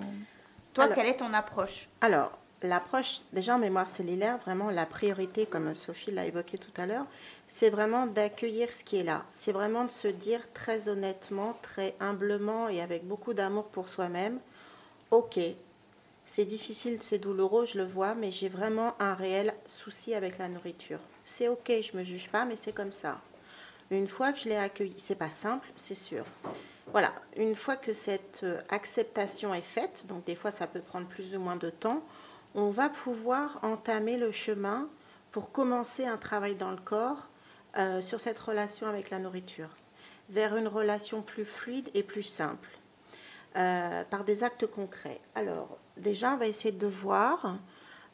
Toi, 0.73 0.85
Alors- 0.85 0.95
quelle 0.95 1.07
est 1.07 1.15
ton 1.17 1.33
approche? 1.33 1.87
Alors, 2.01 2.37
l'approche, 2.61 3.21
déjà 3.33 3.55
en 3.55 3.59
mémoire 3.59 3.89
cellulaire, 3.89 4.37
vraiment 4.39 4.69
la 4.69 4.85
priorité, 4.85 5.45
comme 5.45 5.73
Sophie 5.73 6.11
l'a 6.11 6.25
évoqué 6.25 6.57
tout 6.57 6.71
à 6.75 6.85
l'heure, 6.85 7.05
c'est 7.47 7.69
vraiment 7.69 8.05
d'accueillir 8.07 8.73
ce 8.73 8.83
qui 8.83 8.97
est 8.97 9.03
là. 9.03 9.23
C'est 9.31 9.53
vraiment 9.53 9.85
de 9.85 9.91
se 9.91 10.09
dire 10.09 10.41
très 10.53 10.89
honnêtement, 10.89 11.57
très 11.61 11.95
humblement 12.01 12.67
et 12.67 12.81
avec 12.81 13.07
beaucoup 13.07 13.33
d'amour 13.33 13.65
pour 13.67 13.87
soi-même, 13.87 14.39
ok, 15.11 15.39
c'est 16.25 16.45
difficile, 16.45 16.97
c'est 17.01 17.19
douloureux, 17.19 17.65
je 17.65 17.77
le 17.77 17.85
vois, 17.85 18.15
mais 18.15 18.31
j'ai 18.31 18.49
vraiment 18.49 18.95
un 18.99 19.13
réel 19.13 19.53
souci 19.65 20.13
avec 20.13 20.37
la 20.39 20.49
nourriture. 20.49 20.99
C'est 21.29 21.49
ok, 21.49 21.69
je 21.81 21.97
me 21.97 22.03
juge 22.03 22.29
pas, 22.29 22.45
mais 22.45 22.55
c'est 22.55 22.71
comme 22.71 22.93
ça. 22.93 23.19
Une 23.91 24.07
fois 24.07 24.31
que 24.31 24.39
je 24.39 24.47
l'ai 24.47 24.55
accueilli, 24.55 24.95
c'est 24.95 25.17
pas 25.17 25.29
simple, 25.29 25.67
c'est 25.75 25.93
sûr. 25.93 26.23
Voilà, 26.93 27.11
une 27.35 27.53
fois 27.53 27.75
que 27.75 27.91
cette 27.91 28.39
euh, 28.43 28.61
acceptation 28.69 29.53
est 29.53 29.61
faite, 29.61 30.05
donc 30.07 30.23
des 30.23 30.35
fois 30.35 30.51
ça 30.51 30.67
peut 30.67 30.79
prendre 30.79 31.05
plus 31.05 31.35
ou 31.35 31.39
moins 31.39 31.57
de 31.57 31.69
temps, 31.69 32.01
on 32.55 32.69
va 32.69 32.87
pouvoir 32.87 33.59
entamer 33.61 34.15
le 34.15 34.31
chemin 34.31 34.87
pour 35.33 35.51
commencer 35.51 36.05
un 36.05 36.15
travail 36.15 36.55
dans 36.55 36.71
le 36.71 36.77
corps 36.77 37.27
euh, 37.77 37.99
sur 37.99 38.21
cette 38.21 38.39
relation 38.39 38.87
avec 38.87 39.09
la 39.09 39.19
nourriture, 39.19 39.69
vers 40.29 40.55
une 40.55 40.69
relation 40.69 41.21
plus 41.21 41.45
fluide 41.45 41.89
et 41.93 42.03
plus 42.03 42.23
simple, 42.23 42.69
euh, 43.57 44.05
par 44.05 44.23
des 44.23 44.45
actes 44.45 44.65
concrets. 44.65 45.19
Alors, 45.35 45.77
déjà, 45.97 46.31
on 46.35 46.37
va 46.37 46.47
essayer 46.47 46.71
de 46.71 46.87
voir 46.87 47.57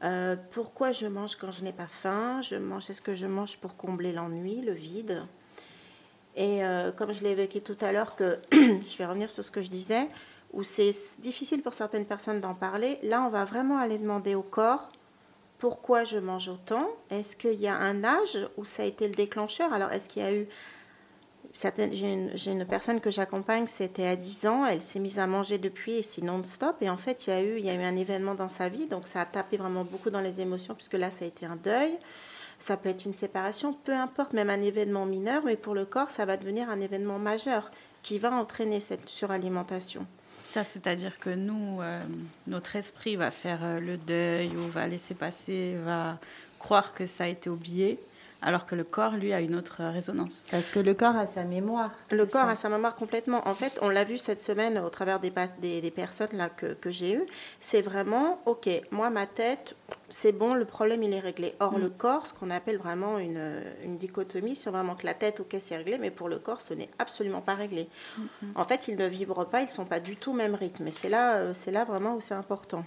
euh, 0.03 0.35
pourquoi 0.51 0.91
je 0.91 1.07
mange 1.07 1.35
quand 1.37 1.51
je 1.51 1.63
n'ai 1.63 1.71
pas 1.71 1.87
faim, 1.87 2.41
je 2.41 2.55
mange, 2.55 2.89
est-ce 2.89 3.01
que 3.01 3.15
je 3.15 3.27
mange 3.27 3.57
pour 3.57 3.77
combler 3.77 4.11
l'ennui, 4.11 4.61
le 4.61 4.73
vide? 4.73 5.23
Et 6.35 6.63
euh, 6.63 6.91
comme 6.91 7.13
je 7.13 7.23
l'ai 7.23 7.31
évoqué 7.31 7.61
tout 7.61 7.77
à 7.79 7.91
l'heure, 7.91 8.15
que 8.15 8.39
je 8.51 8.97
vais 8.97 9.05
revenir 9.05 9.29
sur 9.29 9.43
ce 9.43 9.51
que 9.51 9.61
je 9.61 9.69
disais, 9.69 10.09
où 10.51 10.63
c'est 10.63 10.93
difficile 11.19 11.61
pour 11.61 11.73
certaines 11.73 12.05
personnes 12.05 12.41
d'en 12.41 12.53
parler, 12.53 12.99
là 13.01 13.21
on 13.23 13.29
va 13.29 13.45
vraiment 13.45 13.77
aller 13.77 13.97
demander 13.97 14.35
au 14.35 14.43
corps 14.43 14.89
pourquoi 15.57 16.03
je 16.03 16.17
mange 16.17 16.49
autant. 16.49 16.89
Est-ce 17.09 17.37
qu'il 17.37 17.53
y 17.53 17.67
a 17.67 17.75
un 17.75 18.03
âge 18.03 18.37
où 18.57 18.65
ça 18.65 18.83
a 18.83 18.85
été 18.85 19.07
le 19.07 19.15
déclencheur? 19.15 19.71
Alors 19.71 19.93
est-ce 19.93 20.09
qu'il 20.09 20.21
y 20.21 20.25
a 20.25 20.35
eu 20.35 20.47
J'ai 21.53 22.51
une, 22.51 22.65
personne 22.65 22.99
que 22.99 23.11
j'accompagne, 23.11 23.67
c'était 23.67 24.07
à 24.07 24.15
10 24.15 24.47
ans, 24.47 24.65
elle 24.65 24.81
s'est 24.81 24.99
mise 24.99 25.19
à 25.19 25.27
manger 25.27 25.59
depuis 25.59 25.93
et 25.93 26.01
c'est 26.01 26.23
non-stop. 26.23 26.77
Et 26.81 26.89
en 26.89 26.97
fait, 26.97 27.27
il 27.27 27.29
y, 27.29 27.33
a 27.33 27.43
eu, 27.43 27.57
il 27.59 27.65
y 27.65 27.69
a 27.69 27.75
eu 27.75 27.83
un 27.83 27.95
événement 27.95 28.33
dans 28.33 28.49
sa 28.49 28.69
vie, 28.69 28.87
donc 28.87 29.07
ça 29.07 29.21
a 29.21 29.25
tapé 29.25 29.57
vraiment 29.57 29.83
beaucoup 29.83 30.09
dans 30.09 30.19
les 30.19 30.41
émotions, 30.41 30.73
puisque 30.73 30.93
là, 30.93 31.11
ça 31.11 31.25
a 31.25 31.27
été 31.27 31.45
un 31.45 31.55
deuil. 31.55 31.97
Ça 32.57 32.75
peut 32.75 32.89
être 32.89 33.05
une 33.05 33.13
séparation, 33.13 33.73
peu 33.73 33.93
importe, 33.93 34.33
même 34.33 34.49
un 34.49 34.61
événement 34.61 35.05
mineur, 35.05 35.43
mais 35.45 35.55
pour 35.55 35.75
le 35.75 35.85
corps, 35.85 36.09
ça 36.09 36.25
va 36.25 36.37
devenir 36.37 36.69
un 36.69 36.81
événement 36.81 37.19
majeur 37.19 37.71
qui 38.01 38.19
va 38.19 38.31
entraîner 38.31 38.79
cette 38.79 39.07
suralimentation. 39.07 40.07
Ça, 40.43 40.63
c'est-à-dire 40.63 41.19
que 41.19 41.29
nous, 41.29 41.81
euh, 41.81 42.03
notre 42.47 42.75
esprit 42.75 43.15
va 43.15 43.31
faire 43.31 43.63
euh, 43.63 43.79
le 43.79 43.97
deuil 43.97 44.55
ou 44.57 44.69
va 44.69 44.87
laisser 44.87 45.13
passer, 45.13 45.77
va 45.83 46.19
croire 46.59 46.93
que 46.93 47.05
ça 47.05 47.25
a 47.25 47.27
été 47.27 47.49
oublié, 47.49 47.99
alors 48.43 48.65
que 48.65 48.75
le 48.75 48.83
corps, 48.83 49.13
lui, 49.13 49.33
a 49.33 49.41
une 49.41 49.55
autre 49.55 49.77
euh, 49.81 49.89
résonance. 49.89 50.43
Parce 50.51 50.69
que 50.71 50.79
le 50.79 50.93
corps 50.93 51.15
a 51.15 51.27
sa 51.27 51.43
mémoire. 51.43 51.91
Le 52.11 52.25
corps 52.25 52.45
ça. 52.45 52.51
a 52.51 52.55
sa 52.55 52.69
mémoire 52.69 52.95
complètement. 52.95 53.47
En 53.47 53.55
fait, 53.55 53.79
on 53.81 53.89
l'a 53.89 54.03
vu 54.03 54.17
cette 54.17 54.41
semaine 54.41 54.77
au 54.77 54.89
travers 54.89 55.19
des, 55.19 55.31
des, 55.59 55.81
des 55.81 55.91
personnes 55.91 56.33
là 56.33 56.49
que, 56.49 56.73
que 56.73 56.91
j'ai 56.91 57.15
eues. 57.15 57.25
C'est 57.59 57.81
vraiment, 57.81 58.41
ok, 58.45 58.69
moi, 58.91 59.09
ma 59.09 59.25
tête, 59.25 59.75
c'est 60.09 60.31
bon, 60.31 60.53
le 60.53 60.65
problème, 60.65 61.03
il 61.03 61.13
est 61.13 61.19
réglé. 61.19 61.55
Or, 61.59 61.77
le 61.79 61.89
corps, 61.89 62.27
ce 62.27 62.33
qu'on 62.33 62.49
appelle 62.49 62.77
vraiment 62.77 63.17
une, 63.17 63.61
une 63.83 63.97
dichotomie, 63.97 64.55
c'est 64.55 64.69
vraiment 64.69 64.95
que 64.95 65.05
la 65.05 65.13
tête, 65.13 65.39
ok, 65.39 65.55
c'est 65.59 65.77
réglé, 65.77 65.97
mais 65.97 66.11
pour 66.11 66.29
le 66.29 66.37
corps, 66.39 66.61
ce 66.61 66.73
n'est 66.73 66.89
absolument 66.99 67.41
pas 67.41 67.55
réglé. 67.55 67.87
En 68.55 68.65
fait, 68.65 68.87
ils 68.87 68.95
ne 68.95 69.05
vibrent 69.05 69.47
pas, 69.47 69.61
ils 69.61 69.67
ne 69.67 69.71
sont 69.71 69.85
pas 69.85 69.99
du 69.99 70.17
tout 70.17 70.31
au 70.31 70.35
même 70.35 70.55
rythme. 70.55 70.87
Et 70.87 70.91
c'est 70.91 71.09
là, 71.09 71.35
euh, 71.35 71.53
c'est 71.53 71.71
là 71.71 71.83
vraiment 71.83 72.15
où 72.15 72.21
c'est 72.21 72.33
important. 72.33 72.85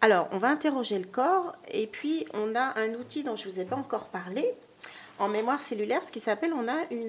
Alors, 0.00 0.28
on 0.32 0.38
va 0.38 0.48
interroger 0.48 0.98
le 0.98 1.06
corps, 1.06 1.54
et 1.68 1.86
puis 1.86 2.26
on 2.34 2.56
a 2.56 2.76
un 2.76 2.94
outil 2.94 3.22
dont 3.22 3.36
je 3.36 3.46
ne 3.46 3.52
vous 3.52 3.60
ai 3.60 3.64
pas 3.64 3.76
encore 3.76 4.08
parlé, 4.08 4.52
en 5.22 5.28
mémoire 5.28 5.60
cellulaire, 5.60 6.02
ce 6.02 6.10
qui 6.10 6.18
s'appelle, 6.18 6.52
on, 6.52 6.66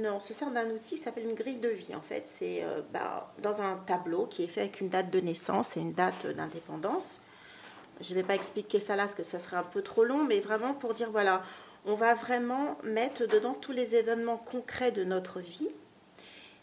on 0.07 0.20
se 0.20 0.34
sert 0.34 0.51
d'un 0.51 0.70
outil 0.70 0.97
qui 0.97 1.01
s'appelle 1.01 1.28
une 1.28 1.34
grille 1.34 1.57
de 1.57 1.70
vie. 1.70 1.95
En 1.95 2.01
fait, 2.01 2.28
c'est 2.28 2.64
euh, 2.64 2.82
bah, 2.93 3.34
dans 3.41 3.59
un 3.64 3.76
tableau 3.88 4.28
qui 4.28 4.43
est 4.43 4.47
fait 4.47 4.61
avec 4.61 4.82
une 4.82 4.89
date 4.89 5.09
de 5.09 5.20
naissance 5.20 5.76
et 5.78 5.80
une 5.80 5.93
date 5.93 6.28
d'indépendance. 6.28 7.22
Je 8.01 8.11
ne 8.11 8.20
vais 8.20 8.24
pas 8.24 8.36
expliquer 8.36 8.80
ça 8.80 8.95
là 8.95 9.03
parce 9.03 9.16
que 9.16 9.24
ça 9.24 9.39
serait 9.39 9.57
un 9.57 9.64
peu 9.64 9.82
trop 9.82 10.03
long, 10.03 10.26
mais 10.26 10.41
vraiment 10.41 10.76
pour 10.76 10.93
dire 10.93 11.09
voilà, 11.09 11.41
on 11.86 11.95
va 11.95 12.14
vraiment 12.14 12.78
mettre 12.84 13.26
dedans 13.26 13.55
tous 13.59 13.72
les 13.72 13.95
événements 13.95 14.38
concrets 14.38 14.91
de 14.91 15.03
notre 15.03 15.39
vie 15.39 15.70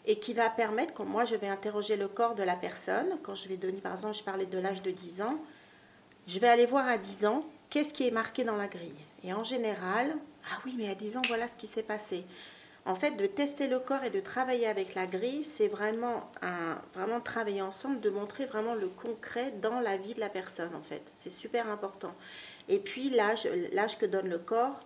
et 0.05 0.19
qui 0.19 0.31
va 0.31 0.49
permettre, 0.49 0.93
quand 0.93 1.03
moi 1.03 1.25
je 1.25 1.35
vais 1.35 1.49
interroger 1.49 1.97
le 1.97 2.07
corps 2.07 2.35
de 2.35 2.43
la 2.43 2.55
personne, 2.55 3.17
quand 3.23 3.35
je 3.35 3.49
vais 3.49 3.57
donner, 3.57 3.81
par 3.81 3.91
exemple, 3.91 4.15
je 4.15 4.23
parlais 4.23 4.45
de 4.45 4.57
l'âge 4.57 4.81
de 4.83 4.91
10 4.91 5.21
ans, 5.21 5.37
je 6.27 6.39
vais 6.39 6.47
aller 6.47 6.65
voir 6.65 6.87
à 6.87 6.97
10 6.97 7.25
ans 7.25 7.43
qu'est-ce 7.69 7.93
qui 7.93 8.07
est 8.07 8.11
marqué 8.11 8.45
dans 8.45 8.55
la 8.55 8.67
grille. 8.67 8.95
Et 9.25 9.33
en 9.33 9.43
général, 9.43 10.15
ah 10.49 10.59
oui, 10.65 10.75
mais 10.77 10.89
à 10.89 10.95
10 10.95 11.17
ans, 11.17 11.21
voilà 11.27 11.47
ce 11.47 11.55
qui 11.55 11.67
s'est 11.67 11.83
passé. 11.83 12.23
En 12.85 12.95
fait, 12.95 13.11
de 13.11 13.27
tester 13.27 13.67
le 13.67 13.79
corps 13.79 14.03
et 14.03 14.09
de 14.09 14.19
travailler 14.19 14.65
avec 14.67 14.95
la 14.95 15.05
grille, 15.05 15.43
c'est 15.43 15.67
vraiment, 15.67 16.31
un, 16.41 16.77
vraiment 16.95 17.19
travailler 17.21 17.61
ensemble, 17.61 17.99
de 17.99 18.09
montrer 18.09 18.45
vraiment 18.47 18.73
le 18.73 18.87
concret 18.87 19.53
dans 19.61 19.79
la 19.79 19.97
vie 19.97 20.15
de 20.15 20.19
la 20.19 20.29
personne, 20.29 20.73
en 20.75 20.81
fait. 20.81 21.03
C'est 21.15 21.29
super 21.29 21.69
important. 21.69 22.13
Et 22.69 22.79
puis, 22.79 23.11
l'âge 23.11 23.47
l'âge 23.71 23.99
que 23.99 24.07
donne 24.07 24.27
le 24.29 24.39
corps, 24.39 24.79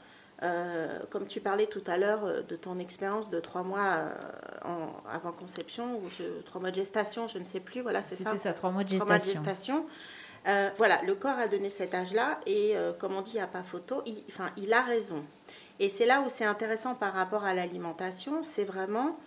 euh, 0.43 0.99
comme 1.09 1.25
tu 1.27 1.39
parlais 1.39 1.67
tout 1.67 1.83
à 1.87 1.95
l'heure 1.95 2.25
euh, 2.25 2.41
de 2.41 2.57
ton 2.57 2.79
expérience 2.79 3.29
de 3.29 3.39
trois 3.39 3.63
mois 3.63 3.93
euh, 3.99 4.13
en- 4.65 4.91
avant 5.09 5.31
conception, 5.31 5.95
ou 5.99 6.09
je- 6.09 6.41
trois 6.43 6.59
mois 6.59 6.71
de 6.71 6.75
gestation, 6.75 7.29
je 7.29 7.37
ne 7.39 7.45
sais 7.45 7.61
plus, 7.61 7.79
voilà, 7.79 8.01
c'est 8.01 8.17
ça. 8.17 8.31
C'était 8.31 8.43
ça, 8.43 8.53
trois 8.53 8.71
mois 8.71 8.83
de 8.83 8.93
Trois 8.97 9.05
mois 9.05 9.19
de 9.19 9.23
gestation. 9.23 9.45
gestation. 9.45 9.85
Euh, 10.47 10.69
voilà, 10.77 11.01
le 11.03 11.15
corps 11.15 11.39
a 11.39 11.47
donné 11.47 11.69
cet 11.69 11.93
âge-là 11.95 12.41
et 12.45 12.75
euh, 12.75 12.91
comme 12.91 13.15
on 13.15 13.21
dit, 13.21 13.31
il 13.31 13.35
n'y 13.37 13.41
a 13.41 13.47
pas 13.47 13.63
photo, 13.63 14.01
il, 14.05 14.21
enfin, 14.29 14.49
il 14.57 14.73
a 14.73 14.81
raison. 14.83 15.23
Et 15.79 15.89
c'est 15.89 16.05
là 16.05 16.21
où 16.21 16.29
c'est 16.29 16.45
intéressant 16.45 16.95
par 16.95 17.13
rapport 17.13 17.43
à 17.43 17.53
l'alimentation, 17.53 18.43
c'est 18.43 18.63
vraiment, 18.63 19.17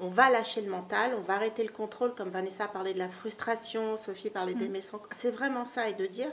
on 0.00 0.08
va 0.08 0.28
lâcher 0.28 0.60
le 0.60 0.70
mental, 0.70 1.12
on 1.16 1.20
va 1.20 1.34
arrêter 1.34 1.62
le 1.62 1.72
contrôle, 1.72 2.14
comme 2.14 2.30
Vanessa 2.30 2.66
parlait 2.66 2.94
de 2.94 2.98
la 2.98 3.08
frustration, 3.08 3.96
Sophie 3.96 4.30
parlait 4.30 4.54
d'aimer 4.54 4.82
son 4.82 4.98
corps. 4.98 5.08
C'est 5.12 5.30
vraiment 5.30 5.66
ça, 5.66 5.88
et 5.88 5.94
de 5.94 6.06
dire, 6.06 6.32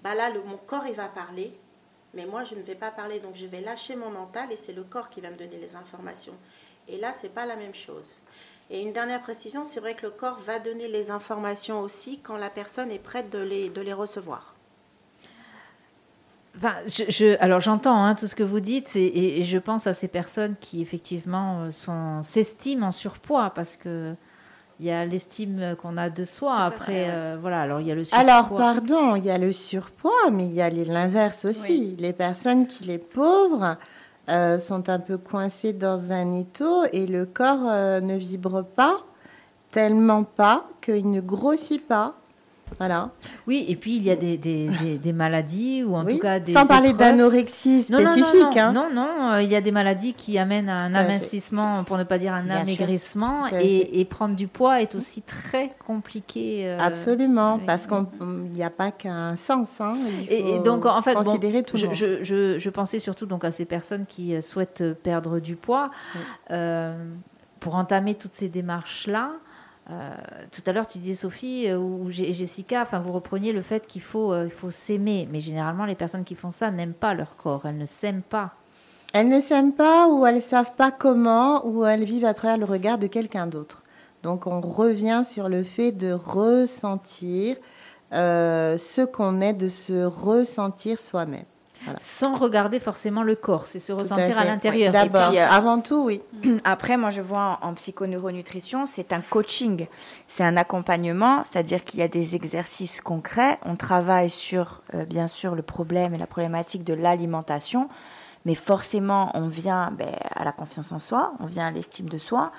bah 0.00 0.14
là, 0.14 0.30
le, 0.30 0.42
mon 0.42 0.56
corps, 0.56 0.86
il 0.86 0.94
va 0.94 1.08
parler, 1.08 1.52
mais 2.14 2.26
moi, 2.26 2.44
je 2.44 2.54
ne 2.54 2.62
vais 2.62 2.74
pas 2.74 2.90
parler, 2.90 3.20
donc 3.20 3.36
je 3.36 3.46
vais 3.46 3.60
lâcher 3.60 3.96
mon 3.96 4.10
mental 4.10 4.50
et 4.50 4.56
c'est 4.56 4.72
le 4.72 4.82
corps 4.82 5.10
qui 5.10 5.20
va 5.20 5.30
me 5.30 5.36
donner 5.36 5.58
les 5.58 5.76
informations. 5.76 6.34
Et 6.88 6.98
là, 6.98 7.12
c'est 7.12 7.32
pas 7.32 7.46
la 7.46 7.56
même 7.56 7.74
chose. 7.74 8.16
Et 8.70 8.80
une 8.80 8.92
dernière 8.92 9.22
précision, 9.22 9.64
c'est 9.64 9.80
vrai 9.80 9.94
que 9.94 10.02
le 10.02 10.10
corps 10.10 10.38
va 10.38 10.58
donner 10.58 10.88
les 10.88 11.10
informations 11.10 11.80
aussi 11.80 12.20
quand 12.20 12.36
la 12.36 12.50
personne 12.50 12.90
est 12.90 12.98
prête 12.98 13.30
de 13.30 13.38
les, 13.38 13.68
de 13.68 13.80
les 13.80 13.92
recevoir. 13.92 14.51
Enfin, 16.56 16.74
je, 16.86 17.04
je- 17.08 17.36
alors 17.42 17.60
j'entends 17.60 18.04
hein, 18.04 18.14
tout 18.14 18.26
ce 18.26 18.34
que 18.34 18.42
vous 18.42 18.60
dites 18.60 18.94
et, 18.94 19.40
et 19.40 19.42
je 19.42 19.58
pense 19.58 19.86
à 19.86 19.94
ces 19.94 20.08
personnes 20.08 20.54
qui 20.60 20.82
effectivement 20.82 21.62
euh, 21.62 21.70
sont- 21.70 22.22
s'estiment 22.22 22.88
en 22.88 22.92
surpoids 22.92 23.50
parce 23.54 23.76
que 23.76 24.14
il 24.80 24.86
y 24.86 24.90
a 24.90 25.04
l'estime 25.04 25.76
qu'on 25.80 25.96
a 25.96 26.10
de 26.10 26.24
soi. 26.24 26.56
Après, 26.56 27.06
euh, 27.10 27.36
voilà, 27.40 27.60
alors 27.60 27.80
il 27.80 27.86
y 27.86 27.92
a 27.92 27.94
le 27.94 28.02
surpoids. 28.04 28.20
Alors, 28.32 28.48
pardon, 28.56 29.14
il 29.16 29.24
y 29.24 29.30
a 29.30 29.38
le 29.38 29.52
surpoids, 29.52 30.30
mais 30.32 30.44
il 30.46 30.52
y 30.54 30.60
a 30.60 30.70
l'inverse 30.70 31.44
aussi. 31.44 31.94
Les 32.00 32.12
personnes 32.12 32.66
qui, 32.66 32.82
les 32.84 32.98
pauvres, 32.98 33.76
euh, 34.28 34.58
sont 34.58 34.88
un 34.88 34.98
peu 34.98 35.18
coincées 35.18 35.72
dans 35.72 36.10
un 36.10 36.34
étau 36.34 36.84
et 36.92 37.06
le 37.06 37.26
corps 37.26 37.68
euh, 37.68 38.00
ne 38.00 38.16
vibre 38.16 38.64
pas, 38.64 38.96
tellement 39.70 40.24
pas 40.24 40.68
qu'il 40.80 41.10
ne 41.12 41.20
grossit 41.20 41.86
pas. 41.86 42.14
Voilà. 42.78 43.10
Oui, 43.46 43.64
et 43.68 43.76
puis 43.76 43.96
il 43.96 44.02
y 44.02 44.10
a 44.10 44.16
des, 44.16 44.36
des, 44.38 44.68
des- 44.82 44.98
des 44.98 45.12
maladies 45.12 45.84
ou 45.84 45.94
en 45.94 46.04
Oui. 46.04 46.14
tout 46.14 46.20
cas 46.22 46.40
des 46.40 46.52
Sans 46.52 46.66
parler 46.66 46.92
d'anorexie 46.92 47.86
Non, 47.90 47.98
non, 47.98 48.04
non, 48.04 48.10
spécifique. 48.16 48.42
non, 48.56 48.58
hein. 48.60 48.72
non, 48.72 48.88
non, 48.92 49.32
euh, 49.32 49.42
il 49.42 49.50
y 49.50 49.56
a 49.56 49.60
des 49.60 49.70
maladies 49.72 50.14
qui 50.14 50.38
amènent 50.38 50.68
à 50.68 50.76
un 50.84 50.90
fait. 50.90 50.96
amincissement, 50.96 51.84
pour 51.84 51.98
ne 51.98 52.04
pas 52.04 52.18
dire 52.18 52.34
un 52.34 52.42
Bien 52.42 52.56
amaigrissement, 52.62 53.46
et, 53.60 54.00
et 54.00 54.04
prendre 54.04 54.34
du 54.34 54.46
poids 54.48 54.80
est 54.80 54.94
aussi 54.94 55.22
très 55.22 55.72
compliqué. 55.86 56.62
euh, 56.66 56.78
Absolument, 56.80 57.58
parce 57.58 57.86
qu'il 57.86 58.06
n'y 58.52 58.62
a 58.64 58.70
pas 58.70 58.90
qu'un 58.90 59.36
sens. 59.36 59.80
hein. 59.80 59.94
Il 60.22 60.32
Et, 60.32 60.54
et 60.56 60.58
donc, 60.60 60.86
en 60.86 61.02
fait, 61.02 61.14
bon, 61.14 61.38
tout 61.66 61.76
je, 61.76 61.86
je, 61.92 62.22
je, 62.24 62.58
je 62.58 62.70
pensais 62.70 62.98
surtout 62.98 63.26
donc 63.26 63.44
à 63.44 63.50
ces 63.50 63.64
personnes 63.64 64.06
qui 64.08 64.34
euh, 64.34 64.40
souhaitent 64.40 64.94
perdre 65.02 65.38
du 65.40 65.56
poids. 65.56 65.90
Oui. 66.14 66.20
Euh, 66.52 66.94
pour 67.60 67.76
entamer 67.76 68.14
toutes 68.16 68.32
ces 68.32 68.48
démarches-là, 68.48 69.30
euh, 69.90 70.14
tout 70.52 70.62
à 70.66 70.72
l'heure, 70.72 70.86
tu 70.86 70.98
disais, 70.98 71.14
Sophie, 71.14 71.68
euh, 71.68 71.76
ou 71.76 72.10
Jessica, 72.10 72.82
enfin, 72.82 73.00
vous 73.00 73.12
repreniez 73.12 73.52
le 73.52 73.62
fait 73.62 73.86
qu'il 73.86 74.02
faut, 74.02 74.32
euh, 74.32 74.48
faut 74.48 74.70
s'aimer. 74.70 75.28
Mais 75.30 75.40
généralement, 75.40 75.84
les 75.84 75.94
personnes 75.94 76.24
qui 76.24 76.34
font 76.34 76.50
ça 76.50 76.70
n'aiment 76.70 76.94
pas 76.94 77.14
leur 77.14 77.36
corps. 77.36 77.66
Elles 77.66 77.78
ne 77.78 77.86
s'aiment 77.86 78.22
pas. 78.22 78.54
Elles 79.12 79.28
ne 79.28 79.40
s'aiment 79.40 79.74
pas 79.74 80.08
ou 80.08 80.24
elles 80.24 80.36
ne 80.36 80.40
savent 80.40 80.74
pas 80.74 80.90
comment 80.90 81.66
ou 81.66 81.84
elles 81.84 82.04
vivent 82.04 82.24
à 82.24 82.32
travers 82.32 82.56
le 82.56 82.64
regard 82.64 82.96
de 82.96 83.06
quelqu'un 83.06 83.46
d'autre. 83.46 83.82
Donc 84.22 84.46
on 84.46 84.60
revient 84.60 85.22
sur 85.28 85.50
le 85.50 85.64
fait 85.64 85.92
de 85.92 86.12
ressentir 86.12 87.56
ce 88.10 89.04
qu'on 89.04 89.42
est, 89.42 89.52
de 89.52 89.68
se 89.68 90.04
ressentir 90.04 90.98
soi-même. 90.98 91.44
Voilà. 91.84 91.98
Sans 92.00 92.34
regarder 92.34 92.78
forcément 92.80 93.22
le 93.22 93.34
corps. 93.34 93.66
C'est 93.66 93.78
se 93.78 93.92
Tout 93.92 93.98
à 93.98 94.02
ressentir 94.02 94.38
à, 94.38 94.44
l'intérieur. 94.44 94.92
D'abord, 94.92 95.32
euh, 95.34 95.46
avant 95.48 95.80
tout, 95.80 96.04
oui. 96.04 96.22
Après, 96.64 96.96
moi, 96.96 97.10
je 97.10 97.20
vois 97.20 97.58
en, 97.62 97.68
en 97.68 97.74
psychoneuronutrition, 97.74 98.86
c'est 98.86 99.12
un 99.12 99.20
coaching, 99.20 99.86
c'est 100.28 100.44
un 100.44 100.56
accompagnement, 100.56 101.42
c'est-à-dire 101.44 101.84
qu'il 101.84 102.00
y 102.00 102.02
a 102.02 102.08
des 102.08 102.36
exercices 102.36 103.00
concrets. 103.00 103.58
On 103.64 103.76
travaille 103.76 104.30
sur, 104.30 104.82
euh, 104.94 105.04
bien 105.04 105.26
sûr, 105.26 105.54
le 105.54 105.62
problème 105.62 106.14
et 106.14 106.18
la 106.18 106.26
problématique 106.26 106.84
de 106.84 106.94
l'alimentation, 106.94 107.88
mais 108.44 108.54
forcément, 108.54 109.30
on 109.34 109.46
vient 109.46 109.92
ben, 109.96 110.14
à 110.34 110.44
la 110.44 110.52
confiance 110.52 110.92
en 110.92 110.98
soi, 110.98 111.32
on 111.40 111.46
vient 111.46 111.66
à 111.66 111.70
l'estime 111.70 112.08
de 112.08 112.18
soi, 112.18 112.52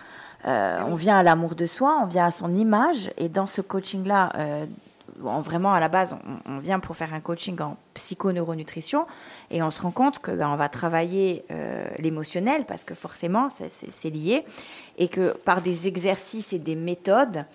euh, 0.46 0.80
on 0.88 0.96
vient 0.96 1.18
à 1.18 1.24
l'amour 1.24 1.56
de 1.56 1.66
soi, 1.66 2.00
on 2.02 2.06
vient 2.06 2.26
à 2.26 2.32
son 2.32 2.54
image. 2.54 3.12
Et 3.18 3.30
dans 3.30 3.48
ce 3.48 3.62
coaching-là, 3.62 4.32
euh, 4.36 4.66
en- 5.26 5.42
vraiment 5.42 5.74
à 5.74 5.80
la 5.80 5.90
base, 5.90 6.16
on, 6.46 6.58
vient 6.60 6.80
pour 6.80 6.96
faire 6.96 7.14
un 7.14 7.20
coaching 7.20 7.60
en 7.62 7.78
psychoneuronutrition 7.94 9.06
et 9.52 9.62
on 9.62 9.72
se 9.72 9.82
rend 9.82 9.92
compte 9.92 10.20
que 10.20 10.32
ben, 10.32 10.50
on 10.50 10.56
va 10.56 10.70
travailler 10.70 11.44
euh, 11.52 11.86
l'émotionnel 12.00 12.66
parce 12.66 12.84
que 12.84 12.94
forcément 12.96 13.50
c'est- 13.50 14.10
lié 14.10 14.46
et 14.98 15.08
que 15.08 15.32
par 15.46 15.62
des 15.62 15.88
exercices 15.88 16.54
et 16.54 16.60
des 16.60 16.76
méthodes, 16.76 17.46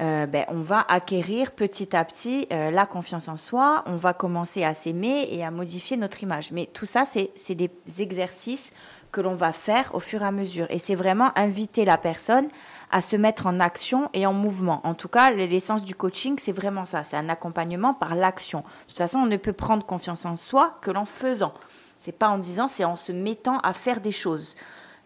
euh, 0.00 0.26
ben, 0.26 0.44
on 0.48 0.60
va 0.60 0.84
acquérir 0.88 1.52
petit 1.52 1.94
à 1.94 2.04
petit 2.04 2.46
euh, 2.52 2.70
la 2.70 2.86
confiance 2.86 3.28
en 3.28 3.36
soi, 3.36 3.82
on 3.86 3.96
va 3.96 4.12
commencer 4.12 4.64
à 4.64 4.74
s'aimer 4.74 5.28
et 5.30 5.44
à 5.44 5.50
modifier 5.50 5.96
notre 5.96 6.22
image. 6.22 6.50
Mais 6.52 6.66
tout 6.72 6.86
ça, 6.86 7.04
c'est 7.06 7.54
des 7.54 7.70
exercices 7.98 8.70
que 9.12 9.20
l'on 9.20 9.34
va 9.34 9.52
faire 9.52 9.94
au 9.94 10.00
fur 10.00 10.22
et 10.22 10.26
à 10.26 10.32
mesure. 10.32 10.66
Et 10.70 10.80
c'est 10.80 10.96
vraiment 10.96 11.30
inviter 11.38 11.84
la 11.84 11.96
personne 11.96 12.48
à 12.94 13.00
se 13.00 13.16
mettre 13.16 13.48
en 13.48 13.58
action 13.58 14.08
et 14.14 14.24
en 14.24 14.32
mouvement. 14.32 14.80
En 14.84 14.94
tout 14.94 15.08
cas, 15.08 15.32
l'essence 15.32 15.82
du 15.82 15.96
coaching, 15.96 16.36
c'est 16.38 16.52
vraiment 16.52 16.84
ça. 16.84 17.02
C'est 17.02 17.16
un 17.16 17.28
accompagnement 17.28 17.92
par 17.92 18.14
l'action. 18.14 18.60
De 18.60 18.88
toute 18.88 18.98
façon, 18.98 19.18
on 19.18 19.26
ne 19.26 19.36
peut 19.36 19.52
prendre 19.52 19.84
confiance 19.84 20.24
en 20.24 20.36
soi 20.36 20.78
que 20.80 20.92
l'en 20.92 21.04
faisant. 21.04 21.52
C'est 21.98 22.16
pas 22.16 22.28
en 22.28 22.38
disant, 22.38 22.68
c'est 22.68 22.84
en 22.84 22.94
se 22.94 23.10
mettant 23.10 23.58
à 23.58 23.72
faire 23.72 24.00
des 24.00 24.12
choses 24.12 24.54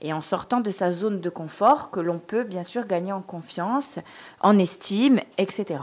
et 0.02 0.12
en 0.12 0.20
sortant 0.20 0.60
de 0.60 0.70
sa 0.70 0.90
zone 0.90 1.22
de 1.22 1.30
confort 1.30 1.90
que 1.90 1.98
l'on 1.98 2.18
peut 2.18 2.44
bien 2.44 2.62
sûr 2.62 2.86
gagner 2.86 3.12
en 3.12 3.22
confiance, 3.22 3.98
en 4.40 4.58
estime, 4.58 5.20
etc. 5.38 5.80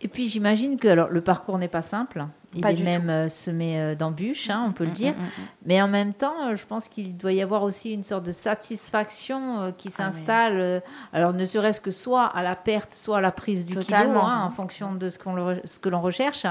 Et 0.00 0.08
puis 0.08 0.28
j'imagine 0.28 0.76
que 0.76 0.88
alors, 0.88 1.10
le 1.10 1.20
parcours 1.20 1.58
n'est 1.58 1.68
pas 1.68 1.82
simple. 1.82 2.26
Il 2.56 2.62
Pas 2.62 2.70
est 2.72 2.74
du 2.74 2.82
même 2.84 3.08
euh, 3.10 3.28
semé 3.28 3.78
euh, 3.80 3.94
d'embûches, 3.94 4.50
hein, 4.50 4.64
on 4.68 4.72
peut 4.72 4.84
le 4.84 4.90
Mm, 4.90 4.94
dire. 4.94 5.12
mm, 5.12 5.22
mm, 5.22 5.28
Mais 5.66 5.80
en 5.82 5.88
même 5.88 6.12
temps, 6.14 6.48
euh, 6.48 6.56
je 6.56 6.64
pense 6.66 6.88
qu'il 6.88 7.16
doit 7.16 7.32
y 7.32 7.42
avoir 7.42 7.62
aussi 7.62 7.92
une 7.92 8.02
sorte 8.02 8.24
de 8.24 8.32
satisfaction 8.80 9.72
qui 9.76 9.88
Ah 9.92 9.96
s'installe. 9.96 10.82
alors 11.12 11.32
ne 11.32 11.44
serait-ce 11.44 11.80
que 11.80 11.90
soit 11.90 12.24
à 12.24 12.42
la 12.42 12.56
perte, 12.56 12.94
soit 12.94 13.18
à 13.18 13.20
la 13.20 13.32
prise 13.32 13.64
du 13.64 13.72
kilo, 13.74 13.84
Totalement. 13.84 14.28
hein, 14.28 14.44
en 14.44 14.50
fonction 14.50 14.94
de 14.94 15.10
ce, 15.10 15.18
qu'on 15.18 15.34
le 15.34 15.42
re- 15.42 15.60
ce 15.66 15.78
que 15.78 15.88
l'on 15.88 16.00
recherche. 16.00 16.46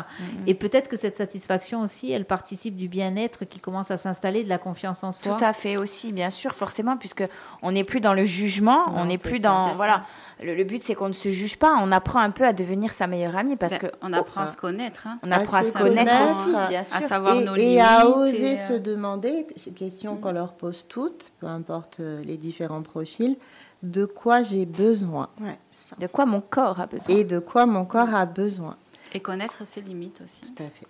Et 0.47 0.53
peut-être 0.53 0.89
que 0.89 0.97
cette 0.97 1.17
satisfaction 1.17 1.81
aussi, 1.81 2.11
elle 2.11 2.25
participe 2.25 2.75
du 2.75 2.87
bien-être 2.87 3.45
qui 3.45 3.59
commence 3.59 3.91
à 3.91 3.97
s'installer, 3.97 4.43
de 4.43 4.49
la 4.49 4.57
confiance 4.57 5.03
en 5.03 5.11
soi. 5.11 5.35
Tout 5.37 5.43
à 5.45 5.53
fait 5.53 5.77
aussi, 5.77 6.11
bien 6.11 6.29
sûr, 6.29 6.53
forcément, 6.53 6.97
puisque 6.97 7.23
on 7.61 7.71
n'est 7.71 7.83
plus 7.83 8.01
dans 8.01 8.13
le 8.13 8.23
jugement, 8.25 8.87
Non, 8.91 9.01
on 9.01 9.05
n'est 9.05 9.17
plus 9.17 9.39
dans 9.39 9.75
ça. 9.75 10.03
Le, 10.43 10.53
le 10.53 10.63
but 10.65 10.83
c'est 10.83 10.95
qu'on 10.95 11.07
ne 11.07 11.13
se 11.13 11.29
juge 11.29 11.57
pas, 11.57 11.75
on 11.81 11.91
apprend 11.91 12.19
un 12.19 12.29
peu 12.31 12.43
à 12.45 12.51
devenir 12.53 12.91
sa 12.93 13.07
meilleure 13.07 13.35
amie 13.37 13.55
parce 13.55 13.73
Ben, 13.73 13.79
que 13.79 13.87
on 14.01 14.11
apprend 14.11 14.41
à 14.41 14.47
se 14.47 14.57
connaître. 14.57 15.07
hein. 15.07 15.17
on 15.23 15.31
apprend 15.31 15.57
à, 15.57 15.59
à 15.61 15.63
se 15.63 15.69
se 15.71 15.77
connaître, 15.77 16.11
connaître, 16.11 16.39
aussi, 16.41 16.67
bien 16.69 16.83
sûr. 16.83 16.95
à 16.95 17.01
savoir 17.01 17.35
nos 17.35 17.55
et, 17.55 17.59
limites. 17.59 17.75
et 17.77 17.81
à 17.81 18.07
oser 18.07 18.53
et, 18.53 18.59
euh, 18.59 18.67
se 18.67 18.73
demander, 18.73 19.47
question 19.75 20.17
qu'on 20.17 20.31
leur 20.33 20.53
pose 20.53 20.85
toutes, 20.89 21.31
peu 21.39 21.47
importe 21.47 22.01
euh, 22.01 22.21
les 22.25 22.35
différents 22.37 22.81
profils, 22.81 23.37
de 23.83 24.03
quoi 24.05 24.41
j'ai 24.41 24.65
besoin 24.65 25.29
Ouais, 25.39 25.57
c'est 25.79 25.89
ça. 25.91 25.95
De 25.99 26.07
quoi 26.07 26.25
mon 26.25 26.41
corps 26.41 26.79
a 26.81 26.85
besoin. 26.87 27.15
et 27.15 27.23
de 27.23 27.39
quoi 27.39 27.65
mon 27.65 27.85
corps 27.85 28.13
a 28.13 28.25
besoin. 28.25 28.75
Et 29.13 29.21
connaître 29.21 29.65
ses 29.65 29.79
limites 29.81 30.21
aussi. 30.25 30.41
Tout 30.53 30.63
à 30.63 30.67
fait. 30.69 30.87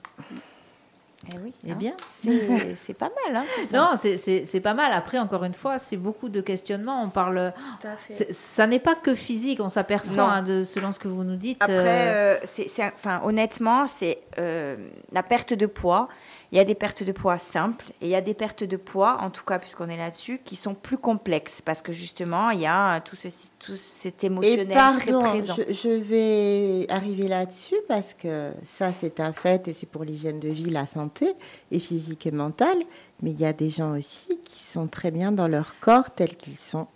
Eh 1.34 1.38
oui, 1.44 1.54
Eh 1.66 1.72
hein, 1.72 1.76
bien. 1.76 1.94
c'est 2.24 2.76
c'est 2.78 2.94
pas 2.94 3.10
mal. 3.28 3.38
Hein. 3.38 3.46
Non, 3.74 3.92
c'est- 3.98 4.60
pas 4.62 4.74
mal. 4.74 4.92
Après, 4.94 5.18
encore 5.20 5.44
une 5.44 5.54
fois, 5.54 5.78
c'est 5.80 5.98
beaucoup 5.98 6.30
de 6.30 6.42
questionnements. 6.42 7.04
On 7.04 7.10
parle. 7.10 7.54
Tout 7.82 7.88
à 7.88 7.96
fait. 7.96 8.14
c'est- 8.14 8.32
Ça 8.34 8.68
n'est 8.68 8.80
pas 8.80 8.96
que 8.96 9.16
physique, 9.16 9.60
on 9.62 9.70
s'aperçoit, 9.70 10.24
hein, 10.24 10.42
de, 10.44 10.64
selon 10.64 10.92
ce 10.92 11.00
que 11.00 11.08
vous 11.08 11.24
nous 11.24 11.36
dites. 11.36 11.62
Après, 11.62 11.76
euh, 11.78 12.38
euh, 12.60 12.90
enfin, 12.96 13.22
honnêtement, 13.24 13.88
c'est 13.88 14.20
euh, 14.40 14.76
la 15.12 15.24
perte 15.24 15.54
de 15.54 15.66
poids. 15.66 16.08
Il 16.56 16.58
y 16.58 16.62
a 16.62 16.64
des 16.64 16.74
pertes 16.74 17.04
de 17.04 17.12
poids 17.12 17.38
simples 17.38 17.88
et 18.00 18.06
il 18.06 18.10
y 18.12 18.16
a 18.16 18.22
des 18.22 18.34
pertes 18.34 18.64
de 18.64 18.78
poids, 18.78 19.18
en 19.20 19.30
tout 19.30 19.44
cas 19.44 19.60
puisqu'on 19.60 19.90
est 19.90 19.98
là-dessus, 19.98 20.40
qui 20.46 20.56
sont 20.56 20.74
plus 20.74 20.98
complexes 20.98 21.62
parce 21.62 21.82
que 21.82 21.92
justement, 21.92 22.50
il 22.50 22.62
y 22.62 22.66
a 22.66 23.02
tout, 23.02 23.18
ceci, 23.18 23.50
tout 23.60 23.76
cet 23.76 24.24
Et 24.24 24.28
émotionnel 24.28 24.70
pardon, 24.70 25.20
très 25.20 25.30
présent. 25.32 25.56
je, 25.58 25.74
je 25.74 25.90
vais 25.90 26.86
arriver 26.90 27.28
là-dessus 27.28 27.76
parce 27.90 28.14
que 28.14 28.54
ça, 28.64 28.94
c'est 28.98 29.20
un 29.20 29.34
fait 29.34 29.68
et 29.68 29.74
c'est 29.74 29.86
pour 29.86 30.06
l'hygiène 30.06 30.40
de 30.40 30.48
vie, 30.48 30.70
la 30.70 30.88
santé, 30.88 31.34
et 31.72 31.80
physique 31.80 32.26
et 32.26 32.32
mentale. 32.32 32.78
Mais 33.22 33.32
il 33.32 33.40
y 33.42 33.46
a 33.46 33.52
des 33.52 33.70
gens 33.70 33.94
aussi 33.98 34.40
qui 34.46 34.64
sont 34.64 34.88
très 34.88 35.12
bien 35.12 35.34
dans 35.34 35.50
leur 35.50 35.78
corps 35.82 36.12
tels 36.12 36.38
qu'ils 36.38 36.58
sont. 36.58 36.88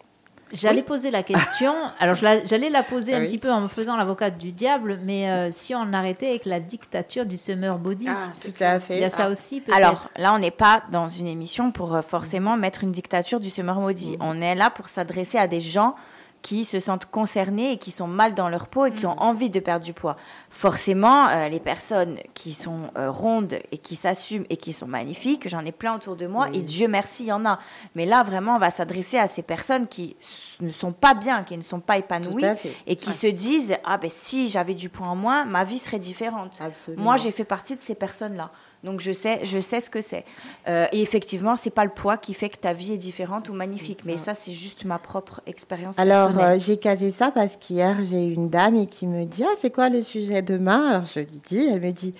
J'allais 0.52 0.82
poser 0.84 1.12
la 1.12 1.24
question. 1.24 1.74
Alors, 2.00 2.16
j'allais 2.16 2.70
la 2.70 2.84
poser 2.84 3.14
Ah 3.14 3.18
un 3.18 3.20
oui. 3.22 3.26
petit 3.28 3.38
peu 3.38 3.52
en 3.52 3.62
me 3.62 3.68
faisant 3.68 3.96
l'avocate 3.98 4.38
du 4.38 4.52
diable, 4.52 5.00
mais 5.04 5.30
euh, 5.30 5.50
si 5.52 5.76
on 5.76 5.94
arrêtait 5.94 6.30
avec 6.30 6.46
la 6.46 6.60
dictature 6.60 7.26
du 7.26 7.38
summer 7.38 7.78
body, 7.78 8.06
Tout 8.06 8.64
à 8.64 8.80
fait. 8.80 8.96
il 8.98 9.02
y 9.02 9.06
a 9.06 9.10
ça 9.10 9.30
aussi 9.30 9.62
peut-être? 9.62 9.78
Alors 9.78 10.10
là, 10.18 10.34
on 10.34 10.40
n'est 10.40 10.52
pas 10.52 10.84
dans 10.92 11.08
une 11.08 11.28
émission 11.28 11.72
pour 11.72 11.96
euh, 11.96 12.02
forcément 12.02 12.58
mettre 12.58 12.84
une 12.84 12.92
dictature 12.92 13.40
du 13.40 13.50
summer 13.50 13.80
maudit. 13.80 14.18
On 14.20 14.42
est 14.42 14.56
là 14.56 14.70
pour 14.70 14.90
s'adresser 14.90 15.38
à 15.38 15.48
des 15.48 15.62
gens 15.62 15.96
qui 16.42 16.64
se 16.66 16.80
sentent 16.80 17.06
concernés 17.06 17.74
et 17.74 17.78
qui 17.78 17.92
sont 17.92 18.08
mal 18.08 18.34
dans 18.34 18.48
leur 18.50 18.68
peau 18.68 18.86
et 18.86 18.92
qui 18.92 19.06
ont 19.06 19.20
envie 19.22 19.50
de 19.50 19.60
perdre 19.60 19.84
du 19.86 19.94
poids. 19.94 20.16
Forcément, 20.50 21.28
euh, 21.30 21.48
les 21.50 21.60
personnes 21.60 22.18
qui 22.34 22.54
sont 22.54 22.92
euh, 22.98 23.12
rondes 23.12 23.56
et 23.72 23.78
qui 23.78 23.96
s'assument 23.96 24.46
et 24.50 24.58
qui 24.58 24.74
sont 24.74 24.88
magnifiques, 24.88 25.48
j'en 25.48 25.66
ai 25.66 25.72
plein 25.72 25.96
autour 25.96 26.16
de 26.16 26.28
moi 26.28 26.48
et 26.54 26.62
Dieu 26.62 26.88
merci, 26.88 27.24
il 27.24 27.28
y 27.28 27.32
en 27.32 27.46
a. 27.46 27.60
Mais 27.96 28.06
là, 28.06 28.24
vraiment, 28.24 28.56
on 28.56 28.60
va 28.60 28.70
s'adresser 28.72 29.18
à 29.18 29.28
ces 29.28 29.42
personnes 29.42 29.88
qui 29.88 30.16
ne 30.62 30.70
sont 30.72 30.92
pas 30.94 31.14
bien, 31.14 31.44
qui 31.44 31.58
ne 31.58 31.62
sont 31.62 31.80
pas 31.82 31.98
épanouies 31.98 32.44
et 32.88 32.96
qui 32.96 33.10
Ouais. 33.10 33.14
se 33.16 33.28
disent 33.28 33.76
ah 33.86 33.98
ben 33.98 34.10
si 34.10 34.50
j'avais 34.50 34.74
du 34.76 34.90
poids 34.90 35.08
en 35.08 35.16
moins, 35.16 35.46
ma 35.46 35.64
vie 35.64 35.78
serait 35.78 36.00
différente. 36.00 36.60
Absolument. 36.64 37.04
Moi, 37.04 37.18
j'ai 37.18 37.32
fait 37.32 37.44
partie 37.46 37.76
de 37.76 37.82
ces 37.82 37.96
personnes-là. 37.96 38.52
Donc 38.84 39.02
je 39.02 39.12
sais, 39.12 39.40
je 39.44 39.60
sais 39.60 39.82
ce 39.82 39.90
que 39.90 40.02
c'est. 40.02 40.24
Euh, 40.68 40.88
et 40.92 41.02
effectivement, 41.02 41.56
c'est 41.56 41.70
pas 41.70 41.84
le 41.84 41.90
poids 41.90 42.18
qui 42.18 42.34
fait 42.34 42.50
que 42.50 42.58
ta 42.58 42.74
vie 42.74 42.94
est 42.94 42.98
différente 42.98 43.50
ou 43.50 43.54
magnifique, 43.54 44.06
mais 44.06 44.18
ça 44.18 44.34
c'est 44.34 44.54
juste 44.54 44.86
ma 44.86 45.00
propre 45.00 45.42
expérience 45.46 46.00
Alors, 46.00 46.38
euh, 46.40 46.58
j'ai 46.58 46.78
casé 46.78 47.12
ça 47.12 47.32
parce 47.32 47.58
qu'hier, 47.58 47.98
j'ai 48.04 48.28
eu 48.28 48.34
une 48.34 48.50
dame 48.50 48.76
et 48.76 48.86
qui 48.86 49.06
me 49.08 49.26
dit 49.26 49.44
Ah, 49.44 49.56
c'est 49.60 49.72
quoi 49.72 49.90
le 49.90 50.02
sujet 50.02 50.42
demain? 50.42 50.92
Alors, 50.92 51.06
je 51.06 51.20
lui 51.20 51.42
dis 51.46 51.68
Elle 51.68 51.82
me 51.82 51.92
dit 51.92 52.16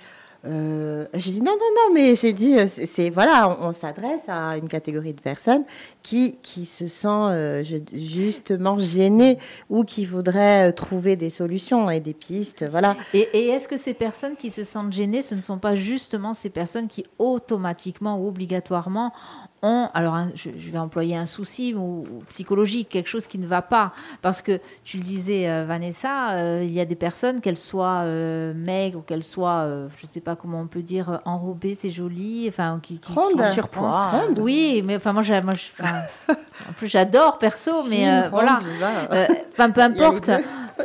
euh, 0.46 1.06
J'ai 1.14 1.32
dit 1.32 1.40
Non, 1.42 1.52
non, 1.52 1.88
non, 1.88 1.94
mais 1.94 2.14
j'ai 2.14 2.32
dit 2.32 2.58
euh, 2.58 2.66
c'est- 2.68 3.10
voilà, 3.10 3.58
on, 3.62 3.72
s'adresse 3.72 4.22
à 4.28 4.56
une 4.56 4.68
catégorie 4.68 5.12
de 5.12 5.20
personnes 5.20 5.64
qui, 6.02 6.36
qui 6.42 6.64
se 6.64 6.88
sent 6.88 7.06
euh, 7.08 7.62
justement 7.92 8.78
gênées 8.78 9.38
ou 9.68 9.84
qui 9.84 10.04
voudraient 10.06 10.72
trouver 10.72 11.16
des 11.16 11.30
solutions 11.30 11.90
et 11.90 12.00
des 12.00 12.14
pistes. 12.14 12.64
Voilà. 12.70 12.96
Et, 13.12 13.28
et 13.34 13.48
est-ce 13.48 13.68
que 13.68 13.76
ces 13.76 13.94
personnes 13.94 14.36
qui 14.36 14.50
se 14.50 14.64
sentent 14.64 14.92
gênées, 14.92 15.22
ce 15.22 15.34
ne 15.34 15.40
sont 15.40 15.58
pas 15.58 15.76
justement 15.76 16.32
ces 16.34 16.50
personnes 16.50 16.88
qui 16.88 17.06
automatiquement 17.18 18.18
ou 18.18 18.28
obligatoirement 18.28 19.12
ont, 19.62 19.88
alors 19.94 20.14
un- 20.14 20.30
je, 20.34 20.50
je 20.58 20.70
vais 20.70 20.78
employer 20.78 21.16
un 21.16 21.26
souci 21.26 21.74
ou, 21.74 22.04
ou 22.10 22.22
psychologique, 22.28 22.88
quelque 22.88 23.08
chose 23.08 23.26
qui 23.26 23.38
ne 23.38 23.46
va 23.46 23.62
pas 23.62 23.92
Parce 24.22 24.40
que 24.42 24.58
tu 24.84 24.96
le 24.96 25.02
disais, 25.02 25.48
euh, 25.48 25.64
Vanessa, 25.66 26.30
euh, 26.32 26.62
il 26.64 26.72
y 26.72 26.80
a 26.80 26.84
des 26.84 26.94
personnes, 26.96 27.40
qu'elles 27.40 27.58
soient 27.58 28.02
euh, 28.04 28.52
maigres 28.54 28.98
ou 28.98 29.02
qu'elles 29.02 29.24
soient, 29.24 29.60
euh, 29.66 29.88
je 30.00 30.06
ne 30.06 30.10
sais 30.10 30.20
pas 30.20 30.36
comment 30.36 30.60
on 30.60 30.66
peut 30.66 30.82
dire, 30.82 31.20
enrobées, 31.24 31.76
c'est 31.80 31.90
joli, 31.90 32.46
enfin, 32.48 32.80
qui, 32.82 32.98
qui, 32.98 33.12
Ronde. 33.12 33.34
qui- 33.36 33.42
En 33.42 33.50
surpoids. 33.52 34.10
Ronde. 34.10 34.38
Oui, 34.40 34.82
mais 34.84 34.96
enfin, 34.96 35.12
moi, 35.12 35.22
moi, 35.42 35.52
en 36.68 36.72
plus, 36.76 36.88
j'adore 36.88 37.38
perso, 37.38 37.72
mais 37.88 38.08
euh, 38.08 38.20
ronde, 38.22 38.30
voilà. 38.30 38.60
Euh, 39.12 39.26
Enfin, 39.52 39.70
peu 39.70 39.80
importe. 39.82 40.30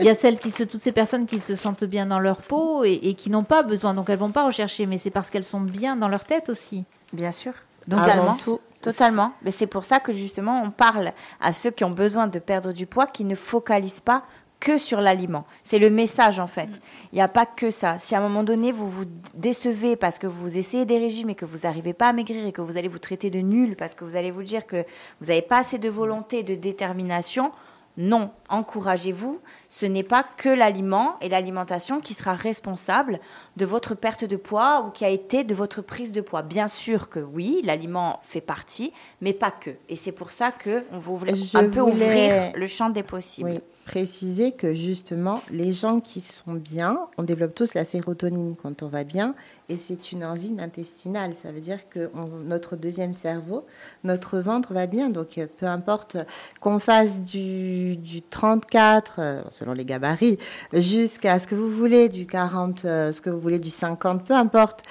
Il 0.01 0.05
y 0.05 0.09
a 0.09 0.15
celles 0.15 0.39
qui 0.39 0.51
se, 0.51 0.63
toutes 0.65 0.81
ces 0.81 0.91
personnes 0.91 1.25
qui 1.25 1.39
se 1.39 1.55
sentent 1.55 1.85
bien 1.85 2.05
dans 2.07 2.19
leur 2.19 2.37
peau 2.41 2.83
et, 2.83 2.99
et 3.03 3.13
qui 3.13 3.29
n'ont 3.29 3.45
pas 3.45 3.63
besoin, 3.63 3.93
donc 3.93 4.09
elles 4.09 4.17
vont 4.17 4.31
pas 4.31 4.45
rechercher, 4.45 4.85
mais 4.87 4.97
c'est 4.97 5.09
parce 5.09 5.29
qu'elles 5.29 5.45
sont 5.45 5.61
bien 5.61 5.95
dans 5.95 6.09
leur 6.09 6.25
tête 6.25 6.49
aussi. 6.49 6.83
Bien 7.13 7.31
sûr. 7.31 7.53
Donc 7.87 7.99
avant 7.99 8.35
tout, 8.35 8.59
totalement. 8.81 9.33
Mais 9.43 9.51
c'est 9.51 9.67
pour 9.67 9.85
ça 9.85 9.99
que 9.99 10.13
justement, 10.13 10.61
on 10.63 10.71
parle 10.71 11.11
à 11.39 11.53
ceux 11.53 11.71
qui 11.71 11.83
ont 11.83 11.91
besoin 11.91 12.27
de 12.27 12.39
perdre 12.39 12.71
du 12.73 12.85
poids, 12.85 13.07
qui 13.07 13.25
ne 13.25 13.35
focalisent 13.35 13.99
pas 13.99 14.23
que 14.59 14.77
sur 14.77 15.01
l'aliment. 15.01 15.45
C'est 15.63 15.79
le 15.79 15.89
message 15.89 16.39
en 16.39 16.47
fait. 16.47 16.69
Il 17.11 17.15
n'y 17.15 17.21
a 17.21 17.27
pas 17.27 17.45
que 17.45 17.69
ça. 17.69 17.99
Si 17.99 18.15
à 18.15 18.19
un 18.19 18.21
moment 18.21 18.43
donné 18.43 18.71
vous 18.71 18.89
vous 18.89 19.05
décevez 19.33 19.95
parce 19.95 20.17
que 20.17 20.27
vous 20.27 20.57
essayez 20.57 20.85
des 20.85 20.97
régimes 20.97 21.29
et 21.29 21.35
que 21.35 21.45
vous 21.45 21.59
n'arrivez 21.59 21.93
pas 21.93 22.07
à 22.07 22.13
maigrir 22.13 22.45
et 22.45 22.51
que 22.51 22.61
vous 22.61 22.77
allez 22.77 22.87
vous 22.87 22.99
traiter 22.99 23.29
de 23.29 23.39
nul 23.39 23.75
parce 23.75 23.93
que 23.93 24.03
vous 24.03 24.15
allez 24.15 24.31
vous 24.31 24.43
dire 24.43 24.65
que 24.65 24.83
vous 25.21 25.27
n'avez 25.27 25.41
pas 25.41 25.59
assez 25.59 25.77
de 25.77 25.89
volonté, 25.89 26.41
de 26.41 26.55
détermination, 26.55 27.51
non, 27.97 28.31
encouragez-vous. 28.49 29.39
Ce 29.69 29.85
n'est 29.85 30.03
pas 30.03 30.25
que 30.37 30.49
l'aliment 30.49 31.15
et 31.21 31.29
l'alimentation 31.29 32.01
qui 32.01 32.13
sera 32.13 32.33
responsable 32.33 33.19
de 33.55 33.65
votre 33.65 33.95
perte 33.95 34.25
de 34.25 34.35
poids 34.35 34.85
ou 34.85 34.91
qui 34.91 35.05
a 35.05 35.09
été 35.09 35.43
de 35.43 35.55
votre 35.55 35.81
prise 35.81 36.11
de 36.11 36.21
poids. 36.21 36.41
Bien 36.41 36.67
sûr 36.67 37.09
que 37.09 37.19
oui, 37.19 37.61
l'aliment 37.63 38.19
fait 38.23 38.41
partie, 38.41 38.91
mais 39.21 39.33
pas 39.33 39.51
que. 39.51 39.71
Et 39.89 39.95
c'est 39.95 40.11
pour 40.11 40.31
ça 40.31 40.51
que 40.51 40.83
on 40.91 40.97
voulait 40.97 41.35
Je 41.35 41.57
un 41.57 41.69
peu 41.69 41.81
ouvrir 41.81 42.51
le 42.53 42.67
champ 42.67 42.89
des 42.89 43.03
possibles. 43.03 43.49
Oui, 43.49 43.61
préciser 43.85 44.51
que 44.51 44.73
justement, 44.73 45.41
les 45.51 45.71
gens 45.71 45.99
qui 45.99 46.19
sont 46.21 46.53
bien, 46.55 46.99
on 47.17 47.23
développe 47.23 47.53
tous 47.55 47.73
la 47.75 47.85
sérotonine 47.85 48.55
quand 48.61 48.83
on 48.83 48.87
va 48.87 49.03
bien, 49.03 49.35
et 49.69 49.77
c'est 49.77 50.11
une 50.11 50.25
enzyme 50.25 50.59
intestinale. 50.59 51.33
Ça 51.41 51.51
veut 51.51 51.61
dire 51.61 51.87
que 51.89 52.09
notre 52.43 52.75
deuxième 52.75 53.13
cerveau, 53.13 53.65
notre 54.03 54.39
ventre 54.39 54.73
va 54.73 54.87
bien. 54.87 55.09
Donc, 55.09 55.37
euh, 55.37 55.47
peu 55.59 55.67
importe 55.67 56.17
qu'on 56.59 56.79
fasse 56.79 57.19
du, 57.19 57.95
du 57.95 58.21
34, 58.23 59.15
euh, 59.19 59.41
selon 59.51 59.73
les 59.73 59.85
gabarits, 59.85 60.39
jusqu'à 60.73 61.39
ce 61.39 61.47
que 61.47 61.55
vous 61.55 61.69
voulez, 61.69 62.09
du 62.09 62.25
40, 62.25 62.85
euh, 62.85 63.11
ce 63.11 63.21
que 63.21 63.29
vous 63.29 63.39
voulez, 63.39 63.59
du 63.59 63.69
50, 63.69 64.25
peu 64.25 64.33
importe. 64.33 64.83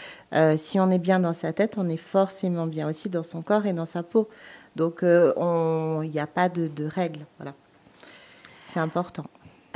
si 0.57 0.81
on 0.81 0.91
est 0.91 0.99
bien 0.99 1.21
dans 1.21 1.35
sa 1.35 1.53
tête, 1.53 1.77
on 1.79 1.89
est 1.89 1.97
forcément 1.97 2.67
bien 2.67 2.89
aussi 2.89 3.09
dans 3.09 3.23
son 3.23 3.43
corps 3.43 3.67
et 3.67 3.73
dans 3.73 3.87
sa 3.87 4.03
peau. 4.03 4.29
Donc, 4.75 5.05
on- 5.05 6.01
il 6.03 6.11
n'y 6.11 6.19
a 6.19 6.27
pas 6.27 6.49
de, 6.49 6.67
de 6.67 6.85
règles. 6.87 7.25
C'est 8.69 8.81
important. 8.81 9.25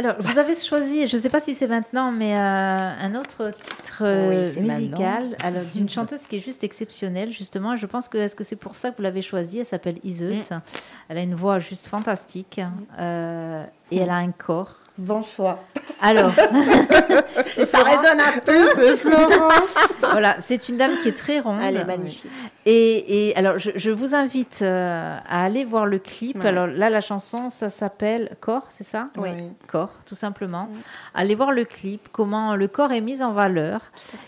Alors, 0.00 0.14
vous 0.20 0.38
avez 0.38 0.54
choisi, 0.54 1.08
je 1.08 1.16
ne 1.16 1.20
sais 1.20 1.28
pas 1.28 1.40
si 1.40 1.56
c'est 1.56 1.66
maintenant, 1.66 2.12
mais 2.12 2.36
euh, 2.36 2.38
un 2.38 3.16
autre 3.16 3.50
titre 3.50 4.02
euh, 4.02 4.52
Oui, 4.54 4.60
musical, 4.62 5.36
d'une 5.74 5.88
chanteuse 5.88 6.22
qui 6.28 6.36
est 6.36 6.40
juste 6.40 6.62
exceptionnelle, 6.62 7.32
justement. 7.32 7.74
Je 7.74 7.84
pense 7.86 8.06
que 8.06 8.16
est-ce 8.16 8.36
que 8.36 8.44
c'est 8.44 8.54
pour 8.54 8.76
ça 8.76 8.92
que 8.92 8.96
vous 8.98 9.02
l'avez 9.02 9.22
choisie? 9.22 9.58
Elle 9.58 9.66
s'appelle 9.66 9.98
Iseult. 10.04 10.34
Mm. 10.34 10.60
Elle 11.08 11.18
a 11.18 11.22
une 11.22 11.34
voix 11.34 11.58
juste 11.58 11.88
fantastique 11.88 12.60
euh, 13.00 13.64
et 13.90 13.96
elle 13.98 14.10
a 14.10 14.16
un 14.16 14.30
corps. 14.30 14.76
Bon 14.98 15.22
choix. 15.22 15.56
Alors, 16.00 16.32
Ça 16.34 17.66
Florence. 17.66 18.00
résonne 18.00 18.20
un 18.20 18.38
peu, 18.40 18.68
c'est 18.76 18.96
Florence. 19.08 19.96
Voilà, 20.00 20.36
c'est 20.40 20.68
une 20.68 20.76
dame 20.76 20.98
qui 21.02 21.08
est 21.08 21.16
très 21.16 21.38
ronde. 21.38 21.60
Elle 21.62 21.76
est 21.76 21.84
magnifique. 21.84 22.30
Et, 22.66 23.28
et 23.28 23.36
alors, 23.36 23.58
je, 23.58 23.70
je 23.76 23.90
vous 23.90 24.14
invite 24.14 24.58
euh, 24.62 25.16
à 25.28 25.44
aller 25.44 25.64
voir 25.64 25.86
le 25.86 25.98
clip. 26.00 26.38
Ouais. 26.42 26.48
Alors 26.48 26.66
là, 26.66 26.90
la 26.90 27.00
chanson, 27.00 27.48
ça 27.48 27.70
s'appelle 27.70 28.36
Corps, 28.40 28.66
c'est 28.70 28.84
ça? 28.84 29.06
Oui. 29.16 29.30
Corps, 29.68 29.92
tout 30.04 30.14
simplement. 30.16 30.68
Allez 31.14 31.34
voir 31.36 31.52
le 31.52 31.64
clip, 31.64 32.08
comment 32.12 32.56
le 32.56 32.66
corps 32.68 32.92
est 32.92 33.00
mis 33.00 33.22
en 33.22 33.32
valeur. 33.32 33.80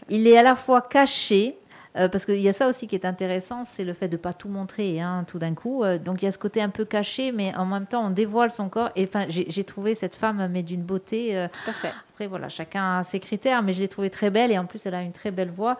Il 0.09 0.27
est 0.29 0.39
à 0.39 0.43
la 0.45 0.55
fois 0.57 0.83
caché. 0.83 1.57
Euh, 1.97 2.09
parce 2.09 2.24
qu'il 2.24 2.41
y 2.41 2.49
a 2.49 2.53
ça 2.53 2.68
aussi 2.68 2.86
qui 2.86 2.95
est 2.95 3.05
intéressant, 3.05 3.64
c'est 3.64 3.84
le 3.84 3.93
fait 3.93 4.09
de 4.09 4.16
pas 4.16 4.32
tout 4.32 4.49
montrer 4.49 5.01
hein, 5.01 5.24
tout 5.26 5.38
d'un 5.38 5.55
coup. 5.55 5.82
Euh, 5.82 5.99
donc 5.99 6.22
il 6.22 6.24
y 6.24 6.28
a 6.28 6.30
ce 6.30 6.38
côté 6.38 6.62
un 6.62 6.68
peu 6.68 6.84
caché, 6.84 7.32
mais 7.32 7.55
en 7.57 7.66
même 7.66 7.86
temps 7.86 8.07
on 8.07 8.11
dévoile 8.11 8.51
son 8.51 8.68
corps. 8.68 8.91
Et 8.97 9.05
enfin, 9.05 9.26
j'ai 9.28 9.64
trouvé 9.64 9.95
cette 9.95 10.14
femme 10.16 10.49
mais 10.51 10.62
d'une 10.62 10.82
beauté. 10.82 11.36
euh, 11.36 11.49
Tout 11.49 11.70
à 11.70 11.72
fait. 11.72 11.93
après, 12.12 12.26
voilà, 12.26 12.49
chacun 12.49 12.99
a 12.99 13.03
ses 13.03 13.18
critères, 13.20 13.62
mais 13.62 13.72
je 13.72 13.80
l'ai 13.80 13.88
trouvée 13.88 14.11
très 14.11 14.30
belle 14.30 14.51
et 14.53 14.59
en 14.59 14.66
plus, 14.66 14.84
elle 14.86 14.95
a 14.95 15.03
une 15.03 15.12
très 15.12 15.30
belle 15.30 15.51
voix. 15.51 15.78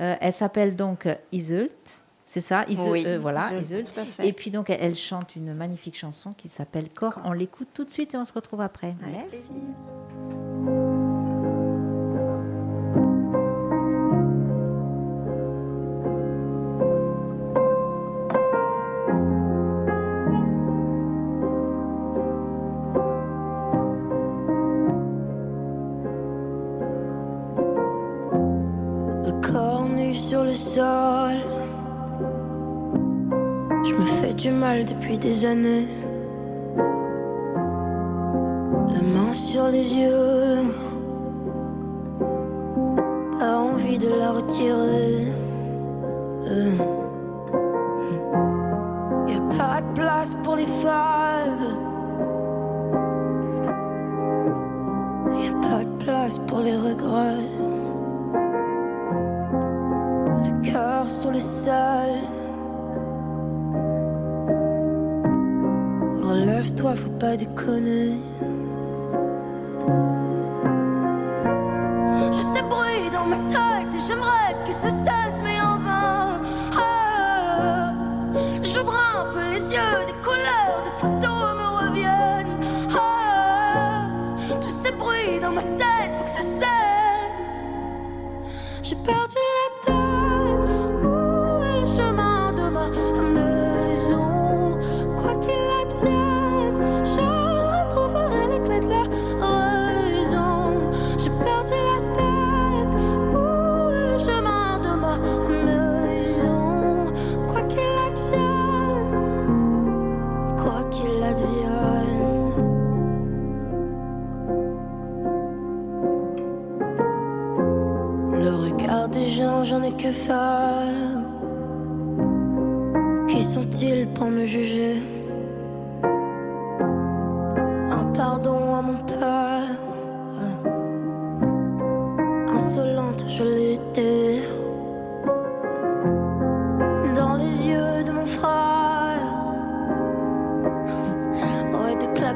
Euh, 0.00 0.16
elle 0.20 0.32
s'appelle 0.32 0.74
donc 0.74 1.06
Iseult, 1.32 1.68
c'est 2.26 2.40
ça? 2.40 2.64
Iseult, 2.68 2.90
Oui, 2.90 3.06
voilà, 3.18 3.46
à 3.46 3.50
fait. 3.50 4.26
Et 4.26 4.32
puis, 4.32 4.50
donc, 4.50 4.70
elle, 4.70 4.78
elle 4.80 4.96
chante 4.96 5.36
une 5.36 5.52
magnifique 5.54 5.96
chanson 5.98 6.32
qui 6.32 6.48
s'appelle 6.48 6.88
Corps. 6.88 7.20
On 7.24 7.32
l'écoute 7.32 7.68
tout 7.74 7.84
de 7.84 7.90
suite 7.90 8.14
et 8.14 8.16
on 8.16 8.24
se 8.24 8.32
retrouve 8.32 8.62
après. 8.62 8.94
Merci. 9.02 9.52
Depuis 34.84 35.18
des 35.18 35.44
années. 35.44 35.86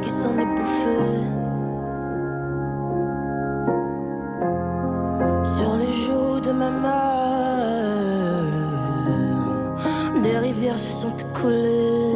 Qui 0.03 0.11
s'en 0.11 0.39
est 0.39 0.45
bouffé. 0.45 0.99
Sur 5.57 5.77
les 5.77 5.93
joues 5.93 6.39
de 6.41 6.53
ma 6.53 6.71
mère, 6.71 7.03
des 10.23 10.39
rivières 10.39 10.79
se 10.79 10.93
sont 11.03 11.17
écoulées. 11.17 12.16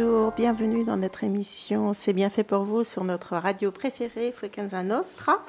Bonjour, 0.00 0.30
bienvenue 0.30 0.84
dans 0.84 0.96
notre 0.96 1.24
émission 1.24 1.92
C'est 1.92 2.12
bien 2.12 2.30
fait 2.30 2.44
pour 2.44 2.62
vous 2.62 2.84
sur 2.84 3.02
notre 3.02 3.34
radio 3.36 3.72
préférée 3.72 4.30
Frequenza 4.30 4.84
Nostra. 4.84 5.42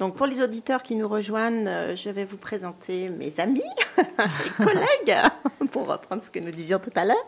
Donc 0.00 0.16
pour 0.16 0.26
les 0.26 0.40
auditeurs 0.42 0.82
qui 0.82 0.96
nous 0.96 1.06
rejoignent, 1.06 1.68
euh, 1.68 1.94
je 1.94 2.10
vais 2.10 2.24
vous 2.24 2.38
présenter 2.38 3.08
mes 3.08 3.38
amis 3.38 3.62
et 3.98 4.64
collègues 4.64 5.16
pour 5.70 5.86
reprendre 5.86 6.20
ce 6.24 6.28
que 6.30 6.40
nous 6.40 6.50
disions 6.50 6.80
tout 6.80 6.90
à 6.96 7.04
l'heure. 7.04 7.24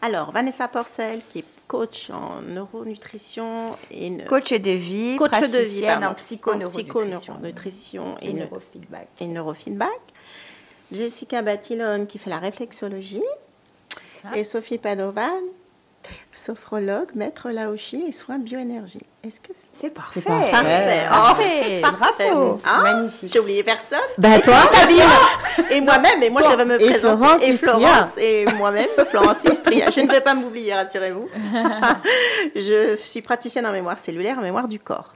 Alors 0.00 0.30
Vanessa 0.30 0.68
Porcel 0.68 1.20
qui 1.28 1.40
est 1.40 1.44
coach 1.66 2.10
en 2.10 2.40
neuronutrition 2.42 3.76
et 3.90 4.10
ne- 4.10 4.24
Coach 4.28 4.52
de 4.52 4.70
vie, 4.70 5.16
coach 5.16 5.40
de 5.40 5.58
vie 5.58 5.82
pardon, 5.82 6.06
en 6.06 6.14
psychoneuronutrition 6.14 7.16
psychoneuronutrition 7.18 8.16
et 8.22 8.30
et, 8.30 8.32
ne- 8.32 8.38
neurofeedback. 8.42 9.08
et 9.18 9.26
neurofeedback. 9.26 10.00
Jessica 10.92 11.42
Batilone 11.42 12.06
qui 12.06 12.18
fait 12.18 12.30
la 12.30 12.38
réflexologie. 12.38 13.24
Et 14.34 14.44
Sophie 14.44 14.78
Padovan, 14.78 15.28
sophrologue, 16.32 17.08
maître 17.14 17.50
Laoshi 17.50 18.04
et 18.08 18.12
soins 18.12 18.38
bioénergie. 18.38 19.00
Est-ce 19.24 19.40
que 19.40 19.52
c'est 19.74 19.90
parfait. 19.90 20.20
C'est 20.20 20.28
parfait. 20.28 20.50
parfait 20.50 21.04
Oh, 21.08 21.82
Parfait. 21.82 22.28
Bravo. 22.28 22.60
Hein 22.64 22.82
Magnifique. 22.82 23.32
J'ai 23.32 23.38
oublié 23.38 23.62
personne. 23.62 23.98
Bah 24.18 24.40
toi, 24.40 24.54
Sabine 24.72 25.02
Et 25.70 25.80
moi-même, 25.80 26.22
et 26.22 26.30
moi 26.30 26.42
je 26.42 26.56
vais 26.56 26.64
me 26.64 26.74
Et 26.80 26.90
présenter. 26.90 26.98
Florence 26.98 27.42
et. 27.42 27.56
Florence, 27.56 28.18
et 28.18 28.44
moi-même, 28.56 28.88
Florence 29.10 29.36
Istria. 29.44 29.90
Je 29.90 30.00
ne 30.00 30.10
vais 30.10 30.20
pas 30.20 30.34
m'oublier, 30.34 30.74
rassurez-vous. 30.74 31.28
je 32.56 32.96
suis 32.96 33.22
praticienne 33.22 33.66
en 33.66 33.72
mémoire 33.72 33.98
cellulaire, 33.98 34.38
en 34.38 34.42
mémoire 34.42 34.66
du 34.66 34.80
corps. 34.80 35.14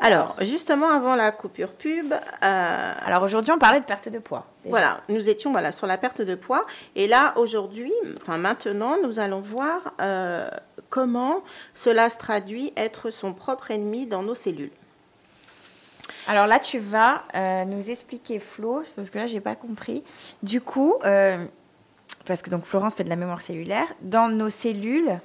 Alors, 0.00 0.36
justement, 0.40 0.90
avant 0.90 1.14
la 1.14 1.30
coupure 1.30 1.72
pub, 1.72 2.12
euh, 2.12 2.92
Alors 3.04 3.22
aujourd'hui, 3.22 3.52
on 3.52 3.58
parlait 3.58 3.80
de 3.80 3.84
perte 3.84 4.08
de 4.08 4.18
poids. 4.18 4.46
déjà. 4.62 4.70
Voilà, 4.70 5.00
nous 5.08 5.28
étions 5.28 5.52
voilà, 5.52 5.72
sur 5.72 5.86
la 5.86 5.98
perte 5.98 6.20
de 6.20 6.34
poids. 6.34 6.64
Et 6.96 7.06
là, 7.06 7.32
aujourd'hui, 7.36 7.92
enfin 8.20 8.36
maintenant, 8.36 8.96
nous 9.02 9.18
allons 9.18 9.40
voir 9.40 9.94
euh, 10.00 10.48
comment 10.90 11.42
cela 11.74 12.10
se 12.10 12.18
traduit 12.18 12.72
être 12.76 13.10
son 13.10 13.32
propre 13.32 13.70
ennemi 13.70 14.06
dans 14.06 14.22
nos 14.22 14.34
cellules. 14.34 14.72
Alors 16.26 16.46
là, 16.46 16.58
tu 16.58 16.78
vas 16.78 17.22
euh, 17.34 17.64
nous 17.64 17.90
expliquer, 17.90 18.38
Flo, 18.38 18.82
parce 18.96 19.10
que 19.10 19.18
là, 19.18 19.26
j'ai 19.26 19.40
pas 19.40 19.54
compris. 19.54 20.02
Du 20.42 20.60
coup, 20.60 20.94
parce 22.26 22.42
que 22.42 22.50
donc 22.50 22.64
Florence 22.64 22.94
fait 22.94 23.04
de 23.04 23.10
la 23.10 23.16
mémoire 23.16 23.42
cellulaire, 23.42 23.86
dans 24.00 24.28
nos 24.28 24.50
cellules, 24.50 25.20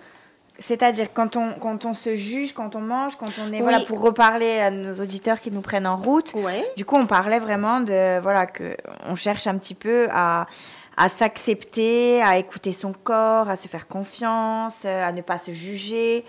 c'est-à-dire 0.59 1.13
quand 1.13 1.35
on, 1.35 1.53
quand 1.53 1.85
on 1.85 1.93
se 1.93 2.15
juge, 2.15 2.53
quand 2.53 2.75
on 2.75 2.81
mange, 2.81 3.15
quand 3.15 3.31
on 3.39 3.51
est. 3.51 3.57
Oui. 3.57 3.61
Voilà, 3.61 3.79
pour 3.81 4.01
reparler 4.01 4.59
à 4.59 4.71
nos 4.71 4.93
auditeurs 4.95 5.39
qui 5.39 5.51
nous 5.51 5.61
prennent 5.61 5.87
en 5.87 5.97
route. 5.97 6.33
Ouais. 6.35 6.65
Du 6.77 6.85
coup, 6.85 6.95
on 6.95 7.07
parlait 7.07 7.39
vraiment 7.39 7.79
de. 7.81 8.19
Voilà, 8.19 8.45
que 8.45 8.75
on 9.07 9.15
cherche 9.15 9.47
un 9.47 9.57
petit 9.57 9.75
peu 9.75 10.07
à 10.11 10.47
à 10.99 11.07
s'accepter, 11.07 12.21
à 12.21 12.37
écouter 12.37 12.73
son 12.73 12.91
corps, 12.91 13.49
à 13.49 13.55
se 13.55 13.69
faire 13.69 13.87
confiance, 13.87 14.83
euh, 14.83 15.07
à 15.07 15.13
ne 15.13 15.21
pas 15.21 15.37
se 15.37 15.51
juger. 15.51 16.25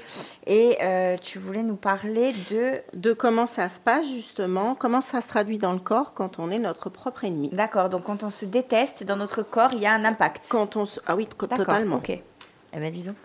Et 0.47 0.78
euh, 0.81 1.16
tu 1.20 1.41
voulais 1.41 1.64
nous 1.64 1.74
parler 1.74 2.33
de... 2.51 2.74
De 2.95 3.12
comment 3.12 3.49
ça 3.49 3.68
se 3.68 3.81
passe 3.81 4.07
justement, 4.07 4.76
comment 4.76 5.01
ça 5.01 5.20
se 5.20 5.26
traduit 5.26 5.59
dans 5.59 5.72
le 5.72 5.81
corps 5.81 6.14
quand 6.14 6.39
on 6.39 6.53
est 6.53 6.61
notre 6.61 6.89
propre 6.89 7.24
ennemi. 7.24 7.49
D'accord, 7.53 7.89
donc 7.89 8.05
quand 8.05 8.22
on 8.22 8.31
se 8.31 8.45
déteste, 8.45 9.03
dans 9.03 9.16
notre 9.16 9.43
corps, 9.43 9.72
il 9.72 9.81
y 9.81 9.87
a 9.87 9.93
un 9.93 10.05
impact. 10.05 10.45
Quand 10.49 10.76
on 10.76 10.87
se... 10.87 11.01
Ah 11.05 11.16
oui, 11.16 11.26
totalement. 11.26 11.97
ok. 11.97 12.11
Eh 12.11 12.22
ben, 12.78 12.93
disons. 12.93 13.16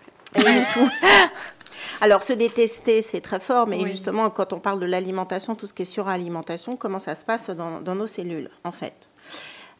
Tout. 0.72 0.88
Alors, 2.00 2.22
se 2.22 2.32
détester, 2.34 3.00
c'est 3.00 3.20
très 3.22 3.40
fort, 3.40 3.66
mais 3.66 3.78
Oui. 3.82 3.90
justement, 3.90 4.28
quand 4.30 4.52
on 4.52 4.58
parle 4.60 4.80
de 4.80 4.86
l'alimentation, 4.86 5.54
tout 5.54 5.66
ce 5.66 5.72
qui 5.72 5.82
est 5.82 5.86
suralimentation, 5.86 6.76
comment 6.76 6.98
ça 6.98 7.14
se 7.14 7.24
passe 7.24 7.48
dans, 7.50 7.80
dans 7.80 7.94
nos 7.94 8.06
cellules, 8.06 8.50
en 8.64 8.72
fait? 8.72 9.08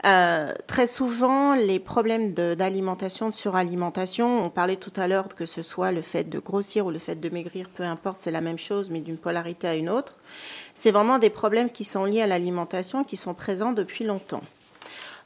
Euh, 0.06 0.52
Très 0.66 0.86
souvent, 0.86 1.54
les 1.54 1.78
problèmes 1.78 2.32
de- 2.32 2.54
d'alimentation, 2.54 3.28
de, 3.30 3.34
suralimentation, 3.34 4.44
on 4.44 4.50
parlait 4.50 4.76
tout 4.76 4.92
à 4.96 5.08
l'heure 5.08 5.28
que 5.34 5.46
ce 5.46 5.62
soit 5.62 5.92
le 5.92 6.00
fait 6.02 6.24
de 6.24 6.38
grossir 6.38 6.86
ou 6.86 6.90
le 6.90 6.98
fait 6.98 7.16
de 7.16 7.28
maigrir, 7.28 7.68
peu 7.68 7.82
importe, 7.82 8.20
c'est 8.20 8.30
la 8.30 8.40
même 8.42 8.58
chose, 8.58 8.88
mais 8.90 9.00
d'une 9.00 9.16
polarité 9.18 9.68
à 9.68 9.74
une 9.74 9.88
autre. 9.90 10.14
C'est 10.74 10.90
vraiment 10.90 11.18
des 11.18 11.30
problèmes 11.30 11.70
qui 11.70 11.84
sont 11.84 12.04
liés 12.04 12.22
à 12.22 12.26
l'alimentation, 12.26 13.04
qui 13.04 13.16
sont 13.16 13.34
présents 13.34 13.72
depuis 13.72 14.04
longtemps. 14.04 14.42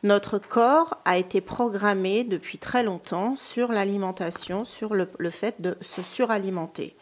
Notre 0.02 0.38
corps 0.38 0.96
a 1.04 1.18
été 1.18 1.42
programmé 1.42 2.24
depuis 2.24 2.56
très 2.56 2.82
longtemps 2.82 3.36
sur 3.36 3.70
l'alimentation, 3.70 4.64
sur 4.64 4.94
le, 4.94 5.06
fait 5.30 5.60
de 5.60 5.76
se 5.82 6.02
suralimenter. 6.02 6.96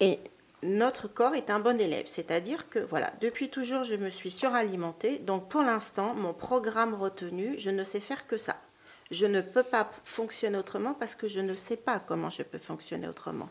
Et 0.00 0.18
notre 0.62 1.06
corps 1.06 1.34
est 1.34 1.50
un 1.50 1.60
bon 1.60 1.78
élève, 1.78 2.06
c'est-à-dire 2.06 2.70
que 2.70 2.78
voilà, 2.78 3.12
depuis 3.20 3.50
toujours 3.50 3.84
je 3.84 3.94
me 3.96 4.08
suis 4.08 4.30
suralimentée, 4.30 5.18
donc 5.18 5.50
pour 5.50 5.60
l'instant 5.60 6.14
mon 6.14 6.32
programme 6.32 6.94
retenu, 6.94 7.56
je 7.58 7.68
ne 7.68 7.84
sais 7.84 8.00
faire 8.00 8.26
que 8.26 8.38
ça. 8.38 8.56
Je 9.10 9.26
ne 9.26 9.42
peux 9.42 9.62
pas 9.62 9.90
fonctionner 10.02 10.56
autrement 10.56 10.94
parce 10.94 11.14
que 11.14 11.28
je 11.28 11.40
ne 11.40 11.54
sais 11.54 11.76
pas 11.76 11.98
comment 11.98 12.30
je 12.30 12.42
peux 12.42 12.58
fonctionner 12.58 13.06
autrement. 13.06 13.50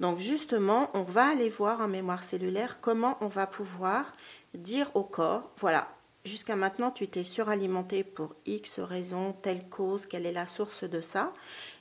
Donc 0.00 0.20
justement, 0.20 0.88
on 0.94 1.02
va 1.02 1.28
aller 1.28 1.50
voir 1.50 1.82
en 1.82 1.88
mémoire 1.88 2.24
cellulaire 2.24 2.78
comment 2.80 3.18
on 3.20 3.28
va 3.28 3.46
pouvoir 3.46 4.14
dire 4.54 4.90
au 4.94 5.02
corps, 5.02 5.50
voilà, 5.58 5.86
jusqu'à 6.24 6.56
maintenant 6.56 6.90
tu 6.90 7.08
t'es 7.08 7.24
suralimenté 7.24 8.04
pour 8.04 8.34
X 8.46 8.80
raison, 8.80 9.32
telle 9.42 9.68
cause, 9.68 10.06
quelle 10.06 10.26
est 10.26 10.32
la 10.32 10.46
source 10.46 10.84
de 10.84 11.00
ça, 11.00 11.32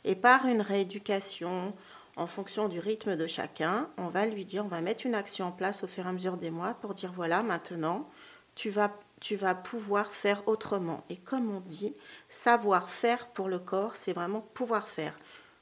et 0.05 0.15
par 0.15 0.45
une 0.45 0.61
rééducation 0.61 1.73
en 2.19 2.27
fonction 2.27 2.67
du 2.67 2.79
rythme 2.79 3.15
de 3.15 3.27
chacun, 3.27 3.87
on 3.97 4.07
va 4.07 4.25
lui 4.25 4.43
dire, 4.43 4.65
on 4.65 4.67
va 4.67 4.81
mettre 4.81 5.05
une 5.05 5.15
action 5.15 5.47
en 5.47 5.51
place 5.51 5.83
au 5.83 5.87
fur 5.87 6.05
et 6.05 6.09
à 6.09 6.11
mesure 6.11 6.35
des 6.35 6.49
mois 6.49 6.73
pour 6.73 6.93
dire, 6.93 7.13
voilà, 7.13 7.41
maintenant, 7.43 8.09
tu 8.55 8.69
vas, 8.69 8.93
tu 9.21 9.37
vas 9.37 9.55
pouvoir 9.55 10.11
faire 10.11 10.45
autrement. 10.45 11.05
Et 11.09 11.15
comme 11.15 11.49
on 11.49 11.61
dit, 11.61 11.93
savoir 12.27 12.89
faire 12.89 13.27
pour 13.27 13.47
le 13.47 13.57
corps, 13.57 13.95
c'est 13.95 14.11
vraiment 14.11 14.41
pouvoir 14.53 14.89
faire. 14.89 15.17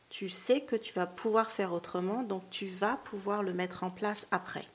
Tu 0.09 0.29
sais 0.29 0.61
que 0.61 0.75
tu 0.75 0.93
vas 0.93 1.05
pouvoir 1.05 1.51
faire 1.51 1.73
autrement, 1.73 2.23
donc 2.23 2.49
tu 2.49 2.65
vas 2.65 2.97
pouvoir 3.03 3.43
le 3.43 3.53
mettre 3.53 3.83
en 3.83 3.91
place 3.91 4.25
après. 4.31 4.65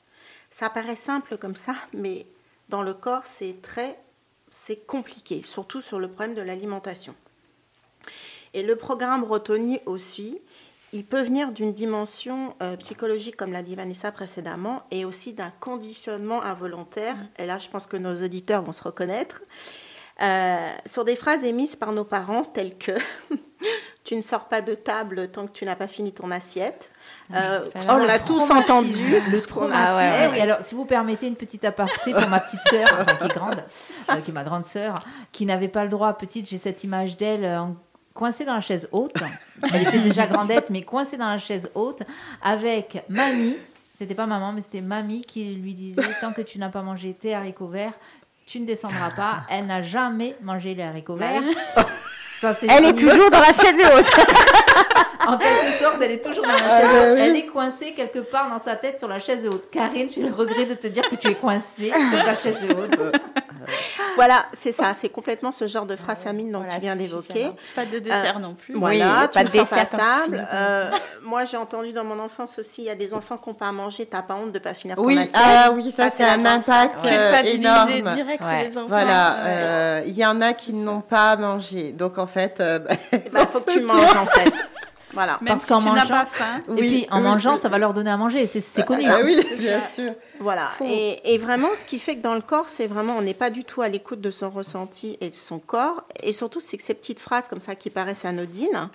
Ça 0.53 0.71
paraît 0.71 0.95
simple 0.95 1.37
comme 1.37 1.57
ça, 1.57 1.75
mais 1.93 2.27
dans 2.73 2.83
le 2.83 2.95
corps, 2.95 3.27
c'est 3.27 3.61
très 3.61 3.99
c'est 4.51 4.87
compliqué, 4.87 5.43
surtout 5.45 5.81
sur 5.81 6.01
le 6.01 6.09
problème 6.09 6.35
de 6.35 6.43
l'alimentation. 6.43 7.15
Et 8.55 8.63
le 8.63 8.77
programme 8.77 9.25
retenu 9.25 9.79
aussi, 9.87 10.39
il 10.93 11.05
peut 11.05 11.23
venir 11.23 11.53
d'une 11.53 11.73
dimension 11.73 12.55
euh, 12.63 12.77
psychologique, 12.77 13.37
comme 13.37 13.53
l'a 13.53 13.63
dit 13.63 13.77
Vanessa 13.77 14.11
précédemment, 14.11 14.83
et 14.91 15.05
aussi 15.05 15.33
d'un 15.33 15.53
conditionnement 15.61 16.43
involontaire. 16.43 17.17
Et 17.39 17.47
là, 17.47 17.59
je 17.59 17.69
pense 17.69 17.87
que 17.87 17.97
nos 17.97 18.23
auditeurs 18.23 18.63
vont 18.63 18.73
se 18.73 18.83
reconnaître. 18.83 19.43
Euh, 20.23 20.71
sur 20.85 21.05
des 21.05 21.17
phrases 21.17 21.45
émises 21.45 21.77
par 21.77 21.93
nos 21.93 22.05
parents, 22.05 22.45
telles 22.45 22.77
que 22.77 22.93
Tu 24.05 24.17
ne 24.17 24.23
sors 24.23 24.49
pas 24.49 24.61
de 24.61 24.75
table 24.75 25.29
tant 25.31 25.47
que 25.47 25.53
tu 25.53 25.65
n'as 25.65 25.77
pas 25.77 25.87
fini 25.87 26.13
ton 26.13 26.31
assiette. 26.31 26.91
Euh, 27.35 27.61
on 27.89 27.97
l'a 27.99 28.19
tous 28.19 28.51
entendu. 28.51 29.21
Le 29.29 29.41
traumatisme. 29.41 30.33
dit. 30.33 30.39
Et 30.39 30.43
alors, 30.43 30.59
si 30.61 30.75
vous 30.75 30.85
permettez 30.85 31.27
une 31.27 31.37
petite 31.37 31.65
aparté 31.65 32.13
pour 32.13 32.27
ma 32.29 32.41
petite 32.41 32.61
sœur, 32.69 32.87
enfin, 32.93 33.17
qui 33.17 33.25
est 33.25 33.35
grande, 33.35 33.65
euh, 34.11 34.17
qui 34.25 34.31
est 34.31 34.35
ma 34.35 34.45
grande 34.45 34.65
sœur, 34.67 34.95
qui 35.33 35.47
n'avait 35.47 35.69
pas 35.69 35.85
le 35.85 35.91
droit, 35.91 36.13
petite, 36.15 36.49
j'ai 36.49 36.59
cette 36.59 36.85
image 36.85 37.17
d'elle 37.17 37.45
euh, 37.45 37.61
en- 37.61 37.77
coincée 38.15 38.45
dans 38.45 38.55
la 38.55 38.61
chaise 38.61 38.89
haute. 38.93 39.15
Elle 39.73 39.83
était 39.89 39.99
déjà 40.01 40.27
grandette, 40.27 40.69
mais 40.71 40.83
coincée 40.83 41.17
dans 41.17 41.29
la 41.29 41.39
chaise 41.39 41.71
haute, 41.75 42.03
avec 42.43 43.03
mamie. 43.09 43.57
C'était 43.97 44.15
pas 44.15 44.27
maman, 44.27 44.53
mais 44.53 44.61
c'était 44.61 44.81
mamie 44.81 45.23
qui 45.23 45.55
lui 45.55 45.75
disait 45.75 46.03
tant 46.21 46.33
que 46.33 46.43
tu 46.43 46.59
n'as 46.59 46.69
pas 46.71 46.83
mangé 46.83 47.15
tes 47.15 47.35
haricots 47.35 47.69
verts, 47.69 47.93
tu 48.47 48.59
ne 48.61 48.67
descendras 48.67 49.11
pas. 49.13 49.43
Elle 49.49 49.67
n'a 49.67 49.81
jamais 49.81 50.37
mangé 50.43 50.75
les 50.75 50.83
haricots 50.83 51.17
Bah 51.17 51.27
verts. 51.31 51.87
Ça, 52.41 52.55
Elle 52.69 52.87
est 52.87 52.95
toujours 52.95 53.31
dans 53.31 53.39
la 53.39 53.53
chaise 53.53 53.77
haute. 53.97 54.11
En 55.27 55.39
quelque 55.39 55.73
sorte, 55.79 55.97
elle 56.03 56.11
est 56.11 56.25
toujours 56.25 56.43
dans 56.43 56.53
la 56.53 56.59
chaise 56.59 57.13
haute. 57.13 57.19
Elle 57.19 57.37
est 57.37 57.47
coincée 57.47 57.93
quelque 57.93 58.19
part 58.19 58.51
dans 58.51 58.59
sa 58.59 58.75
tête 58.75 58.99
sur 58.99 59.07
la 59.07 59.21
chaise 59.21 59.47
haute. 59.47 59.71
Karine, 59.71 60.09
j'ai 60.11 60.23
le 60.23 60.33
regret 60.33 60.65
de 60.65 60.75
te 60.75 60.89
dire 60.89 61.09
que 61.09 61.15
tu 61.15 61.29
es 61.29 61.35
coincée 61.37 61.93
sur 62.11 62.25
ta 62.25 62.35
chaise 62.35 62.67
haute. 62.69 62.99
Voilà, 64.17 64.45
c'est 64.59 64.73
ça, 64.73 64.93
c'est 64.99 65.09
complètement 65.09 65.53
ce 65.53 65.67
genre 65.67 65.87
de 65.87 65.97
phrase 65.97 66.27
Amine 66.27 66.53
dont 66.53 66.59
Voilà, 66.61 66.75
tu 66.75 66.81
viens 66.83 66.97
d'évoquer. 66.97 67.51
Pas 67.75 67.87
de 67.87 67.99
dessert 67.99 68.39
non 68.41 68.55
plus. 68.55 68.75
Voilà, 68.75 69.21
Oui, 69.23 69.27
tu 69.29 69.33
pas 69.39 69.45
de 69.45 69.49
dessert 69.51 69.89
pas 69.89 69.97
à 69.97 70.21
table. 70.23 70.49
Euh, 70.53 70.91
moi, 71.23 71.45
j'ai 71.47 71.57
entendu 71.57 71.93
dans 71.93 72.05
mon 72.05 72.19
enfance 72.19 72.59
aussi, 72.59 72.83
il 72.83 72.85
y 72.87 72.91
a 72.91 72.95
des 72.95 73.15
enfants 73.15 73.39
qui 73.39 73.49
n'ont 73.49 73.55
pas 73.55 73.69
à 73.69 73.73
manger, 73.73 74.05
t'as 74.07 74.23
pas 74.23 74.35
honte 74.35 74.53
de 74.53 74.59
pas 74.59 74.75
finir 74.75 74.97
ton 74.97 75.05
Oui, 75.05 75.17
assiette. 75.19 75.35
ah 75.35 75.71
oui, 75.75 75.91
ça, 75.93 76.11
c'est 76.11 76.25
un 76.25 76.45
impact 76.45 76.97
euh, 77.07 77.33
Culpabiliser 77.33 77.99
énorme. 77.99 78.15
direct 78.15 78.43
Ouais. 78.43 78.69
les 78.69 78.77
enfants. 78.79 78.89
Voilà, 78.89 79.37
euh, 79.47 80.03
il 80.07 80.15
y 80.17 80.27
en 80.27 80.41
a 80.41 80.53
qui 80.53 80.73
n'ont 80.75 81.01
pas 81.01 81.31
à 81.33 81.37
manger. 81.37 81.93
Donc 81.93 82.19
en 82.19 82.27
fait, 82.27 82.61
euh, 82.61 82.79
bah, 82.81 82.95
Il 83.13 83.31
bah, 83.31 83.47
faut 83.47 83.61
que 83.61 83.71
tu 83.73 83.81
manges 83.83 84.17
en 84.17 84.27
fait. 84.27 84.53
Voilà. 85.13 85.39
Même 85.43 85.55
Parce 85.55 85.63
si 85.65 85.69
qu'en 85.69 85.79
tu 85.79 85.85
n'as 85.87 85.93
mangeant- 86.05 86.09
pas 86.09 86.27
faim. 86.27 86.63
Et 86.69 86.71
Oui, 86.73 86.79
puis 86.81 87.07
en 87.11 87.19
oui, 87.19 87.23
mangeant, 87.25 87.55
oui. 87.55 87.61
ça 87.61 87.69
va 87.69 87.79
leur 87.79 87.93
donner 87.95 88.11
à 88.11 88.17
manger. 88.17 88.47
C'est 88.47 88.61
c'est 88.61 88.85
connu. 88.85 89.05
Ah 89.07 89.17
hein. 89.17 89.21
oui, 89.25 89.45
bien 89.59 89.81
sûr. 89.89 90.13
Voilà. 90.41 90.69
Et, 90.83 91.35
et 91.35 91.39
vraiment, 91.39 91.69
ce 91.81 91.85
qui 91.85 91.99
fait 91.99 92.17
que 92.17 92.23
dans 92.23 92.35
le 92.35 92.41
corps, 92.41 92.69
c'est 92.69 92.87
vraiment, 92.87 93.17
on 93.19 93.23
n'est 93.23 93.35
pas 93.35 93.51
du 93.51 93.65
tout 93.65 93.83
à 93.83 93.89
l'écoute 93.89 94.21
de 94.21 94.31
son 94.31 94.51
ressenti 94.51 95.19
et 95.21 95.29
de 95.31 95.35
son 95.35 95.59
corps. 95.59 96.03
Et 96.23 96.33
surtout, 96.33 96.61
c'est 96.61 96.77
que 96.77 96.83
ces 96.83 96.95
petites 96.95 97.21
phrases 97.21 97.49
comme 97.49 97.61
ça 97.61 97.75
qui 97.75 97.91
paraissent 97.91 98.25
anodines 98.25 98.89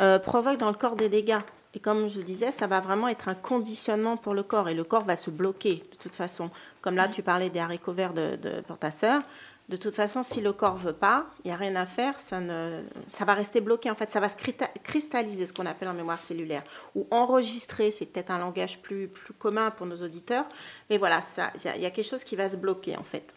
euh, 0.00 0.18
provoquent 0.18 0.58
dans 0.58 0.68
le 0.70 0.76
corps 0.76 0.96
des 0.96 1.08
dégâts. 1.08 1.40
Et 1.74 1.80
comme 1.80 2.06
je 2.08 2.20
disais, 2.20 2.50
ça 2.50 2.66
va 2.66 2.80
vraiment 2.80 3.08
être 3.08 3.28
un 3.28 3.34
conditionnement 3.34 4.18
pour 4.18 4.34
le 4.34 4.42
corps. 4.42 4.68
Et 4.68 4.74
le 4.74 4.84
corps 4.84 5.04
va 5.04 5.16
se 5.16 5.30
bloquer 5.30 5.82
de 5.90 5.96
toute 5.96 6.14
façon. 6.14 6.50
Comme 6.82 6.96
là, 6.96 7.08
tu 7.08 7.22
parlais 7.22 7.48
des 7.48 7.60
haricots 7.60 7.92
verts 7.92 8.12
de, 8.12 8.36
de- 8.36 8.60
pour 8.66 8.76
ta 8.76 8.90
sœur. 8.90 9.22
De 9.68 9.76
toute 9.76 9.94
façon, 9.94 10.22
si 10.22 10.40
le 10.40 10.52
corps 10.52 10.76
veut 10.76 10.92
pas, 10.92 11.24
il 11.44 11.48
n'y 11.48 11.52
a 11.54 11.56
rien 11.56 11.76
à 11.76 11.86
faire, 11.86 12.20
ça, 12.20 12.40
ne, 12.40 12.82
ça 13.08 13.24
va 13.24 13.32
rester 13.34 13.60
bloqué. 13.60 13.90
En 13.90 13.94
fait, 13.94 14.10
ça 14.10 14.20
va 14.20 14.28
se 14.28 14.36
cristalliser, 14.82 15.46
ce 15.46 15.52
qu'on 15.52 15.64
appelle 15.66 15.88
en 15.88 15.94
mémoire 15.94 16.20
cellulaire. 16.20 16.62
Ou 16.94 17.06
enregistrer, 17.10 17.90
c'est 17.90 18.06
peut-être 18.06 18.30
un 18.30 18.38
langage 18.38 18.80
plus, 18.82 19.08
plus 19.08 19.32
commun 19.32 19.70
pour 19.70 19.86
nos 19.86 19.96
auditeurs. 20.02 20.44
Mais 20.90 20.98
voilà, 20.98 21.22
ça- 21.22 21.52
il 21.54 21.64
y, 21.64 21.68
a- 21.68 21.76
il 21.76 21.82
y 21.82 21.86
a 21.86 21.90
quelque 21.90 22.08
chose 22.08 22.24
qui 22.24 22.36
va 22.36 22.48
se 22.48 22.56
bloquer, 22.56 22.96
en 22.96 23.04
fait. 23.04 23.34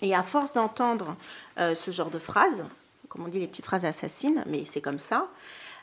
Et 0.00 0.14
à 0.14 0.22
force 0.22 0.52
d'entendre 0.52 1.16
euh, 1.58 1.74
ce 1.74 1.90
genre 1.90 2.10
de 2.10 2.18
phrases, 2.18 2.64
comme 3.08 3.24
on 3.24 3.28
dit 3.28 3.40
les 3.40 3.48
petites 3.48 3.64
phrases 3.64 3.84
assassines, 3.84 4.44
mais 4.46 4.64
c'est 4.64 4.80
comme 4.80 4.98
ça, 4.98 5.28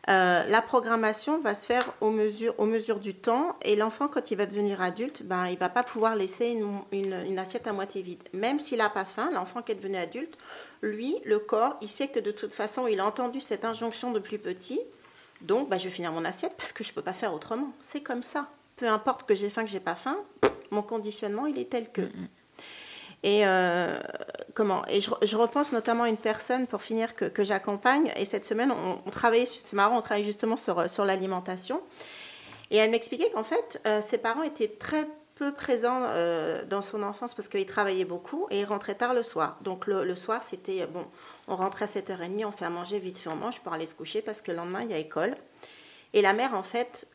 euh, 0.10 0.44
la 0.44 0.62
programmation 0.64 1.40
va 1.40 1.54
se 1.54 1.66
faire 1.66 1.86
au 2.02 2.10
mesure, 2.10 2.56
au 2.58 2.66
mesure 2.66 3.00
du 3.00 3.14
temps 3.14 3.56
et 3.62 3.76
l'enfant, 3.76 4.08
quand 4.08 4.32
il 4.32 4.38
va 4.38 4.48
devenir 4.48 4.82
adulte, 4.82 5.22
ben, 5.24 5.46
il 5.48 5.54
ne 5.54 5.60
va 5.60 5.70
pas 5.70 5.84
pouvoir 5.84 6.16
laisser 6.16 6.58
une, 6.92 7.40
assiette 7.40 7.68
à 7.68 7.74
moitié 7.74 8.02
vide. 8.02 8.24
Même 8.34 8.60
s'il 8.60 8.80
n'a 8.80 8.90
pas 8.90 9.06
faim, 9.06 9.30
l'enfant 9.32 9.62
qui 9.62 9.72
est 9.72 9.76
devenu 9.76 9.98
adulte, 9.98 10.36
lui, 10.82 11.18
le 11.26 11.38
corps, 11.38 11.78
il 11.82 11.90
sait 11.90 12.08
que 12.08 12.20
de 12.20 12.32
toute 12.32 12.54
façon, 12.54 12.88
il 12.88 13.00
a 13.00 13.06
entendu 13.06 13.40
cette 13.40 13.66
injonction 13.66 14.12
de 14.12 14.20
plus 14.20 14.40
petit, 14.40 14.82
donc 15.42 15.70
ben, 15.70 15.78
je 15.78 15.86
vais 15.86 15.90
finir 15.92 16.12
mon 16.12 16.26
assiette 16.26 16.56
parce 16.58 16.74
que 16.74 16.84
je 16.84 16.90
ne 16.90 16.96
peux 16.96 17.04
pas 17.04 17.14
faire 17.14 17.34
autrement. 17.34 17.72
C'est 17.80 18.02
comme 18.02 18.24
ça. 18.24 18.48
Peu 18.78 18.88
importe 18.88 19.28
que 19.28 19.36
j'ai 19.36 19.52
faim, 19.52 19.64
que 19.64 19.70
j'ai 19.70 19.80
pas 19.80 19.96
faim, 19.96 20.18
mon 20.72 20.82
conditionnement, 20.82 21.46
il 21.46 21.60
est 21.60 21.70
tel 21.70 21.92
que. 21.92 22.10
Et 23.24 23.42
euh, 23.46 24.00
comment? 24.54 24.86
Et 24.88 25.02
je, 25.02 25.36
repense 25.36 25.74
notamment 25.74 26.04
à 26.04 26.10
une 26.10 26.18
personne 26.18 26.68
pour 26.68 26.82
finir 26.82 27.16
que, 27.16 27.44
j'accompagne. 27.44 28.14
Et 28.16 28.26
cette 28.26 28.46
semaine, 28.46 28.72
on, 28.72 29.10
travaillait, 29.10 29.46
c'est 29.46 29.74
marrant, 29.74 29.98
on 29.98 30.02
travaillait 30.02 30.26
justement 30.26 30.56
sur, 30.56 30.90
sur 30.90 31.06
l'alimentation. 31.06 31.82
Et 32.72 32.78
elle 32.78 32.92
m'expliquait 32.92 33.30
qu'en 33.32 33.44
fait, 33.44 33.82
euh, 33.86 34.02
ses 34.02 34.20
parents 34.20 34.44
étaient 34.44 34.70
très 34.70 35.08
peu 35.36 35.54
présents 35.54 36.02
euh, 36.04 36.66
dans 36.66 36.82
son 36.82 37.02
enfance 37.02 37.34
parce 37.34 37.48
qu'ils 37.48 37.66
travaillaient 37.66 38.06
beaucoup 38.06 38.48
et 38.52 38.60
ils 38.60 38.66
rentraient 38.66 38.96
tard 38.96 39.14
le 39.14 39.24
soir. 39.24 39.58
Donc 39.62 39.88
le, 39.88 40.06
le 40.06 40.16
soir, 40.16 40.44
c'était 40.44 40.86
bon, 40.86 41.06
on 41.48 41.56
rentrait 41.56 41.86
à 41.86 41.88
7h30, 41.88 42.46
on 42.46 42.52
fait 42.52 42.66
à 42.66 42.70
manger, 42.70 43.00
vite 43.00 43.20
fait 43.20 43.30
on 43.30 43.36
mange 43.36 43.60
pour 43.62 43.74
aller 43.74 43.86
se 43.86 43.96
coucher 43.96 44.22
parce 44.22 44.42
que 44.42 44.52
le 44.52 44.58
lendemain, 44.58 44.82
il 44.84 44.92
y 44.92 44.94
a 44.94 44.98
école. 44.98 45.36
Et 46.14 46.22
la 46.22 46.34
mère, 46.34 46.54
en 46.56 46.64
fait, 46.64 47.08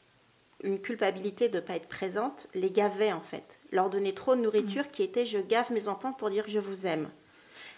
une 0.64 0.80
culpabilité 0.80 1.48
de 1.48 1.56
ne 1.56 1.60
pas 1.60 1.76
être 1.76 1.88
présente, 1.88 2.48
les 2.54 2.70
gavait 2.70 3.12
en 3.12 3.20
fait. 3.20 3.60
Leur 3.70 3.90
donnait 3.90 4.14
trop 4.14 4.34
de 4.34 4.40
nourriture 4.40 4.90
qui 4.90 5.02
était 5.02 5.26
je 5.26 5.38
gave 5.38 5.70
mes 5.70 5.88
enfants 5.88 6.12
pour 6.12 6.30
dire 6.30 6.44
je 6.48 6.58
vous 6.58 6.86
aime. 6.86 7.08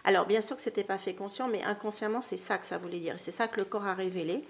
Alors 0.04 0.26
bien 0.26 0.40
sûr 0.40 0.56
que 0.56 0.62
ce 0.62 0.70
n'était 0.70 0.84
pas 0.84 0.98
fait 0.98 1.14
conscient, 1.14 1.48
mais 1.48 1.62
inconsciemment 1.64 2.22
c'est 2.22 2.36
ça 2.36 2.58
que 2.58 2.66
ça 2.66 2.78
voulait 2.78 3.00
dire. 3.00 3.16
C'est 3.18 3.32
ça 3.32 3.48
que 3.48 3.58
le 3.58 3.64
corps 3.64 3.86
a 3.86 3.94
révélé. 3.94 4.44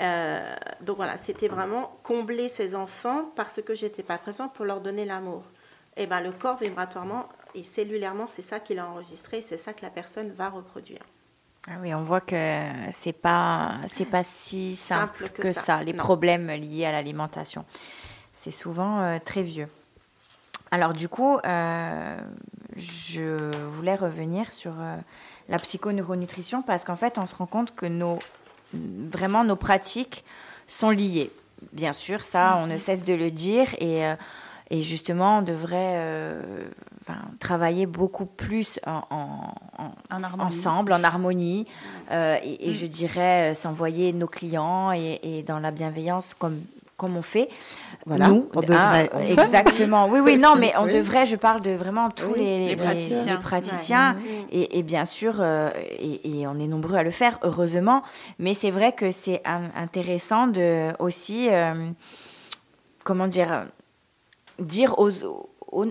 Euh, 0.00 0.54
donc 0.80 0.96
voilà, 0.96 1.16
c'était 1.16 1.48
vraiment 1.48 1.98
combler 2.02 2.48
ses 2.48 2.74
enfants 2.74 3.32
parce 3.36 3.62
que 3.62 3.74
j'étais 3.74 4.02
pas 4.02 4.18
présente 4.18 4.52
pour 4.54 4.64
leur 4.64 4.80
donner 4.80 5.04
l'amour. 5.04 5.44
Et 5.96 6.06
ben 6.06 6.20
le 6.20 6.32
corps 6.32 6.58
vibratoirement 6.58 7.28
et 7.54 7.62
cellulairement, 7.62 8.26
c'est 8.26 8.42
ça 8.42 8.60
qu'il 8.60 8.78
a 8.78 8.88
enregistré, 8.88 9.40
c'est 9.40 9.56
ça 9.56 9.72
que 9.72 9.82
la 9.82 9.90
personne 9.90 10.30
va 10.30 10.48
reproduire. 10.48 11.02
Ah 11.70 11.74
oui, 11.82 11.92
on 11.94 12.02
voit 12.02 12.20
que 12.22 12.62
c'est 12.92 13.12
pas 13.12 13.74
c'est 13.94 14.06
pas 14.06 14.22
si 14.24 14.76
simple, 14.76 15.18
Simple 15.24 15.32
que 15.34 15.42
que, 15.42 15.52
ça. 15.52 15.60
ça. 15.60 15.82
les 15.82 15.92
Non. 15.92 16.02
problèmes 16.02 16.48
liés 16.50 16.86
à 16.86 16.92
l'alimentation. 16.92 17.64
C'est 18.32 18.50
souvent 18.50 19.00
euh, 19.00 19.18
très 19.22 19.42
vieux. 19.42 19.68
Alors 20.70 20.92
du 20.94 21.08
coup, 21.08 21.38
euh, 21.44 22.18
je 22.76 23.54
voulais 23.66 23.96
revenir 23.96 24.50
sur 24.52 24.72
euh, 24.80 24.96
la 25.48 25.58
psychoneuronutrition 25.58 26.62
parce 26.62 26.84
qu'en 26.84 26.96
fait, 26.96 27.18
on 27.18 27.26
se 27.26 27.34
rend 27.34 27.46
compte 27.46 27.74
que 27.74 27.86
nos 27.86 28.18
vraiment 28.72 29.44
nos 29.44 29.56
pratiques 29.56 30.24
sont 30.66 30.90
liées. 30.90 31.30
Bien 31.72 31.92
sûr, 31.92 32.22
ça, 32.24 32.58
on 32.62 32.66
ne 32.66 32.78
cesse 32.78 33.02
de 33.04 33.14
le 33.14 33.30
dire 33.30 33.68
et 33.80 34.02
et 34.70 34.82
justement, 34.82 35.38
on 35.38 35.42
devrait 35.42 36.36
enfin, 37.08 37.20
travailler 37.40 37.86
beaucoup 37.86 38.26
plus 38.26 38.78
en- 38.86 39.02
en- 39.10 39.54
en, 39.78 40.16
En 40.16 40.22
harmonie. 40.22 40.48
ensemble, 40.48 40.92
en 40.92 41.02
harmonie, 41.04 41.66
euh, 42.10 42.36
et, 42.42 42.68
et 42.70 42.74
je 42.74 42.86
dirais 42.86 43.52
euh, 43.52 43.54
s'envoyer 43.54 44.12
nos 44.12 44.26
clients 44.26 44.92
et, 44.92 45.18
et 45.22 45.42
dans 45.42 45.58
la 45.58 45.70
bienveillance 45.70 46.34
comme 46.34 46.60
comme 46.96 47.16
on 47.16 47.22
fait. 47.22 47.48
Voilà, 48.06 48.26
nous, 48.26 48.48
on 48.56 48.60
devrait- 48.60 49.08
on 49.14 49.18
fait. 49.20 49.40
exactement. 49.44 50.08
Oui, 50.08 50.18
oui, 50.18 50.36
non, 50.36 50.56
mais 50.56 50.72
on 50.80 50.86
Oui. 50.86 50.94
devrait. 50.94 51.26
Je 51.26 51.36
parle 51.36 51.60
de 51.62 51.70
vraiment 51.70 52.10
tous 52.10 52.26
Oui, 52.32 52.40
les, 52.40 52.68
les 52.70 52.76
praticiens. 52.76 53.36
les 53.36 53.40
praticiens. 53.40 54.14
Ouais. 54.16 54.46
Et, 54.50 54.78
et 54.80 54.82
bien 54.82 55.04
sûr, 55.04 55.34
euh, 55.38 55.70
et, 55.76 56.40
et 56.40 56.46
on 56.48 56.58
est 56.58 56.66
nombreux 56.66 56.96
à 56.96 57.04
le 57.04 57.12
faire, 57.12 57.38
heureusement. 57.44 58.02
Mais 58.40 58.52
c'est 58.54 58.72
vrai 58.72 58.90
que 58.90 59.12
c'est 59.12 59.40
intéressant 59.76 60.48
de 60.48 60.88
aussi, 60.98 61.46
euh, 61.50 61.88
comment 63.04 63.28
dire, 63.28 63.66
dire 64.58 64.98
aux, 64.98 65.10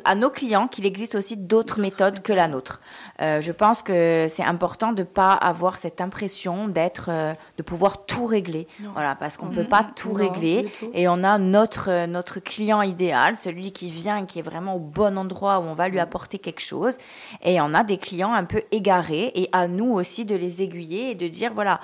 à 0.06 0.16
nos 0.16 0.30
clients 0.30 0.68
qu'il 0.68 0.86
existe 0.86 1.16
aussi 1.16 1.38
d'autres 1.38 1.80
méthodes 1.80 2.22
que 2.22 2.34
la 2.34 2.48
nôtre. 2.48 2.82
Euh, 3.22 3.42
je 3.42 3.52
pense 3.52 3.82
que 3.82 4.28
c'est 4.30 4.44
important 4.44 4.92
de 4.92 5.04
pas 5.04 5.34
avoir 5.34 5.78
cette 5.78 6.02
impression 6.02 6.68
d'être, 6.68 7.08
euh, 7.10 7.34
de 7.58 7.64
pouvoir 7.64 8.06
tout 8.06 8.26
régler. 8.26 8.68
Voilà, 8.94 9.16
parce 9.16 9.38
qu'on 9.38 9.48
ne 9.48 9.56
peut 9.56 9.68
pas 9.68 9.84
tout 9.84 10.10
Non, 10.10 10.16
régler. 10.16 10.72
tout. 10.80 10.90
Et 10.94 11.08
on 11.08 11.24
a 11.24 11.38
notre, 11.38 11.90
euh, 11.90 12.08
notre 12.08 12.40
client 12.40 12.82
idéal, 12.82 13.36
celui 13.36 13.72
qui 13.72 13.90
vient, 13.90 14.26
qui 14.26 14.40
est 14.40 14.44
vraiment 14.44 14.76
au 14.76 14.80
bon 14.80 15.18
endroit 15.18 15.60
où 15.60 15.64
on 15.64 15.74
va 15.74 15.90
lui 15.90 16.00
apporter 16.00 16.40
quelque 16.40 16.62
chose. 16.62 16.98
Et 17.44 17.62
on 17.62 17.74
a 17.74 17.84
des 17.84 17.98
clients 17.98 18.34
un 18.34 18.46
peu 18.46 18.62
égarés. 18.72 19.32
Et 19.36 19.50
à 19.52 19.68
nous 19.68 19.92
aussi 19.92 20.26
de 20.26 20.36
les 20.36 20.62
aiguiller 20.62 21.12
et 21.12 21.16
de 21.16 21.28
dire, 21.28 21.52
voilà, 21.54 21.80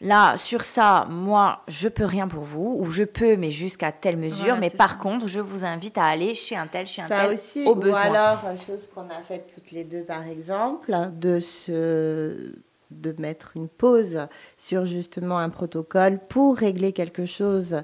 là, 0.00 0.36
sur 0.36 0.62
ça, 0.62 1.06
moi, 1.10 1.62
je 1.68 1.88
peux 1.88 2.04
rien 2.04 2.28
pour 2.28 2.44
vous, 2.44 2.76
ou 2.78 2.86
je 2.86 3.04
peux, 3.04 3.36
mais 3.36 3.50
jusqu'à 3.50 3.92
telle 3.92 4.16
mesure. 4.16 4.44
Voilà, 4.46 4.60
mais 4.60 4.70
par 4.70 4.92
ça. 4.92 4.98
contre, 4.98 5.28
je 5.28 5.40
vous 5.40 5.64
invite 5.64 5.98
à 5.98 6.04
aller 6.04 6.34
chez 6.34 6.56
un 6.56 6.66
tel, 6.66 6.86
chez 6.86 7.02
un 7.02 7.06
Ça 7.08 7.26
tel, 7.26 7.34
aussi, 7.34 7.64
au 7.64 7.72
ou 7.72 7.74
besoin. 7.76 8.00
alors, 8.00 8.44
euh, 8.46 8.54
chose 8.66 8.88
qu'on 8.94 9.08
a 9.08 9.22
faite 9.26 9.52
toutes 9.54 9.70
les 9.72 9.84
deux 9.84 10.02
par 10.02 10.26
exemple, 10.26 10.96
de 11.12 11.40
se 11.40 12.52
de 12.90 13.14
mettre 13.20 13.52
une 13.54 13.68
pause 13.68 14.26
sur 14.56 14.86
justement 14.86 15.38
un 15.38 15.50
protocole 15.50 16.18
pour 16.28 16.56
régler 16.56 16.92
quelque 16.92 17.26
chose 17.26 17.82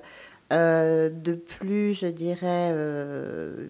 euh, 0.52 1.08
de 1.10 1.32
plus, 1.34 1.94
je 1.94 2.06
dirais, 2.06 2.70
euh, 2.72 3.68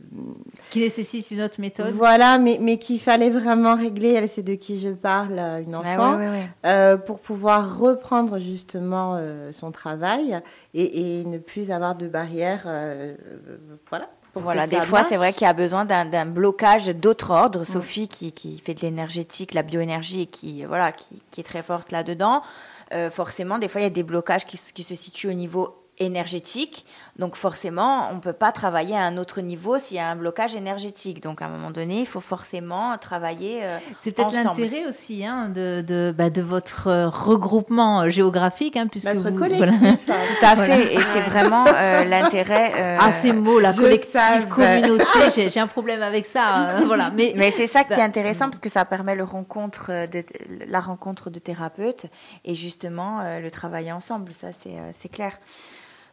Qui 0.70 0.80
nécessite 0.80 1.30
une 1.30 1.40
autre 1.42 1.60
méthode. 1.60 1.94
voilà, 1.94 2.38
mais, 2.38 2.58
mais 2.60 2.78
qu'il 2.78 3.00
fallait 3.00 3.30
vraiment 3.30 3.76
régler, 3.76 4.12
elle 4.14 4.28
c'est 4.28 4.42
de 4.42 4.54
qui 4.54 4.78
je 4.78 4.88
parle, 4.90 5.38
une 5.64 5.76
enfant, 5.76 6.16
ouais, 6.16 6.24
ouais, 6.26 6.30
ouais. 6.30 6.48
euh, 6.66 6.96
pour 6.96 7.20
pouvoir 7.20 7.78
reprendre 7.78 8.38
justement 8.38 9.14
euh, 9.16 9.52
son 9.52 9.70
travail 9.70 10.40
et, 10.74 11.20
et 11.20 11.24
ne 11.24 11.38
plus 11.38 11.70
avoir 11.70 11.94
de 11.94 12.08
barrière, 12.08 12.66
voilà. 13.90 14.08
Voilà, 14.36 14.66
des 14.66 14.80
fois, 14.80 15.04
c'est 15.04 15.16
vrai 15.16 15.32
qu'il 15.32 15.46
y 15.46 15.48
a 15.48 15.52
besoin 15.52 15.84
d'un 15.84 16.26
blocage 16.26 16.86
d'autres 16.88 17.30
ordres. 17.30 17.62
Sophie, 17.62 18.08
qui, 18.08 18.32
qui 18.32 18.58
fait 18.58 18.74
de 18.74 18.80
l'énergétique, 18.80 19.54
la 19.54 19.62
bioénergie, 19.62 20.22
et 20.22 20.26
qui, 20.26 20.64
voilà, 20.64 20.90
qui, 20.90 21.22
qui 21.30 21.40
est 21.40 21.44
très 21.44 21.62
forte 21.62 21.92
là-dedans, 21.92 22.42
euh, 22.92 23.10
forcément, 23.10 23.58
des 23.58 23.68
fois, 23.68 23.80
il 23.80 23.84
y 23.84 23.86
a 23.86 23.90
des 23.90 24.02
blocages 24.02 24.44
qui, 24.44 24.56
se- 24.56 24.72
qui 24.72 24.82
se 24.82 24.96
situent 24.96 25.28
au 25.28 25.34
niveau 25.34 25.76
énergétique. 25.98 26.84
Donc, 27.18 27.36
forcément, 27.36 28.08
on 28.10 28.16
ne 28.16 28.20
peut 28.20 28.32
pas 28.32 28.50
travailler 28.50 28.96
à 28.96 29.02
un 29.02 29.16
autre 29.18 29.40
niveau 29.40 29.78
s'il 29.78 29.96
y 29.96 30.00
a 30.00 30.08
un 30.08 30.16
blocage 30.16 30.56
énergétique. 30.56 31.22
Donc, 31.22 31.42
à 31.42 31.46
un 31.46 31.48
moment 31.48 31.70
donné, 31.70 32.00
il 32.00 32.06
faut 32.06 32.20
forcément 32.20 32.98
travailler. 32.98 33.60
euh, 33.62 33.78
C'est 33.98 34.10
peut-être 34.12 34.32
l'intérêt 34.32 34.86
aussi 34.86 35.24
hein, 35.24 35.48
de, 35.48 35.84
de, 35.86 36.12
bah, 36.16 36.30
de 36.30 36.42
votre 36.42 36.88
euh, 36.88 37.08
regroupement 37.08 38.00
euh, 38.02 38.10
géographique, 38.10 38.76
hein, 38.76 38.88
puisque 38.88 39.06
Notre 39.06 39.30
vous, 39.30 39.36
collectif. 39.38 39.58
voilà. 39.58 39.72
hein. 39.90 39.96
Tout 40.40 40.44
à 40.46 40.56
fait. 40.56 40.94
Et 40.94 40.98
c'est 41.12 41.20
vraiment 41.20 41.64
euh, 41.68 42.04
l'intérêt. 42.04 42.72
euh, 42.74 42.98
Ah, 43.00 43.12
ces 43.12 43.32
mots, 43.32 43.60
la 43.60 43.72
savais. 43.72 44.00
communauté, 44.48 45.04
j'ai 45.34 45.50
j'ai 45.50 45.60
un 45.60 45.68
problème 45.68 46.02
avec 46.02 46.24
ça. 46.26 46.70
euh, 46.70 46.82
voilà. 46.86 47.10
Mais, 47.10 47.32
Mais 47.36 47.52
c'est 47.52 47.68
ça 47.68 47.84
qui 47.84 47.92
est 47.92 47.96
Bah, 47.96 48.02
intéressant 48.02 48.46
parce 48.46 48.58
que 48.58 48.68
ça 48.68 48.84
permet 48.84 49.14
le 49.14 49.24
rencontre 49.24 49.92
de, 50.10 50.24
la 50.66 50.80
rencontre 50.80 51.30
de 51.30 51.38
thérapeutes 51.38 52.06
et 52.44 52.54
justement 52.54 53.20
euh, 53.20 53.38
le 53.38 53.50
travailler 53.52 53.92
ensemble. 53.92 54.32
Ça, 54.32 54.48
c'est 54.52 54.70
euh, 54.70 54.90
c'est 54.92 55.08
clair. 55.08 55.38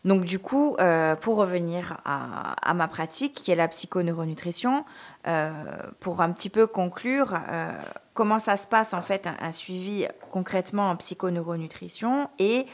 Donc 0.03 0.23
du 0.23 0.39
coup, 0.39 0.75
euh, 0.79 1.15
pour 1.15 1.37
revenir 1.37 1.97
à, 2.05 2.73
ma 2.73 2.87
pratique, 2.87 3.33
qui 3.33 3.51
est 3.51 3.55
la 3.55 3.67
psychoneuronutrition, 3.67 4.83
euh, 5.27 5.51
pour 5.99 6.21
un 6.21 6.31
petit 6.31 6.49
peu 6.49 6.65
conclure, 6.65 7.35
euh, 7.35 7.71
comment 8.15 8.39
ça 8.39 8.57
se 8.57 8.65
passe 8.65 8.95
en 8.95 9.03
fait 9.03 9.27
un, 9.39 9.51
suivi 9.51 10.07
concrètement 10.31 10.89
en 10.89 10.95
psychoneuronutrition 10.95 12.29
et, 12.39 12.65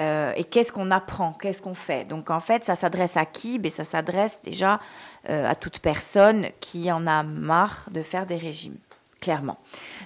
euh, 0.00 0.32
et 0.34 0.42
qu'est-ce 0.42 0.72
qu'on 0.72 0.90
apprend, 0.90 1.32
qu'est-ce 1.34 1.62
qu'on 1.62 1.74
fait? 1.74 2.04
Donc 2.04 2.30
en 2.30 2.40
fait, 2.40 2.64
ça 2.64 2.74
s'adresse 2.74 3.16
à 3.16 3.24
qui? 3.24 3.60
Ben, 3.60 3.70
Ça 3.70 3.84
s'adresse 3.84 4.42
déjà 4.42 4.80
à 5.26 5.54
toute 5.54 5.78
personne 5.78 6.48
qui 6.60 6.92
en 6.92 7.06
a 7.06 7.22
marre 7.22 7.86
de 7.90 8.02
faire 8.02 8.26
des 8.26 8.36
régimes, 8.36 8.76
clairement. 9.20 9.56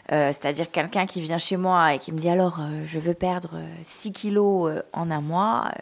C'est-à-dire 0.08 0.70
quelqu'un 0.70 1.06
qui 1.06 1.20
vient 1.20 1.38
chez 1.38 1.56
moi 1.56 1.94
et 1.94 1.98
qui 1.98 2.12
me 2.12 2.18
dit 2.18 2.28
alors 2.28 2.60
je 2.84 2.98
veux 3.00 3.14
perdre 3.14 3.50
euh, 3.54 3.66
6 3.84 4.12
kilos 4.12 4.70
en 4.92 5.10
un 5.10 5.20
mois. 5.20 5.72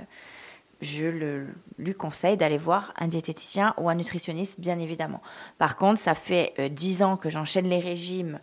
Euh, 0.82 0.84
je 0.84 1.06
le- 1.06 1.46
lui 1.78 1.94
conseille 1.94 2.36
d'aller 2.36 2.58
voir 2.58 2.92
un 2.98 3.08
diététicien 3.08 3.74
ou 3.78 3.88
un 3.88 3.94
nutritionniste, 3.94 4.60
bien 4.60 4.78
évidemment. 4.78 5.22
Par 5.58 5.76
contre, 5.76 6.00
ça 6.00 6.14
fait 6.14 6.52
euh, 6.58 6.68
10 6.68 7.02
ans 7.02 7.16
que 7.16 7.28
j'enchaîne 7.30 7.68
les 7.68 7.80
régimes. 7.80 8.38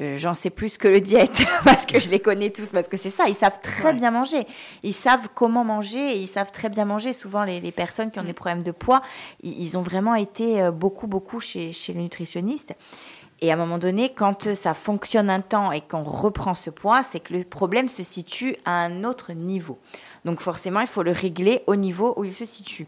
euh, 0.00 0.16
J'en 0.16 0.34
sais 0.34 0.50
plus 0.50 0.78
que 0.78 0.88
le 0.88 1.00
diète 1.00 1.42
parce 1.64 1.84
que 1.86 1.98
je 1.98 2.10
les 2.10 2.20
connais 2.20 2.50
tous, 2.50 2.66
parce 2.66 2.86
que 2.88 2.96
c'est 2.96 3.10
ça, 3.10 3.24
ils 3.28 3.34
savent 3.34 3.60
très 3.60 3.88
Ouais. 3.90 3.94
bien 3.94 4.10
manger. 4.10 4.46
Ils 4.82 4.94
savent 4.94 5.28
comment 5.34 5.64
manger 5.64 6.12
et 6.12 6.20
ils 6.20 6.28
savent 6.28 6.52
très 6.52 6.68
bien 6.68 6.84
manger. 6.84 7.12
Souvent, 7.12 7.44
les, 7.44 7.60
les 7.60 7.72
personnes 7.72 8.10
qui 8.10 8.20
ont 8.20 8.24
des 8.24 8.32
problèmes 8.32 8.62
de 8.62 8.72
poids, 8.72 9.02
ils, 9.42 9.60
ils 9.60 9.76
ont 9.78 9.82
vraiment 9.82 10.14
été 10.14 10.62
euh, 10.62 10.70
beaucoup, 10.70 11.06
beaucoup 11.06 11.40
chez, 11.40 11.72
chez 11.72 11.92
le 11.92 12.00
nutritionniste. 12.02 12.74
Et 13.42 13.50
à 13.50 13.54
un 13.54 13.56
moment 13.56 13.78
donné, 13.78 14.12
quand 14.12 14.48
euh, 14.48 14.54
ça 14.54 14.74
fonctionne 14.74 15.30
un 15.30 15.40
temps 15.40 15.72
et 15.72 15.80
qu'on 15.80 16.02
reprend 16.02 16.54
ce 16.54 16.68
poids, 16.68 17.02
c'est 17.02 17.20
que 17.20 17.32
le 17.32 17.42
problème 17.42 17.88
se 17.88 18.02
situe 18.04 18.54
à 18.66 18.72
un 18.84 19.02
autre 19.02 19.32
niveau. 19.32 19.78
Donc 20.24 20.40
forcément, 20.40 20.80
il 20.80 20.86
faut 20.86 21.02
le 21.02 21.12
régler 21.12 21.62
au 21.66 21.76
niveau 21.76 22.14
où 22.16 22.24
il 22.24 22.32
se 22.32 22.44
situe. 22.44 22.86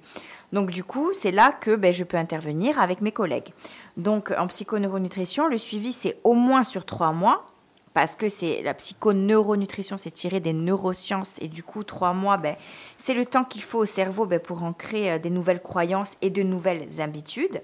Donc 0.52 0.70
du 0.70 0.84
coup, 0.84 1.12
c'est 1.14 1.30
là 1.30 1.52
que 1.52 1.76
ben, 1.76 1.92
je 1.92 2.04
peux 2.04 2.16
intervenir 2.16 2.80
avec 2.80 3.00
mes 3.00 3.12
collègues. 3.12 3.52
Donc 3.96 4.32
en 4.36 4.46
psychoneuronutrition, 4.46 5.48
le 5.48 5.58
suivi, 5.58 5.92
c'est 5.92 6.18
au 6.24 6.34
moins 6.34 6.64
sur 6.64 6.84
trois 6.84 7.12
mois. 7.12 7.46
Parce 7.94 8.16
que 8.16 8.30
c'est 8.30 8.62
la 8.62 8.72
psychoneuronutrition, 8.72 9.98
c'est 9.98 10.10
tiré 10.10 10.40
des 10.40 10.54
neurosciences 10.54 11.36
et 11.42 11.48
du 11.48 11.62
coup 11.62 11.84
trois 11.84 12.14
mois, 12.14 12.38
ben, 12.38 12.56
c'est 12.96 13.12
le 13.12 13.26
temps 13.26 13.44
qu'il 13.44 13.62
faut 13.62 13.80
au 13.80 13.84
cerveau 13.84 14.24
ben, 14.24 14.40
pour 14.40 14.62
ancrer 14.62 15.12
euh, 15.12 15.18
des 15.18 15.28
nouvelles 15.28 15.60
croyances 15.60 16.12
et 16.22 16.30
de 16.30 16.42
nouvelles 16.42 17.02
habitudes. 17.02 17.60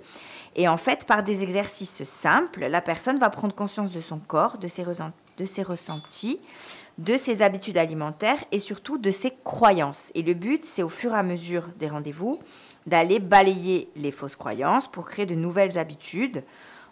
Et 0.54 0.68
en 0.68 0.76
fait, 0.76 1.06
par 1.06 1.22
des 1.22 1.42
exercices 1.42 2.04
simples, 2.04 2.66
la 2.66 2.82
personne 2.82 3.18
va 3.18 3.30
prendre 3.30 3.54
conscience 3.54 3.90
de 3.90 4.00
son 4.00 4.18
corps, 4.18 4.58
de 4.58 4.68
ses, 4.68 4.82
de 5.38 5.46
ses 5.46 5.62
ressentis, 5.62 6.40
de 6.98 7.16
ses 7.16 7.42
habitudes 7.42 7.78
alimentaires 7.78 8.44
et 8.52 8.58
surtout 8.60 8.98
de 8.98 9.10
ses 9.10 9.32
croyances. 9.44 10.10
Et 10.14 10.22
le 10.22 10.34
but, 10.34 10.64
c'est 10.64 10.82
au 10.82 10.88
fur 10.88 11.12
et 11.12 11.18
à 11.18 11.22
mesure 11.22 11.68
des 11.78 11.88
rendez-vous 11.88 12.40
d'aller 12.86 13.20
balayer 13.20 13.88
les 13.96 14.10
fausses 14.10 14.36
croyances 14.36 14.88
pour 14.88 15.06
créer 15.06 15.26
de 15.26 15.34
nouvelles 15.34 15.78
habitudes 15.78 16.42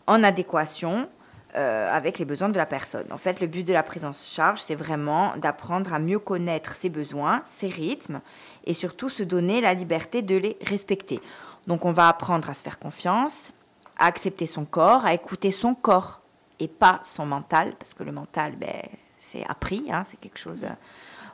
en 0.06 0.22
adéquation 0.22 1.08
euh, 1.56 1.90
avec 1.90 2.18
les 2.18 2.24
besoins 2.24 2.50
de 2.50 2.56
la 2.56 2.66
personne. 2.66 3.06
En 3.10 3.16
fait, 3.16 3.40
le 3.40 3.46
but 3.46 3.64
de 3.64 3.72
la 3.72 3.82
prise 3.82 4.04
en 4.04 4.12
charge, 4.12 4.60
c'est 4.60 4.74
vraiment 4.74 5.34
d'apprendre 5.38 5.92
à 5.92 5.98
mieux 5.98 6.18
connaître 6.18 6.76
ses 6.76 6.90
besoins, 6.90 7.40
ses 7.44 7.68
rythmes 7.68 8.20
et 8.64 8.74
surtout 8.74 9.08
se 9.08 9.22
donner 9.22 9.60
la 9.60 9.72
liberté 9.72 10.22
de 10.22 10.36
les 10.36 10.58
respecter. 10.60 11.20
Donc, 11.66 11.84
on 11.84 11.92
va 11.92 12.08
apprendre 12.08 12.50
à 12.50 12.54
se 12.54 12.62
faire 12.62 12.78
confiance, 12.78 13.52
à 13.98 14.06
accepter 14.06 14.46
son 14.46 14.64
corps, 14.64 15.06
à 15.06 15.14
écouter 15.14 15.50
son 15.50 15.74
corps 15.74 16.20
et 16.60 16.68
pas 16.68 17.00
son 17.04 17.26
mental, 17.26 17.74
parce 17.78 17.94
que 17.94 18.02
le 18.02 18.12
mental, 18.12 18.56
ben, 18.56 18.82
c'est 19.20 19.44
appris, 19.46 19.84
hein, 19.90 20.04
c'est 20.10 20.18
quelque 20.18 20.38
chose. 20.38 20.64
euh, 20.64 20.74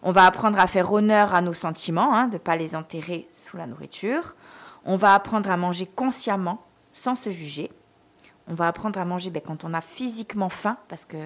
On 0.03 0.13
va 0.13 0.27
apprendre 0.27 0.59
à 0.59 0.67
faire 0.67 0.93
honneur 0.93 1.35
à 1.35 1.43
nos 1.43 1.53
sentiments, 1.53 2.15
hein, 2.15 2.29
de 2.29 2.35
ne 2.35 2.39
pas 2.39 2.57
les 2.57 2.75
enterrer 2.75 3.29
sous 3.31 3.57
la 3.57 3.67
nourriture. 3.67 4.35
On 4.85 4.97
va 4.97 5.15
apprendre 5.15 5.51
à 5.51 5.57
manger 5.57 5.87
consciemment, 5.87 6.65
sans 6.93 7.15
se 7.15 7.31
juger. 7.31 7.71
On 8.49 8.55
va 8.55 8.67
apprendre 8.67 8.99
à 8.99 9.05
manger 9.05 9.31
ben, 9.31 9.43
quand 9.47 9.65
on 9.65 9.73
a 9.75 9.81
physiquement 9.81 10.49
faim, 10.49 10.77
parce 10.89 11.05
que 11.05 11.19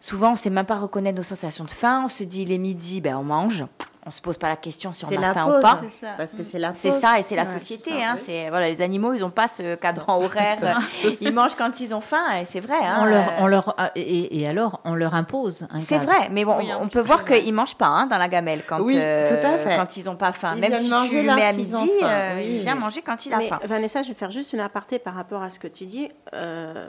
souvent 0.00 0.28
on 0.28 0.32
ne 0.32 0.36
sait 0.36 0.50
même 0.50 0.66
pas 0.66 0.78
reconnaître 0.78 1.16
nos 1.16 1.22
sensations 1.22 1.64
de 1.64 1.70
faim. 1.70 2.02
On 2.04 2.08
se 2.08 2.24
dit 2.24 2.42
il 2.42 2.52
est 2.52 2.58
midi, 2.58 3.00
ben, 3.00 3.16
on 3.16 3.24
mange. 3.24 3.64
On 4.10 4.12
ne 4.12 4.16
se 4.16 4.22
pose 4.22 4.38
pas 4.38 4.48
la 4.48 4.56
question 4.56 4.92
si 4.92 5.04
on 5.04 5.08
a 5.08 5.20
la 5.20 5.32
faim 5.32 5.44
pause, 5.44 5.58
ou 5.58 5.62
pas. 5.62 5.80
C'est 5.84 6.04
ça. 6.04 6.12
parce 6.16 6.32
que 6.32 6.42
c'est 6.42 6.58
la 6.58 6.74
C'est 6.74 6.90
ça, 6.90 7.20
et 7.20 7.22
c'est 7.22 7.36
la 7.36 7.42
Ouais, 7.44 7.48
société. 7.48 7.90
ça, 7.90 7.96
hein, 7.96 8.14
oui. 8.16 8.22
c'est, 8.26 8.48
voilà, 8.50 8.68
les 8.68 8.82
animaux, 8.82 9.12
ils 9.14 9.20
n'ont 9.20 9.30
pas 9.30 9.46
ce 9.46 9.76
cadran 9.76 10.20
horaire. 10.20 10.80
ils 11.20 11.32
mangent 11.32 11.54
quand 11.54 11.78
ils 11.78 11.94
ont 11.94 12.00
faim, 12.00 12.24
et 12.40 12.44
c'est 12.44 12.58
vrai. 12.58 12.74
hein, 12.84 12.98
on 13.02 13.04
leur, 13.04 13.28
euh, 13.28 13.32
on 13.38 13.46
leur, 13.46 13.74
ah, 13.78 13.92
et, 13.94 14.40
et 14.40 14.48
alors, 14.48 14.80
on 14.84 14.94
leur 14.96 15.14
impose 15.14 15.68
c'est 15.86 15.98
vrai, 15.98 16.28
mais 16.32 16.44
bon, 16.44 16.58
Oui, 16.58 16.68
on 16.80 16.88
peut 16.88 16.98
peu, 17.00 17.06
voir 17.06 17.22
ouais. 17.28 17.40
qu'ils 17.40 17.54
mangent 17.54 17.76
pas 17.76 17.86
hein, 17.86 18.06
dans 18.08 18.18
la 18.18 18.26
gamelle 18.28 18.64
quand, 18.66 18.80
Oui, 18.80 18.96
euh, 18.98 19.28
tout 19.28 19.46
à 19.46 19.58
fait. 19.58 19.76
quand 19.76 19.96
ils 19.96 20.04
n'ont 20.06 20.16
pas 20.16 20.32
faim. 20.32 20.54
Ils 20.56 20.60
Même 20.60 20.74
si 20.74 20.90
tu 21.08 21.22
le 21.22 21.32
mets 21.32 21.46
à 21.46 21.50
ont 21.50 21.54
midi, 21.54 21.90
faim. 22.00 22.06
euh, 22.08 22.42
il 22.44 22.58
vient 22.58 22.74
manger 22.74 23.02
quand 23.02 23.26
il 23.26 23.32
a 23.32 23.38
Mais 23.38 23.46
faim. 23.48 23.60
Vanessa, 23.62 24.02
je 24.02 24.08
vais 24.08 24.14
faire 24.14 24.32
juste 24.32 24.52
une 24.52 24.60
aparté 24.60 24.98
par 24.98 25.14
rapport 25.14 25.40
à 25.42 25.50
ce 25.50 25.60
que 25.60 25.68
tu 25.68 25.86
dis. 25.86 26.10
Euh, 26.34 26.88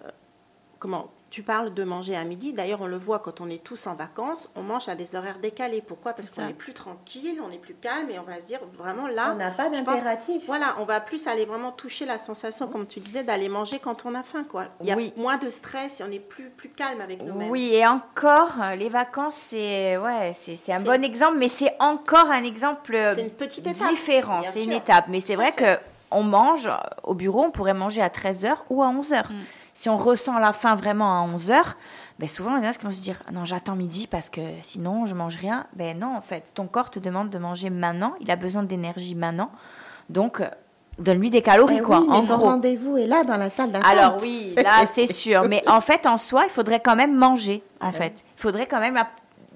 comment 0.79 1.05
tu 1.31 1.43
parles 1.43 1.73
de 1.73 1.83
manger 1.85 2.15
à 2.17 2.25
midi. 2.25 2.51
D'ailleurs, 2.51 2.81
on 2.81 2.87
le 2.87 2.97
voit 2.97 3.19
quand 3.19 3.39
on 3.39 3.49
est 3.49 3.63
tous 3.63 3.87
en 3.87 3.95
vacances, 3.95 4.49
on 4.57 4.61
mange 4.63 4.89
à 4.89 4.95
des 4.95 5.15
horaires 5.15 5.39
décalés. 5.39 5.81
Pourquoi? 5.81 6.11
Parce 6.11 6.29
qu'on 6.29 6.47
est 6.47 6.53
plus 6.53 6.73
tranquille, 6.73 7.41
on 7.47 7.49
est 7.49 7.57
plus 7.57 7.73
calme 7.73 8.09
et 8.09 8.19
on 8.19 8.23
va 8.23 8.41
se 8.41 8.45
dire 8.45 8.59
vraiment 8.77 9.07
là. 9.07 9.31
On 9.33 9.37
n'a 9.37 9.49
pas 9.49 9.69
d'impératif. 9.69 10.43
Voilà, 10.45 10.75
on 10.79 10.83
va 10.83 10.99
plus 10.99 11.27
aller 11.27 11.45
vraiment 11.45 11.71
toucher 11.71 12.05
la 12.05 12.17
sensation, 12.17 12.67
comme 12.67 12.85
tu 12.85 12.99
disais, 12.99 13.23
d'aller 13.23 13.47
manger 13.47 13.79
quand 13.79 14.05
on 14.05 14.13
a 14.13 14.23
faim. 14.23 14.43
Quoi. 14.47 14.65
Il 14.81 14.87
y 14.87 14.91
a 14.91 14.95
Oui. 14.97 15.13
moins 15.15 15.37
de 15.37 15.49
stress 15.49 16.01
et 16.01 16.03
on 16.03 16.11
est 16.11 16.19
plus, 16.19 16.49
plus 16.49 16.69
calme 16.69 16.99
avec 16.99 17.23
nous-mêmes. 17.23 17.49
Oui, 17.49 17.71
et 17.73 17.87
encore, 17.87 18.55
euh, 18.61 18.75
les 18.75 18.89
vacances, 18.89 19.35
c'est 19.37 19.95
ouais, 19.97 20.35
un 20.67 20.79
bon 20.81 21.01
exemple, 21.01 21.37
mais 21.37 21.47
c'est 21.49 21.73
encore 21.79 22.29
un 22.29 22.43
exemple 22.43 22.93
euh, 22.93 23.15
C'est 23.15 23.21
une 23.21 23.29
petite 23.29 23.65
étape. 23.65 23.89
différent. 23.89 24.41
C'est 24.51 24.65
une 24.65 24.73
étape. 24.73 25.05
Mais 25.07 25.21
c'est 25.21 25.35
vrai 25.35 25.53
qu'on 25.53 26.23
mange 26.23 26.69
au 27.03 27.13
bureau, 27.13 27.45
on 27.45 27.51
pourrait 27.51 27.73
manger 27.73 28.01
à 28.01 28.09
13h 28.09 28.53
ou 28.69 28.83
à 28.83 28.87
11h. 28.87 29.31
Mm. 29.31 29.35
Si 29.73 29.89
on 29.89 29.97
ressent 29.97 30.37
la 30.39 30.53
faim 30.53 30.75
vraiment 30.75 31.23
à 31.23 31.27
11h, 31.27 31.53
ben 32.19 32.27
souvent, 32.27 32.57
il 32.57 32.63
y 32.63 32.67
en 32.67 32.69
a 32.69 32.73
qui 32.73 32.85
vont 32.85 32.91
se 32.91 33.01
dire 33.01 33.17
Ah 33.27 33.31
Non, 33.31 33.45
j'attends 33.45 33.75
midi 33.75 34.05
parce 34.07 34.29
que 34.29 34.41
sinon, 34.61 35.05
je 35.05 35.15
mange 35.15 35.35
rien. 35.37 35.65
Ben 35.73 35.97
non, 35.97 36.15
en 36.15 36.21
fait, 36.21 36.43
ton 36.53 36.67
corps 36.67 36.89
te 36.89 36.99
demande 36.99 37.29
de 37.29 37.37
manger 37.37 37.69
maintenant. 37.69 38.13
Il 38.19 38.29
a 38.31 38.35
besoin 38.35 38.63
d'énergie 38.63 39.15
maintenant. 39.15 39.49
Donc, 40.09 40.41
euh, 40.41 40.47
donne-lui 40.99 41.29
des 41.29 41.41
calories, 41.41 41.77
Eh 41.79 41.81
quoi. 41.81 41.99
oui, 42.01 42.07
mais 42.09 42.17
en 42.17 42.25
ton 42.25 42.35
gros. 42.37 42.45
rendez-vous 42.47 42.97
est 42.97 43.07
là 43.07 43.23
dans 43.23 43.37
la 43.37 43.49
salle 43.49 43.71
d'attente. 43.71 43.89
Alors 43.91 44.17
oui, 44.21 44.53
là 44.57 44.85
c'est 44.85 45.07
sûr. 45.11 45.43
Mais 45.47 45.63
en 45.67 45.81
fait, 45.81 46.05
en 46.05 46.17
soi, 46.17 46.43
il 46.45 46.49
faudrait 46.51 46.81
quand 46.81 46.95
même 46.97 47.15
manger. 47.15 47.63
En 47.79 47.91
fait, 47.93 48.13
il 48.37 48.41
faudrait 48.41 48.67
quand 48.67 48.79
même 48.81 48.97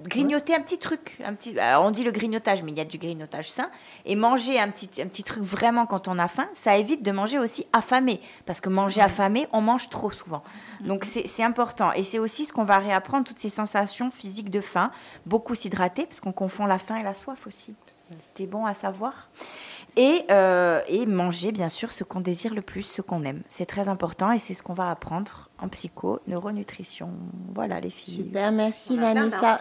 grignoter 0.04 0.56
un 0.56 0.62
petit 0.62 0.78
truc. 0.78 1.18
Un 1.24 1.34
petit. 1.34 1.58
Alors, 1.60 1.84
on 1.84 1.92
dit 1.92 2.04
le 2.04 2.12
grignotage, 2.12 2.64
mais 2.64 2.72
il 2.72 2.78
y 2.78 2.82
a 2.82 2.86
du 2.86 2.98
grignotage 2.98 3.50
sain. 3.50 3.70
Et 4.06 4.16
manger 4.16 4.60
un 4.60 4.70
petit, 4.70 5.02
un 5.02 5.08
petit 5.08 5.24
truc 5.24 5.44
vraiment 5.44 5.86
quand 5.86 6.08
on 6.08 6.20
a 6.20 6.28
faim, 6.28 6.48
ça 6.54 6.78
évite 6.78 7.04
de 7.04 7.12
manger 7.12 7.40
aussi 7.40 7.66
affamé. 7.74 8.20
Parce 8.46 8.62
que 8.62 8.70
manger 8.70 9.02
affamé, 9.02 9.48
on 9.52 9.62
mange 9.62 9.90
trop 9.90 10.12
souvent. 10.12 10.44
Donc 10.82 11.06
c'est 11.06 11.28
c'est 11.28 11.44
important. 11.44 11.92
Et 11.94 12.04
c'est 12.04 12.20
aussi 12.20 12.46
ce 12.46 12.54
qu'on 12.54 12.64
va 12.64 12.80
réapprendre, 12.80 13.26
toutes 13.26 13.40
ces 13.40 13.50
sensations 13.50 14.12
physiques 14.12 14.50
de 14.50 14.62
faim. 14.62 14.92
Beaucoup 15.26 15.56
s'hydrater, 15.56 16.06
parce 16.06 16.20
qu'on 16.20 16.34
confond 16.34 16.66
la 16.66 16.78
faim 16.78 16.98
et 16.98 17.04
la 17.04 17.14
soif 17.14 17.48
aussi. 17.48 17.76
C'était 18.12 18.48
bon 18.48 18.66
à 18.66 18.74
savoir. 18.74 19.30
Et, 19.98 20.24
euh, 20.30 20.82
et 20.90 21.06
manger, 21.06 21.52
bien 21.54 21.70
sûr, 21.70 21.92
ce 21.94 22.04
qu'on 22.04 22.20
désire 22.20 22.54
le 22.54 22.62
plus, 22.62 22.84
ce 22.84 23.02
qu'on 23.02 23.24
aime. 23.24 23.42
C'est 23.50 23.66
très 23.66 23.88
important 23.88 24.32
et 24.32 24.40
c'est 24.40 24.54
ce 24.54 24.62
qu'on 24.62 24.74
va 24.74 24.92
apprendre 24.92 25.50
en 25.58 25.70
psycho, 25.70 26.20
neuronutrition. 26.28 27.10
Voilà, 27.54 27.80
les 27.80 27.90
filles. 27.90 28.26
Super, 28.26 28.52
merci 28.52 28.98
Vanessa. 28.98 29.60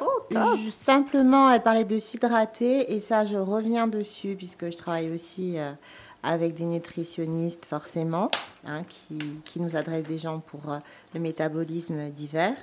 Je- 0.57 0.71
simplement, 0.71 1.51
elle 1.51 1.63
parlait 1.63 1.85
de 1.85 1.99
s'hydrater 2.01 2.93
et 2.95 2.99
ça, 3.01 3.25
je 3.25 3.37
reviens 3.37 3.87
dessus 3.87 4.35
puisque 4.37 4.73
je 4.73 4.77
travaille 4.77 5.11
aussi 5.13 5.57
euh, 5.59 5.71
avec 6.25 6.55
des 6.55 6.65
nutritionnistes, 6.65 7.65
forcément, 7.67 8.29
hein, 8.67 8.83
qui, 8.89 9.19
qui 9.45 9.61
nous 9.61 9.77
adressent 9.77 10.03
des 10.09 10.19
gens 10.19 10.41
pour 10.41 10.73
euh, 10.73 10.79
le 11.15 11.21
métabolisme 11.21 12.11
divers. 12.11 12.57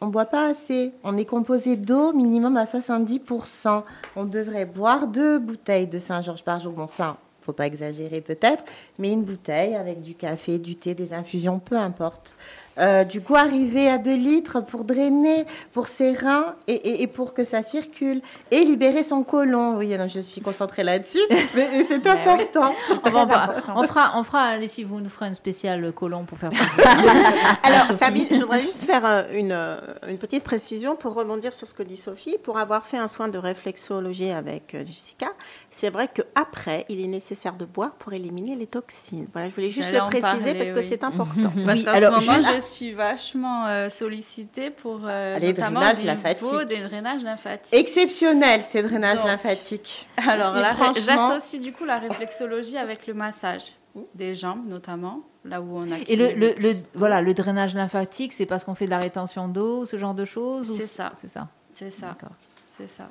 On 0.00 0.06
ne 0.06 0.12
boit 0.12 0.26
pas 0.26 0.48
assez. 0.48 0.92
On 1.02 1.16
est 1.16 1.24
composé 1.24 1.76
d'eau 1.76 2.12
minimum 2.12 2.56
à 2.56 2.64
70%. 2.64 3.82
On 4.16 4.24
devrait 4.24 4.66
boire 4.66 5.08
deux 5.08 5.38
bouteilles 5.38 5.88
de 5.88 5.98
Saint-Georges 5.98 6.44
par 6.44 6.60
jour. 6.60 6.72
Bon, 6.72 6.86
ça, 6.86 7.16
faut 7.40 7.52
pas 7.52 7.66
exagérer 7.66 8.20
peut-être, 8.20 8.62
mais 8.98 9.12
une 9.12 9.24
bouteille 9.24 9.74
avec 9.74 10.02
du 10.02 10.14
café, 10.14 10.58
du 10.58 10.76
thé, 10.76 10.94
des 10.94 11.12
infusions, 11.12 11.58
peu 11.58 11.76
importe. 11.76 12.34
Euh, 12.78 13.04
du 13.04 13.20
coup, 13.20 13.34
arriver 13.36 13.88
à 13.88 13.98
2 13.98 14.14
litres 14.14 14.60
pour 14.60 14.84
drainer 14.84 15.44
pour 15.72 15.88
ses 15.88 16.12
reins 16.12 16.54
et, 16.66 16.74
et- 16.74 17.02
et 17.02 17.06
pour 17.06 17.34
que 17.34 17.44
ça 17.44 17.62
circule 17.62 18.20
et 18.50 18.60
libérer 18.64 19.02
son 19.02 19.22
côlon. 19.24 19.76
Oui, 19.78 19.96
non, 19.98 20.06
je 20.08 20.20
suis 20.20 20.40
concentrée 20.40 20.84
là-dessus, 20.84 21.18
mais 21.54 21.84
c'est 21.88 22.06
important. 22.06 22.72
On, 23.04 23.10
va- 23.10 23.22
on 23.22 23.26
va- 23.26 23.42
important. 23.44 23.72
on 23.76 23.82
fera, 23.84 24.12
on 24.18 24.24
fera, 24.24 24.56
les 24.58 24.68
filles, 24.68 24.84
vous 24.84 25.00
nous 25.00 25.10
ferez 25.10 25.26
un 25.26 25.34
spécial 25.34 25.90
colon 25.92 26.24
pour 26.24 26.38
faire. 26.38 26.50
Alors. 27.62 27.86
Sabine, 27.96 28.26
je 28.30 28.36
voudrais 28.36 28.62
juste 28.62 28.84
faire 28.84 29.04
euh, 29.04 29.22
une, 29.32 29.52
euh, 29.52 29.78
une 30.08 30.18
petite 30.18 30.44
précision 30.44 30.94
pour 30.96 31.14
rebondir 31.14 31.52
sur 31.52 31.66
ce 31.66 31.74
que 31.74 31.82
dit 31.82 31.96
Sophie. 31.96 32.36
Pour 32.42 32.58
avoir 32.58 32.84
fait 32.84 32.98
un 32.98 33.08
soin 33.08 33.28
de 33.28 33.38
réflexologie 33.38 34.30
avec 34.30 34.76
Jessica, 34.86 35.28
c'est 35.70 35.90
vrai 35.90 36.08
qu'après, 36.12 36.84
il 36.88 37.00
est 37.00 37.06
nécessaire 37.08 37.54
de 37.54 37.64
boire 37.64 37.92
pour 37.98 38.12
éliminer 38.12 38.54
les 38.56 38.66
toxines. 38.66 39.26
Voilà, 39.32 39.48
je 39.48 39.54
voulais 39.54 39.70
juste 39.70 39.92
le 39.92 39.98
préciser 40.06 40.20
parler, 40.44 40.54
parce 40.58 40.70
que 40.70 40.78
oui. 40.78 40.86
c'est 40.88 41.04
important. 41.04 41.52
Parce 41.64 41.78
Oui, 41.78 41.84
qu'en 41.84 41.92
alors, 41.92 42.20
ce 42.22 42.26
moment, 42.26 42.38
juste- 42.38 42.48
je 42.48 42.60
suis 42.68 42.92
vachement 42.92 43.66
euh, 43.66 43.88
sollicitée 43.88 44.70
pour 44.70 45.00
euh, 45.04 45.38
Les 45.38 45.48
notamment 45.48 45.80
drainages 45.80 46.04
lymphatiques. 46.04 46.68
des 46.68 46.76
drainages 46.78 47.22
lymphatiques. 47.22 47.74
Exceptionnel, 47.74 48.62
ces 48.68 48.82
drainages 48.82 49.18
Donc, 49.18 49.26
lymphatiques. 49.26 50.08
Alors 50.16 50.52
là, 50.54 50.74
franchement- 50.74 50.94
j'associe 51.04 51.60
du 51.62 51.72
coup 51.72 51.84
la 51.84 51.98
réflexologie 51.98 52.76
avec 52.78 53.06
le 53.06 53.14
massage 53.14 53.72
des 54.14 54.34
jambes 54.34 54.66
notamment, 54.68 55.22
là 55.44 55.60
où 55.60 55.76
on 55.76 55.90
a. 55.90 55.96
Et 56.06 56.14
le, 56.16 56.32
le, 56.32 56.54
le- 56.58 56.72
voilà, 56.94 57.20
le 57.20 57.34
drainage 57.34 57.74
lymphatique, 57.74 58.32
c'est 58.32 58.46
parce 58.46 58.62
qu'on 58.64 58.74
fait 58.74 58.84
de 58.86 58.90
la 58.90 58.98
rétention 58.98 59.48
d'eau, 59.48 59.86
ce 59.86 59.98
genre 59.98 60.14
de 60.14 60.24
choses 60.24 60.70
ou- 60.70 60.76
C'est 60.76 60.86
ça. 60.86 61.12
C'est 61.20 61.28
ça. 61.30 61.48
C'est 61.74 61.90
ça. 61.90 62.08
D'accord. 62.08 62.36
C'est 62.76 62.88
ça. 62.88 63.08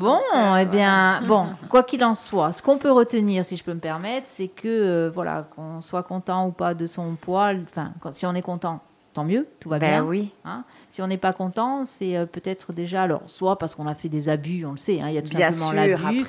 Bon, 0.00 0.18
eh 0.58 0.64
bien, 0.64 1.20
bon, 1.28 1.48
quoi 1.68 1.82
qu'il 1.82 2.02
en 2.04 2.14
soit, 2.14 2.52
ce 2.52 2.62
qu'on 2.62 2.78
peut 2.78 2.90
retenir, 2.90 3.44
si 3.44 3.56
je 3.56 3.62
peux 3.62 3.74
me 3.74 3.80
permettre, 3.80 4.26
c'est 4.28 4.48
que, 4.48 4.66
euh, 4.66 5.10
voilà, 5.14 5.46
qu'on 5.54 5.82
soit 5.82 6.02
content 6.02 6.46
ou 6.46 6.52
pas 6.52 6.72
de 6.74 6.86
son 6.86 7.16
poids, 7.20 7.52
enfin, 7.68 7.92
quand- 8.00 8.12
si 8.14 8.24
on 8.24 8.34
est 8.34 8.40
content, 8.42 8.80
tant 9.12 9.24
mieux, 9.24 9.46
tout 9.60 9.68
va 9.68 9.78
Ben 9.78 9.90
bien. 10.00 10.04
oui. 10.04 10.30
hein. 10.46 10.64
Si 10.88 11.02
on 11.02 11.06
n'est 11.06 11.18
pas 11.18 11.32
content, 11.34 11.84
c'est 11.84 12.16
euh, 12.16 12.24
peut-être 12.24 12.72
déjà, 12.72 13.02
alors, 13.02 13.22
soit 13.26 13.58
parce 13.58 13.74
qu'on 13.74 13.86
a 13.86 13.94
fait 13.94 14.08
des 14.08 14.28
abus, 14.30 14.64
on 14.64 14.70
le 14.70 14.76
sait, 14.78 15.00
hein, 15.02 15.08
il 15.08 15.14
y 15.14 15.18
a 15.18 15.22
tout 15.22 15.36
Bien 15.36 15.50
simplement 15.50 15.72
l'abus. 15.72 16.24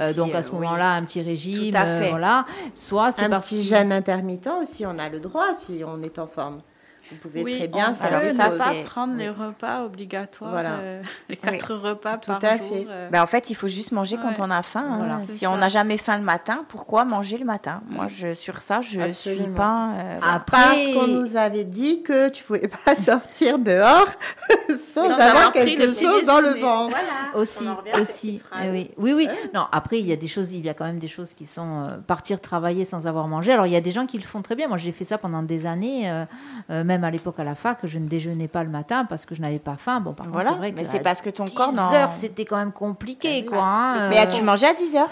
euh, 0.00 0.14
donc 0.14 0.34
à 0.34 0.42
ce 0.42 0.48
oui. 0.50 0.54
moment-là, 0.54 0.94
un 0.94 1.04
petit 1.04 1.20
régime, 1.20 1.72
Tout 1.72 1.78
à 1.78 1.84
fait. 1.84 2.08
voilà. 2.08 2.46
Soit 2.74 3.12
c'est 3.12 3.24
Un 3.24 3.38
petit 3.40 3.62
jeûne 3.62 3.92
intermittent 3.92 4.48
aussi, 4.62 4.86
on 4.86 4.98
a 4.98 5.08
le 5.10 5.20
droit 5.20 5.54
si 5.58 5.82
on 5.86 6.00
est 6.02 6.18
en 6.18 6.26
forme. 6.26 6.60
Vous 7.10 7.16
pouvez 7.16 7.42
Oui, 7.42 7.56
très 7.58 7.68
bien 7.68 7.90
on 7.90 7.94
faire 7.94 8.20
peut 8.20 8.32
ne 8.32 8.58
pas 8.58 8.74
prendre 8.84 9.16
les 9.16 9.28
repas 9.28 9.84
obligatoires, 9.84 10.50
Voilà. 10.50 10.74
euh, 10.78 11.02
les 11.28 11.36
quatre 11.36 11.74
repas 11.74 12.18
tout 12.18 12.30
par 12.32 12.44
à 12.44 12.56
jour. 12.56 12.68
fait. 12.68 12.86
euh. 12.88 13.08
Ben, 13.10 13.22
en 13.22 13.26
fait, 13.26 13.50
il 13.50 13.54
faut 13.54 13.68
juste 13.68 13.92
manger 13.92 14.16
quand 14.16 14.38
on 14.38 14.50
a 14.50 14.62
faim. 14.62 14.84
hein. 14.88 14.96
Voilà, 14.98 15.20
Si 15.28 15.38
ça. 15.40 15.50
on 15.50 15.56
n'a 15.56 15.68
jamais 15.68 15.96
faim 15.98 16.16
le 16.18 16.22
matin, 16.24 16.64
pourquoi 16.68 17.04
manger 17.04 17.38
le 17.38 17.44
matin? 17.44 17.82
Moi, 17.88 18.06
je, 18.08 18.34
sur 18.34 18.58
ça, 18.58 18.80
je 18.80 19.00
ne 19.00 19.12
suis 19.12 19.46
pas. 19.56 19.90
euh, 19.98 20.16
voilà. 20.20 20.34
Après, 20.34 20.56
Parce 20.58 20.86
qu'on 20.94 21.06
nous 21.08 21.36
avait 21.36 21.64
dit 21.64 22.02
que 22.02 22.28
tu 22.28 22.44
pouvais 22.44 22.68
pas 22.84 22.94
sortir 22.94 23.58
dehors 23.58 24.06
sans, 24.94 25.08
Sans 25.08 25.18
avoir 25.18 25.52
quelque 25.52 25.82
le 25.82 25.88
petit 25.88 26.04
chose 26.04 26.22
dans 26.24 26.38
le 26.40 26.54
déjeuner. 26.54 26.60
ventre. 26.62 26.96
aussi, 27.34 27.64
aussi. 28.00 28.42
eh 28.64 28.70
oui. 28.70 28.90
oui, 28.96 29.12
oui. 29.14 29.28
Non, 29.54 29.66
après, 29.72 29.98
il 30.00 30.06
y 30.06 30.12
a 30.12 30.16
des 30.16 30.28
choses, 30.28 30.52
il 30.52 30.64
y 30.64 30.68
a 30.68 30.74
quand 30.74 30.84
même 30.86 30.98
des 30.98 31.08
choses 31.08 31.34
qui 31.34 31.46
sont 31.46 31.84
euh, 31.86 31.96
partir 32.06 32.40
travailler 32.40 32.84
sans 32.84 33.06
avoir 33.06 33.26
mangé. 33.28 33.52
Alors, 33.52 33.66
il 33.66 33.72
y 33.72 33.76
a 33.76 33.80
des 33.80 33.90
gens 33.90 34.06
qui 34.06 34.18
le 34.18 34.24
font 34.24 34.42
très 34.42 34.54
bien. 34.56 34.68
Moi, 34.68 34.78
j'ai 34.78 34.92
fait 34.92 35.04
ça 35.04 35.18
pendant 35.18 35.42
des 35.42 35.66
années, 35.66 36.10
euh, 36.10 36.24
euh, 36.70 36.84
même 37.00 37.04
à 37.08 37.10
l'époque 37.10 37.38
à 37.38 37.44
la 37.44 37.54
fac, 37.54 37.78
je 37.84 37.98
ne 37.98 38.06
déjeunais 38.06 38.48
pas 38.48 38.62
le 38.62 38.68
matin 38.70 39.04
parce 39.06 39.24
que 39.24 39.34
je 39.34 39.40
n'avais 39.40 39.58
pas 39.58 39.76
faim. 39.76 40.00
Bon, 40.00 40.12
par 40.12 40.26
contre, 40.30 40.44
c'est 40.44 40.54
vrai 40.54 40.70
que 40.72 40.76
mais 40.76 40.84
c'est 40.84 41.00
parce 41.00 41.20
que 41.22 41.30
ton 41.30 41.44
10 41.44 41.54
corps 41.54 41.72
n'en- 41.72 41.92
heures, 41.94 42.12
c'était 42.12 42.44
quand 42.44 42.56
même 42.58 42.72
compliqué, 42.72 43.44
quoi. 43.46 43.58
hein, 43.62 44.08
Mais 44.10 44.18
euh, 44.18 44.22
as-tu 44.22 44.42
mangé 44.42 44.66
à 44.66 44.74
10 44.74 44.96
heures? 44.96 45.08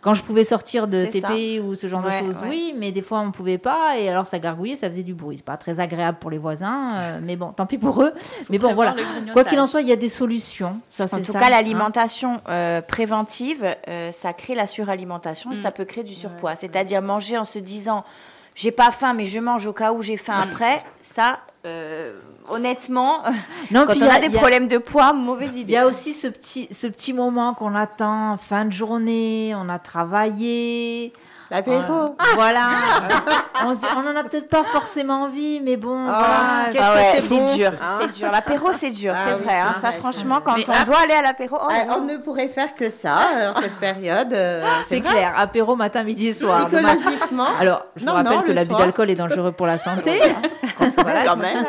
Quand 0.00 0.14
je 0.14 0.22
pouvais 0.22 0.44
sortir 0.44 0.88
de 0.88 1.06
TP 1.06 1.60
ou 1.64 1.74
ce 1.76 1.86
genre 1.86 2.04
Ouais, 2.04 2.20
de 2.20 2.26
choses, 2.26 2.36
ouais. 2.42 2.48
oui, 2.48 2.74
mais 2.76 2.92
des 2.92 3.02
fois 3.02 3.20
on 3.20 3.26
ne 3.26 3.30
pouvait 3.32 3.58
pas 3.58 3.96
et 3.98 4.08
alors 4.08 4.26
ça 4.26 4.38
gargouillait, 4.38 4.76
ça 4.76 4.88
faisait 4.88 5.02
du 5.02 5.14
bruit. 5.14 5.36
C'est 5.38 5.44
pas 5.44 5.56
très 5.56 5.78
agréable 5.80 6.18
pour 6.20 6.30
les 6.30 6.38
voisins, 6.38 6.94
euh, 6.96 7.20
mais 7.22 7.36
bon, 7.36 7.52
tant 7.52 7.66
pis 7.66 7.78
pour 7.78 8.02
eux. 8.02 8.12
mais 8.50 8.58
bon, 8.58 8.74
voilà. 8.74 8.94
Quoi 9.32 9.44
qu'il 9.44 9.58
en 9.60 9.66
soit, 9.66 9.82
il 9.82 9.88
y 9.88 9.92
a 9.92 9.96
des 9.96 10.08
solutions. 10.08 10.80
Ça, 10.90 11.04
En 11.04 11.18
tout 11.18 11.24
ça, 11.32 11.38
cas, 11.38 11.46
hein. 11.46 11.50
l'alimentation 11.50 12.40
euh, 12.48 12.80
préventive, 12.82 13.64
euh, 13.88 14.12
ça 14.12 14.32
crée 14.32 14.54
la 14.54 14.66
suralimentation 14.66 15.50
et 15.52 15.54
Mm. 15.54 15.62
ça 15.62 15.70
peut 15.70 15.84
créer 15.84 16.04
du 16.04 16.14
surpoids. 16.14 16.56
C'est-à-dire 16.56 17.02
manger 17.02 17.38
en 17.38 17.44
se 17.44 17.58
disant 17.58 18.04
j'ai 18.54 18.70
pas 18.72 18.90
faim, 18.90 19.14
mais 19.14 19.24
je 19.24 19.38
mange 19.40 19.66
au 19.66 19.72
cas 19.72 19.92
où 19.92 20.02
j'ai 20.02 20.16
faim 20.16 20.38
après. 20.42 20.82
Ça, 21.00 21.40
euh, 21.66 22.18
honnêtement, 22.48 23.22
Non, 23.70 23.84
quand 23.86 23.92
on 23.92 23.96
il 23.96 24.04
a, 24.04 24.14
a- 24.14 24.20
des 24.20 24.26
il 24.26 24.36
a- 24.36 24.38
problèmes 24.38 24.68
de 24.68 24.78
poids, 24.78 25.12
mauvaise 25.12 25.50
Il 25.54 25.60
idée. 25.62 25.72
y 25.72 25.76
a 25.76 25.86
aussi 25.86 26.14
ce 26.14 26.26
petit, 26.26 26.68
ce 26.70 26.86
petit 26.86 27.12
moment 27.12 27.54
qu'on 27.54 27.74
attend, 27.74 28.36
fin 28.36 28.64
de 28.64 28.72
journée, 28.72 29.54
on 29.56 29.68
a 29.68 29.78
travaillé. 29.78 31.12
L'apéro. 31.50 32.14
Voilà. 32.36 32.68
on, 33.64 33.74
se 33.74 33.80
dit, 33.80 33.86
on 33.96 34.06
en 34.06 34.14
a 34.16 34.22
peut-être 34.24 34.48
pas 34.48 34.62
forcément 34.62 35.22
envie, 35.22 35.60
mais 35.60 35.76
bon, 35.76 36.06
Ah, 36.08 36.66
voilà. 36.68 36.72
qu'est-ce 36.72 36.82
Ah 36.84 36.92
que 36.92 36.96
ouais, 36.98 37.10
c'est 37.14 37.20
c'est 37.22 37.38
bon, 37.40 37.54
dur, 37.56 37.70
hein. 37.82 37.98
c'est 38.02 38.18
dur. 38.18 38.30
L'apéro, 38.30 38.68
c'est 38.72 38.90
dur, 38.90 39.14
Ah 39.16 39.20
c'est 39.26 39.34
oui, 39.34 39.42
vrai. 39.42 39.58
hein. 39.58 39.72
c'est 39.74 39.80
Ça, 39.80 39.88
vrai. 39.90 39.98
franchement, 39.98 40.40
quand 40.44 40.54
Mais 40.56 40.64
on 40.68 40.72
ah- 40.80 40.84
doit 40.84 40.98
aller 41.00 41.14
à 41.14 41.22
l'apéro, 41.22 41.56
oh, 41.60 41.66
Ah, 41.68 41.96
on 41.98 42.04
ne 42.04 42.18
pourrait 42.18 42.48
faire 42.48 42.74
que 42.74 42.88
ça 42.90 43.52
en 43.56 43.60
cette 43.62 43.76
période. 43.80 44.32
euh, 44.32 44.62
C'est 44.88 45.00
clair, 45.00 45.32
apéro 45.36 45.74
matin, 45.74 46.04
midi 46.04 46.28
et 46.28 46.34
soir. 46.34 46.68
Psychologiquement. 46.68 47.48
Alors, 47.60 47.86
je 47.96 48.04
Non, 48.04 48.12
vous 48.12 48.18
rappelle 48.18 48.32
non, 48.36 48.42
que 48.42 48.52
l'abus 48.52 48.74
d'alcool 48.74 49.10
est 49.10 49.14
dangereux 49.16 49.52
pour 49.52 49.66
la 49.66 49.78
santé. 49.78 50.20
Voilà. 51.02 51.24
quand 51.24 51.36
même. 51.36 51.64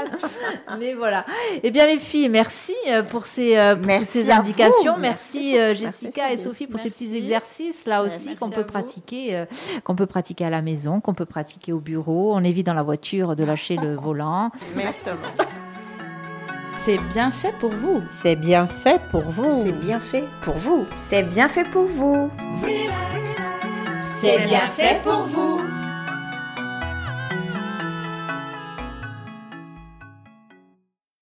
Mais 0.79 0.93
voilà. 0.93 1.25
Eh 1.63 1.69
bien, 1.71 1.85
les 1.85 1.99
filles, 1.99 2.29
merci 2.29 2.73
euh, 2.87 3.03
pour 3.03 3.25
ces, 3.25 3.57
euh, 3.57 3.75
pour 3.75 3.85
Merci 3.87 4.05
toutes 4.05 4.21
ces 4.21 4.31
à 4.31 4.37
indications. 4.37 4.93
vous. 4.95 4.99
Merci, 5.01 5.53
Jessica 5.75 6.21
Merci, 6.29 6.33
et 6.33 6.37
Sophie 6.37 6.67
pour 6.67 6.79
ces 6.79 6.89
petits 6.89 7.15
exercices 7.15 7.85
là 7.85 8.03
aussi 8.03 8.25
merci 8.25 8.35
qu'on 8.37 8.49
peut 8.49 8.61
vous. 8.61 8.67
pratiquer, 8.67 9.35
euh, 9.35 9.45
qu'on 9.83 9.95
peut 9.95 10.05
pratiquer 10.05 10.45
à 10.45 10.49
la 10.49 10.61
maison, 10.61 10.99
qu'on 10.99 11.13
peut 11.13 11.25
pratiquer 11.25 11.73
au 11.73 11.79
bureau. 11.79 12.33
On 12.35 12.43
évite 12.43 12.65
dans 12.65 12.73
la 12.73 12.83
voiture 12.83 13.35
de 13.35 13.43
lâcher 13.43 13.75
le 13.77 13.95
volant. 14.01 14.51
C'est 16.75 16.97
bien 17.09 17.31
fait 17.31 17.55
pour 17.59 17.71
vous. 17.71 18.01
C'est 18.21 18.35
bien 18.35 18.65
fait 18.67 18.99
pour 19.11 19.21
vous. 19.21 19.51
C'est 19.51 19.73
bien 19.73 19.99
fait 19.99 20.23
pour 20.41 20.55
vous. 20.55 20.85
C'est 20.95 21.23
bien 21.23 21.47
fait 21.47 21.69
pour 21.69 21.85
vous. 21.85 22.29
C'est 24.19 24.45
bien 24.45 24.67
fait 24.67 25.01
pour 25.03 25.23
vous. 25.25 25.61